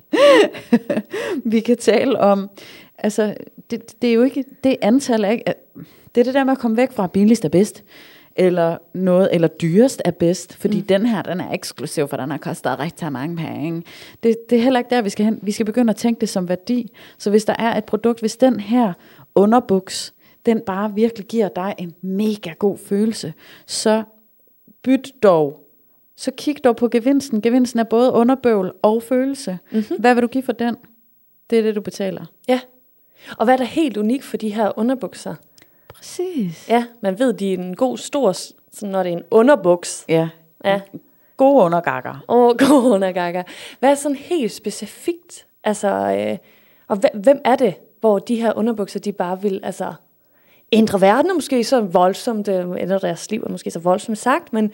[1.51, 2.49] vi kan tale om,
[2.97, 3.35] altså,
[3.71, 5.55] det, det er jo ikke det antal af,
[6.15, 7.83] det er det der med at komme væk fra billigst er bedst
[8.37, 10.85] eller noget, eller dyrest er bedst, fordi mm.
[10.85, 13.83] den her, den er eksklusiv, for den har kostet rigtig mange penge.
[14.23, 15.39] Det, det er heller ikke der, vi skal hen.
[15.41, 16.91] Vi skal begynde at tænke det som værdi.
[17.17, 18.93] Så hvis der er et produkt, hvis den her
[19.35, 20.13] underbuks,
[20.45, 23.33] den bare virkelig giver dig en mega god følelse,
[23.65, 24.03] så
[24.83, 25.63] byt dog.
[26.15, 27.41] Så kig dog på gevinsten.
[27.41, 29.59] Gevinsten er både underbøvl og følelse.
[29.71, 29.97] Mm-hmm.
[29.99, 30.75] Hvad vil du give for den?
[31.49, 32.25] Det er det, du betaler.
[32.47, 32.59] Ja.
[33.37, 35.35] Og hvad er der helt unikt for de her underbukser?
[35.87, 36.69] Præcis.
[36.69, 40.05] Ja, man ved, de er en god stor, sådan når det er en underbuks.
[40.09, 40.29] Ja.
[40.65, 40.81] Ja.
[41.37, 42.23] Gode undergakker.
[42.27, 43.43] Åh, oh, gode undergakker.
[43.79, 45.45] Hvad er sådan helt specifikt?
[45.63, 46.37] Altså, øh,
[46.87, 49.93] og hvem er det, hvor de her underbukser, de bare vil altså,
[50.71, 54.71] ændre verden, måske så voldsomt, øh, eller deres liv er måske så voldsomt sagt, men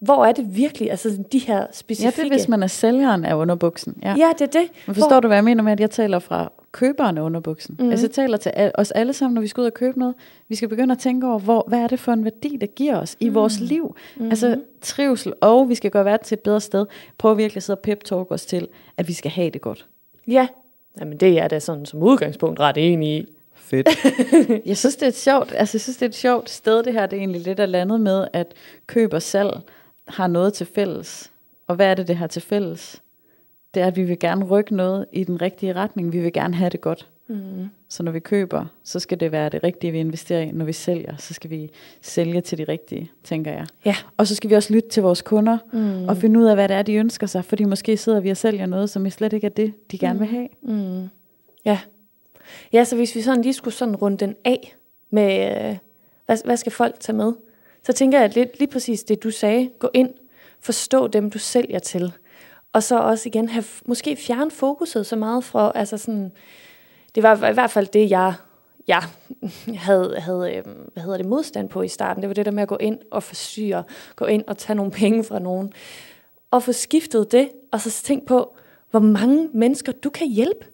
[0.00, 2.20] hvor er det virkelig, altså de her specifikke...
[2.20, 3.96] Ja, det er, hvis man er sælgeren af underbuksen.
[4.02, 4.70] Ja, ja det er det.
[4.86, 5.20] Men forstår hvor...
[5.20, 7.76] du, hvad jeg mener med, at jeg taler fra køberen af underbuksen?
[7.78, 7.90] Mm.
[7.90, 10.14] Altså jeg taler til os alle sammen, når vi skal ud og købe noget.
[10.48, 12.96] Vi skal begynde at tænke over, hvor, hvad er det for en værdi, der giver
[12.96, 13.34] os i mm.
[13.34, 13.96] vores liv?
[14.16, 14.30] Mm.
[14.30, 16.86] Altså trivsel, og vi skal gøre verden til et bedre sted.
[17.18, 19.86] Prøv virkelig at sidde og pep-talk os til, at vi skal have det godt.
[20.26, 20.46] Ja,
[21.00, 23.26] Jamen, det er da sådan som udgangspunkt ret enig i.
[23.54, 23.88] Fedt.
[24.68, 26.92] jeg synes, det er et sjovt, altså, jeg synes, det er et sjovt sted, det
[26.92, 27.06] her.
[27.06, 28.54] Det er egentlig lidt af landet med, at
[28.86, 29.60] køb og salg
[30.08, 31.32] har noget til fælles.
[31.66, 33.02] Og hvad er det, det har til fælles?
[33.74, 36.12] det er, at vi vil gerne rykke noget i den rigtige retning.
[36.12, 37.08] Vi vil gerne have det godt.
[37.28, 37.68] Mm.
[37.88, 40.50] Så når vi køber, så skal det være det rigtige, vi investerer i.
[40.50, 43.66] Når vi sælger, så skal vi sælge til de rigtige, tænker jeg.
[43.84, 43.94] Ja.
[44.16, 46.08] Og så skal vi også lytte til vores kunder, Mm.
[46.08, 47.44] og finde ud af, hvad det er, de ønsker sig.
[47.44, 50.28] Fordi måske sidder vi og sælger noget, som slet ikke er det, de gerne vil
[50.28, 50.48] have.
[50.62, 51.08] Mm.
[51.64, 51.78] Ja.
[52.72, 54.74] Ja, så hvis vi sådan lige skulle sådan runde den af
[55.10, 55.76] med, øh,
[56.26, 57.32] hvad, hvad skal folk tage med?
[57.88, 59.70] Så tænker jeg at lidt, lige præcis det, du sagde.
[59.78, 60.10] Gå ind,
[60.60, 62.12] forstå dem, du sælger til.
[62.72, 66.32] Og så også igen have, måske fjerne fokuset så meget fra, altså sådan,
[67.14, 68.34] det var i hvert fald det, jeg,
[68.88, 69.02] jeg
[69.76, 72.22] havde, havde øhm, hvad hedder det, modstand på i starten.
[72.22, 73.84] Det var det der med at gå ind og forsyre,
[74.16, 75.72] gå ind og tage nogle penge fra nogen.
[76.50, 78.56] Og få skiftet det, og så tænk på,
[78.90, 80.66] hvor mange mennesker du kan hjælpe.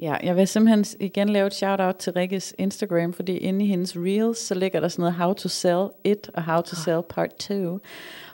[0.00, 3.96] Ja, jeg vil simpelthen igen lave et shout-out til Rikkes Instagram, fordi inde i hendes
[3.96, 7.34] reels, så ligger der sådan noget How to Sell It og How to Sell Part
[7.34, 7.78] 2.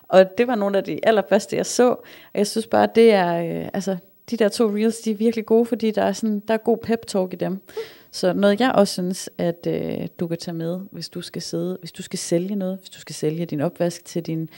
[0.09, 1.89] Og det var nogle af de allerførste, jeg så.
[1.89, 3.97] Og jeg synes bare, det er, øh, altså,
[4.31, 6.79] de der to reels, de er virkelig gode, fordi der er, sådan, der er god
[6.79, 7.61] pep talk i dem.
[8.11, 11.77] Så noget, jeg også synes, at øh, du kan tage med, hvis du skal sidde,
[11.81, 14.49] hvis du skal sælge noget, hvis du skal sælge din opvask til din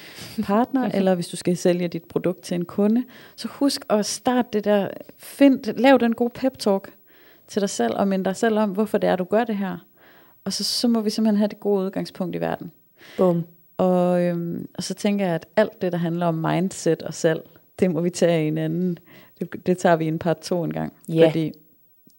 [0.42, 3.04] partner, eller hvis du skal sælge dit produkt til en kunde,
[3.36, 6.92] så husk at starte det der, find, lav den gode pep talk
[7.48, 9.76] til dig selv, og mind dig selv om, hvorfor det er, du gør det her.
[10.44, 12.72] Og så, så må vi simpelthen have det gode udgangspunkt i verden.
[13.16, 13.44] Bum.
[13.76, 17.40] Og, øhm, og så tænker jeg, at alt det, der handler om mindset og salg,
[17.78, 18.98] det må vi tage i en anden.
[19.40, 20.92] Det, det tager vi i en part to en gang.
[21.08, 21.26] Ja.
[21.26, 21.52] Fordi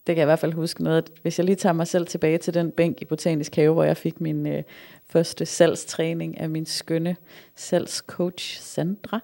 [0.08, 2.08] det kan jeg i hvert fald huske noget, at hvis jeg lige tager mig selv
[2.08, 4.64] tilbage til den bænk i Botanisk Have, hvor jeg fik min øh,
[5.08, 7.16] første salgstræning af min skønne
[7.56, 9.20] salgscoach Sandra,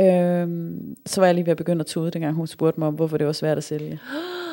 [0.00, 2.94] øhm, så var jeg lige ved at begynde at tude, dengang hun spurgte mig om,
[2.94, 4.00] hvorfor det var svært at sælge.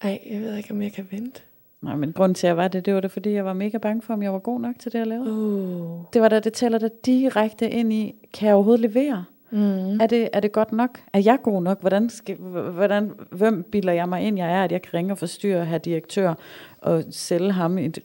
[0.00, 1.40] Ej, jeg ved ikke, om jeg kan vente.
[1.82, 3.78] Nej, men grunden til, at jeg var det, det var det, fordi jeg var mega
[3.78, 5.32] bange for, om jeg var god nok til det, jeg lavede.
[5.32, 6.04] Uh.
[6.12, 9.24] Det var da, det tæller der direkte ind i, kan jeg overhovedet levere?
[9.50, 10.00] Mm.
[10.00, 11.00] Er det, er det godt nok?
[11.12, 11.80] Er jeg god nok?
[11.80, 15.18] Hvordan skal, hvordan, hvem bilder jeg mig ind, jeg er, at jeg kan ringe og
[15.18, 16.34] forstyrre her direktør
[16.80, 17.98] og sælge ham et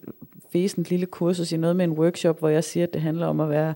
[0.54, 3.39] væsentligt lille kursus i noget med en workshop, hvor jeg siger, at det handler om
[3.39, 3.74] at være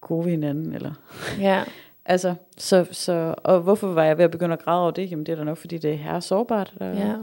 [0.00, 0.92] gode ved hinanden, eller
[1.40, 1.62] Ja.
[2.08, 5.10] Altså, så, så, og hvorfor var jeg ved at begynde at græde over det?
[5.10, 6.74] Jamen det er da nok, fordi det er her sårbart.
[6.80, 7.14] Er ja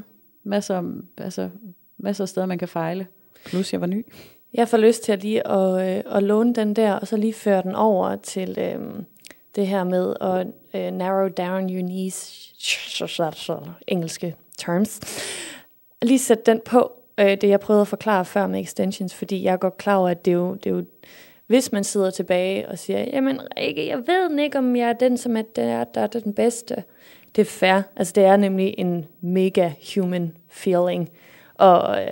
[0.44, 0.84] masser,
[1.18, 1.50] altså,
[1.98, 3.08] masser af steder, man kan fejle.
[3.46, 4.06] Plus jeg var ny.
[4.54, 7.34] Jeg får lyst til at lige at, øh, at låne den der, og så lige
[7.34, 9.04] føre den over til øh,
[9.56, 12.56] det her med at øh, narrow down your niche,
[13.88, 15.00] engelske terms.
[16.02, 19.54] Lige sætte den på, øh, det jeg prøvede at forklare før med extensions, fordi jeg
[19.54, 20.86] er godt klar over, at det er jo, det er jo
[21.48, 25.18] hvis man sidder tilbage og siger, jamen Rikke, jeg ved ikke, om jeg er den,
[25.18, 26.84] som er, der, der er den bedste.
[27.36, 27.82] Det er fair.
[27.96, 31.10] Altså, det er nemlig en mega human feeling.
[31.54, 32.08] Og øh,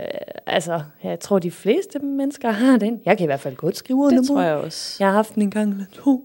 [0.46, 3.02] altså, jeg tror, de fleste mennesker har den.
[3.06, 4.96] Jeg kan i hvert fald godt skrive under Det tror jeg også.
[5.00, 6.24] Jeg har haft den en gang eller to.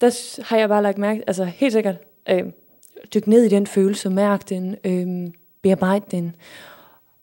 [0.00, 1.96] Der har jeg bare lagt mærke, altså helt sikkert,
[2.30, 2.42] øh,
[3.14, 5.32] dyk ned i den følelse, mærk den, øh,
[5.62, 6.34] bearbejde den.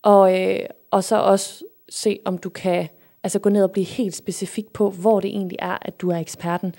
[0.01, 0.59] Og, øh,
[0.91, 2.87] og så også se, om du kan
[3.23, 6.17] altså gå ned og blive helt specifik på, hvor det egentlig er, at du er
[6.17, 6.75] eksperten.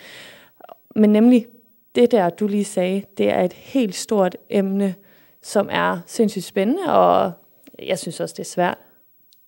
[0.97, 1.47] Men nemlig,
[1.95, 4.95] det der, du lige sagde, det er et helt stort emne,
[5.43, 7.33] som er sindssygt spændende, og
[7.79, 8.79] jeg synes også, det er svært.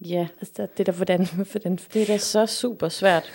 [0.01, 3.33] Ja, Altså, det der, hvordan, hvordan det er da så super svært.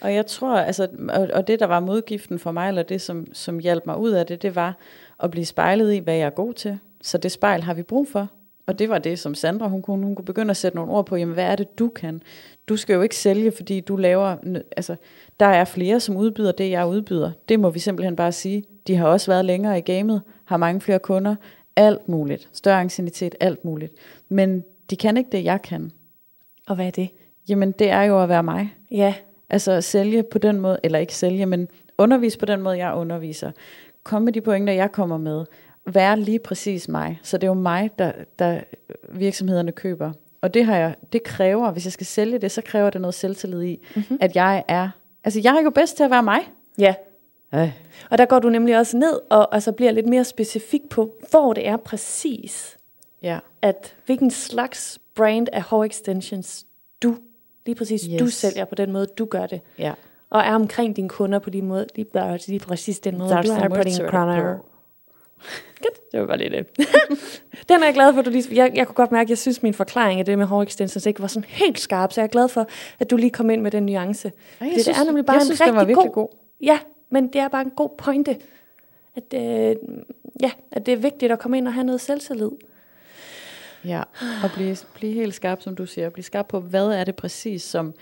[0.00, 3.26] Og jeg tror, altså, og, og det der var modgiften for mig, eller det som,
[3.34, 4.76] som hjalp mig ud af det, det var
[5.22, 6.78] at blive spejlet i, hvad jeg er god til.
[7.02, 8.28] Så det spejl har vi brug for.
[8.66, 11.06] Og det var det, som Sandra, hun kunne, hun kunne begynde at sætte nogle ord
[11.06, 12.22] på, jamen hvad er det, du kan?
[12.68, 14.36] Du skal jo ikke sælge, fordi du laver,
[14.76, 14.96] altså,
[15.40, 17.30] der er flere, som udbyder det, jeg udbyder.
[17.48, 18.64] Det må vi simpelthen bare sige.
[18.86, 21.34] De har også været længere i gamet, har mange flere kunder,
[21.76, 22.48] alt muligt.
[22.52, 23.92] Større anciennitet, alt muligt.
[24.28, 25.90] Men de kan ikke det, jeg kan.
[26.68, 27.08] Og hvad er det?
[27.48, 28.74] Jamen, det er jo at være mig.
[28.90, 29.14] Ja,
[29.52, 33.50] Altså sælge på den måde, eller ikke sælge, men undervise på den måde, jeg underviser.
[34.04, 35.44] Kom med de pointer, jeg kommer med.
[35.86, 37.20] Være lige præcis mig.
[37.22, 38.60] Så det er jo mig, der, der
[39.08, 40.12] virksomhederne køber.
[40.40, 43.14] Og det har jeg, det kræver, hvis jeg skal sælge det, så kræver det noget
[43.14, 44.18] selvtillid i, mm-hmm.
[44.20, 44.90] at jeg er,
[45.24, 46.40] altså jeg er jo bedst til at være mig.
[46.78, 46.94] ja.
[47.54, 47.72] Øh.
[48.10, 51.52] Og der går du nemlig også ned og altså bliver lidt mere specifik på, hvor
[51.52, 52.76] det er præcis,
[53.22, 53.38] Ja.
[53.62, 56.66] at hvilken slags brand af hår extensions
[57.02, 57.16] du,
[57.66, 58.18] lige præcis yes.
[58.18, 59.60] du sælger på den måde, du gør det.
[59.78, 59.92] Ja.
[60.30, 62.06] Og er omkring dine kunder på lige, måde, lige,
[62.48, 64.58] lige præcis den måde, Der du er på så dine kunder.
[65.82, 66.66] Godt, det var bare lige det.
[67.68, 68.56] den er jeg glad for, at du lige...
[68.56, 71.06] Jeg, jeg kunne godt mærke, at jeg synes, min forklaring af det med hår extensions
[71.06, 72.66] ikke var sådan helt skarp, så jeg er glad for,
[72.98, 74.28] at du lige kom ind med den nuance.
[74.28, 76.28] Ej, jeg synes, det er nemlig bare jeg en synes, rigtig var god, god.
[76.62, 76.78] Ja,
[77.10, 78.36] men det er bare en god pointe.
[79.16, 79.76] At, øh,
[80.42, 82.50] ja, at det er vigtigt at komme ind og have noget selvtillid.
[83.84, 84.02] Ja,
[84.42, 86.10] og blive, blive helt skarp, som du siger.
[86.10, 87.94] Blive skarp på, hvad er det præcis, som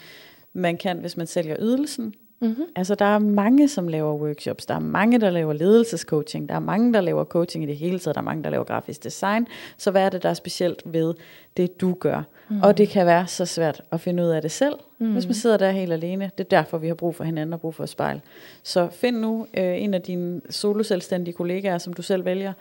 [0.52, 2.64] man kan, hvis man sælger ydelsen, Mm-hmm.
[2.76, 4.66] Altså, der er mange, som laver workshops.
[4.66, 6.48] Der er mange, der laver ledelsescoaching.
[6.48, 8.14] Der er mange, der laver coaching i det hele taget.
[8.14, 9.46] Der er mange, der laver grafisk design.
[9.76, 11.14] Så hvad er det, der er specielt ved
[11.56, 12.22] det, du gør?
[12.48, 12.62] Mm.
[12.62, 15.12] Og det kan være så svært at finde ud af det selv, mm.
[15.12, 16.30] hvis man sidder der helt alene.
[16.38, 18.20] Det er derfor, vi har brug for hinanden og brug for et spejl.
[18.62, 22.52] Så find nu øh, en af dine soloselvstændige kollegaer, som du selv vælger,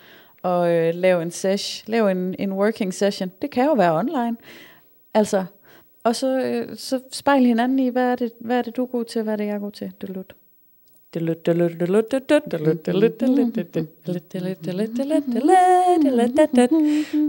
[0.43, 3.31] og øh, lav en sesh, lav en, en working session.
[3.41, 4.37] Det kan jo være online.
[5.13, 5.45] Altså,
[6.03, 8.87] og så, øh, så spejl hinanden i, hvad er, det, hvad er det, du er
[8.87, 9.91] god til, hvad er det, jeg er god til.
[10.01, 10.33] Det lut.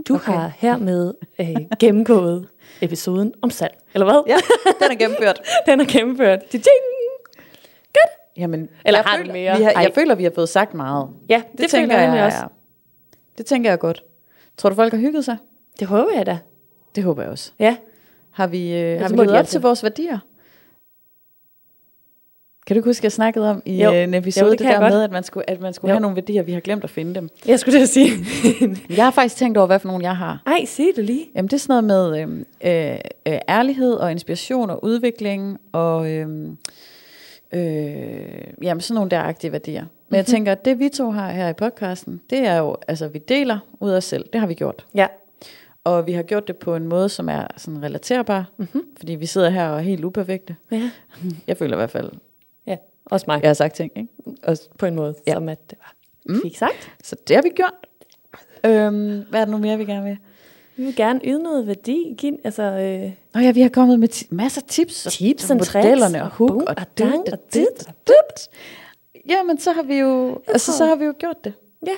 [0.08, 1.46] Du har hermed øh,
[1.80, 2.48] gennemgået
[2.80, 4.22] episoden om salg, eller hvad?
[4.26, 4.36] Ja,
[4.84, 5.40] den er gennemført.
[5.66, 6.40] den er gennemført.
[6.52, 8.10] Godt.
[8.36, 9.56] Jamen, Eller jeg har føler, mere?
[9.58, 9.82] Vi har, Ej.
[9.82, 11.08] jeg føler, vi har fået sagt meget.
[11.28, 12.38] Ja, det, det tænker jeg, jeg også.
[12.38, 12.48] er-
[13.38, 14.04] Det tænker jeg godt.
[14.56, 15.36] Tror du, folk har hygget sig?
[15.80, 16.38] Det håber jeg da.
[16.94, 17.52] Det håber jeg også.
[17.58, 17.76] Ja.
[18.30, 20.18] Har vi, øh, har vi levet op til vores værdier?
[22.66, 23.90] Kan du ikke huske, jeg snakkede om i Jo.
[23.90, 23.96] jo.
[23.96, 25.94] en episode, Jo, det det, der med, at man skulle, at man skulle Jo.
[25.94, 27.28] have nogle værdier, vi har glemt at finde dem.
[27.46, 28.10] Jeg skulle til at sige.
[28.96, 30.42] Jeg har faktisk tænkt over, hvad for nogle jeg har.
[30.46, 31.26] Ej, sig det lige.
[31.34, 36.10] Jamen, det er sådan noget med øhm, øh, øh, ærlighed og inspiration og udvikling og
[36.10, 36.56] øhm,
[37.52, 37.60] øh,
[38.62, 39.82] jamen, sådan nogle der aktive værdier.
[39.82, 40.16] Men Mhm.
[40.16, 43.18] jeg tænker, at det vi to har her i podcasten, det er jo, altså vi
[43.18, 44.24] deler ud af os selv.
[44.32, 44.84] Det har vi gjort.
[44.94, 45.06] Ja.
[45.84, 48.44] Og vi har gjort det på en måde, som er sådan relaterbar.
[48.56, 48.82] Mm-hmm.
[48.96, 50.56] Fordi vi sidder her og er helt uperfekte.
[50.70, 50.90] Ja.
[51.46, 52.10] Jeg føler i hvert fald,
[52.66, 53.40] Ja, også mig.
[53.42, 53.92] jeg har sagt ting.
[53.96, 54.08] Ikke?
[54.42, 55.34] Også på en måde, ja.
[55.34, 55.94] Som at det var.
[56.34, 56.40] Mm.
[56.42, 56.90] Fik sagt.
[57.04, 57.74] Så det har vi gjort.
[58.64, 60.18] Øhm, hvad er det nu mere, vi gerne vil?
[60.76, 62.14] Vi vil gerne yde noget værdi.
[62.18, 65.06] Give, altså, øh, Nå ja, vi har kommet med ti- masser af tips.
[65.06, 68.48] og Tips og modellerne og hook og og dang, og dit og dit.
[69.28, 71.52] Jamen, så har vi jo, altså, så har vi jo gjort det.
[71.86, 71.92] ja.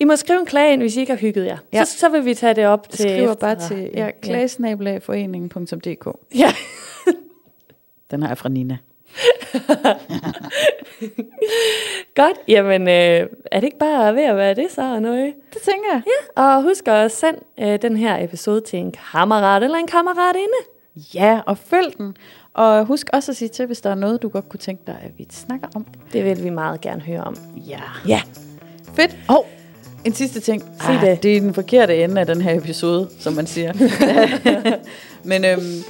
[0.00, 1.58] I må skrive en klage ind, hvis I ikke har hygget jer.
[1.72, 1.84] Ja.
[1.84, 6.06] Så, så vil vi tage det op til skriver bare til ja, klagesnabelagforeningen.dk.
[6.34, 6.52] Ja.
[8.10, 8.78] Den har jeg fra Nina.
[12.14, 12.36] Godt.
[12.48, 15.34] Jamen, øh, er det ikke bare ved at være det så, og noget?
[15.54, 16.02] Det tænker jeg.
[16.06, 16.42] Ja.
[16.42, 20.58] Og husk at sende øh, den her episode til en kammerat eller en kammeratinde.
[21.14, 22.16] Ja, og følg den.
[22.54, 24.98] Og husk også at sige til, hvis der er noget, du godt kunne tænke dig,
[25.02, 25.86] at vi snakker om.
[26.12, 27.36] Det vil vi meget gerne høre om.
[27.68, 27.80] Ja.
[28.08, 28.20] Ja.
[28.94, 29.16] Fedt.
[29.28, 29.46] Hov,
[30.04, 30.62] en sidste ting.
[30.80, 31.22] Ah, det.
[31.22, 33.72] Det er den forkerte ende af den her episode, som man siger.
[35.24, 35.82] Men øhm,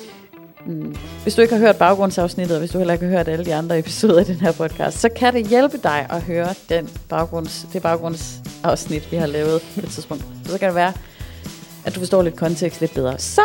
[0.66, 3.44] mm, hvis du ikke har hørt baggrundsafsnittet, og hvis du heller ikke har hørt alle
[3.44, 6.88] de andre episoder af den her podcast, så kan det hjælpe dig at høre den
[7.08, 10.24] baggrunds, det baggrundsafsnit, vi har lavet på et tidspunkt.
[10.46, 10.92] Så kan det være,
[11.84, 13.18] at du forstår lidt kontekst lidt bedre.
[13.18, 13.42] Så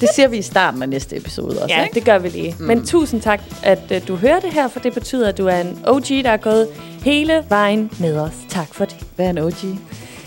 [0.00, 1.94] det siger vi i starten af næste episode også, Ja, ikke?
[1.94, 2.56] det gør vi lige.
[2.58, 2.64] Mm.
[2.64, 5.60] Men tusind tak, at uh, du hører det her, for det betyder, at du er
[5.60, 6.68] en OG, der er gået
[7.04, 8.32] hele vejen med os.
[8.48, 8.96] Tak for det.
[9.18, 9.52] Er en OG?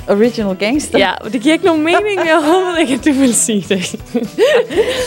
[0.09, 0.99] Original Gangster?
[0.99, 2.17] Ja, og det giver ikke nogen mening.
[2.25, 3.95] Jeg håber ikke, at du vil sige det.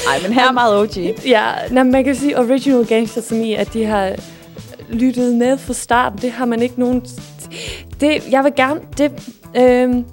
[0.06, 0.96] Nej, men her er meget OG.
[1.26, 4.12] ja, nej, man kan sige original gangster som i, at de har
[4.88, 6.18] lyttet med fra starten.
[6.22, 7.02] Det har man ikke nogen...
[8.00, 8.80] Det, jeg vil gerne...
[8.98, 9.12] Det,
[9.56, 10.04] øhm,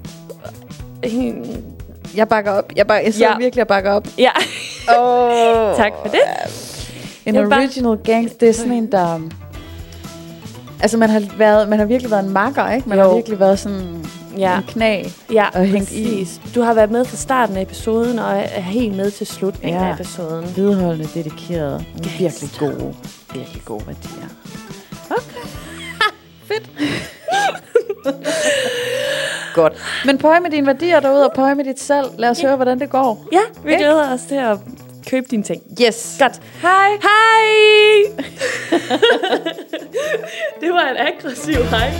[2.15, 2.71] Jeg bakker op.
[2.75, 3.37] Jeg, bakker, jeg sidder Ja.
[3.37, 4.07] virkelig og bakker op.
[4.17, 4.29] ja,
[4.99, 5.75] Oh.
[5.81, 6.19] tak for det.
[7.25, 9.19] En Jeg original gang, det er sådan en, der...
[10.81, 12.89] Altså, man har, været, man har virkelig været en makker, ikke?
[12.89, 13.03] Man Jo.
[13.07, 14.05] har virkelig været sådan
[14.37, 14.57] Ja.
[14.57, 15.03] en knæ.
[15.33, 16.03] Ja, og hængt i.
[16.03, 16.41] præcis.
[16.55, 19.87] Du har været med fra starten af episoden, og er helt med til slutningen Ja.
[19.89, 20.53] af episoden.
[20.55, 21.85] Vedholdende, dedikeret.
[21.95, 22.95] Nogle virkelig gode,
[23.33, 24.27] virkelig gode værdier.
[25.09, 25.47] Okay.
[26.47, 26.69] Fedt.
[29.53, 29.73] Godt.
[30.05, 32.07] Men pøj med dine værdier derude, og pøj med dit salg.
[32.17, 33.27] Lad os høre, hvordan det går.
[33.31, 33.83] Ja, vi Ikke?
[33.83, 34.57] glæder os til at
[35.09, 35.61] købe dine ting.
[35.87, 36.15] Yes.
[36.19, 36.41] Godt.
[36.61, 36.89] Hej.
[37.01, 38.27] Hej!
[40.61, 41.91] det var en aggressiv hej.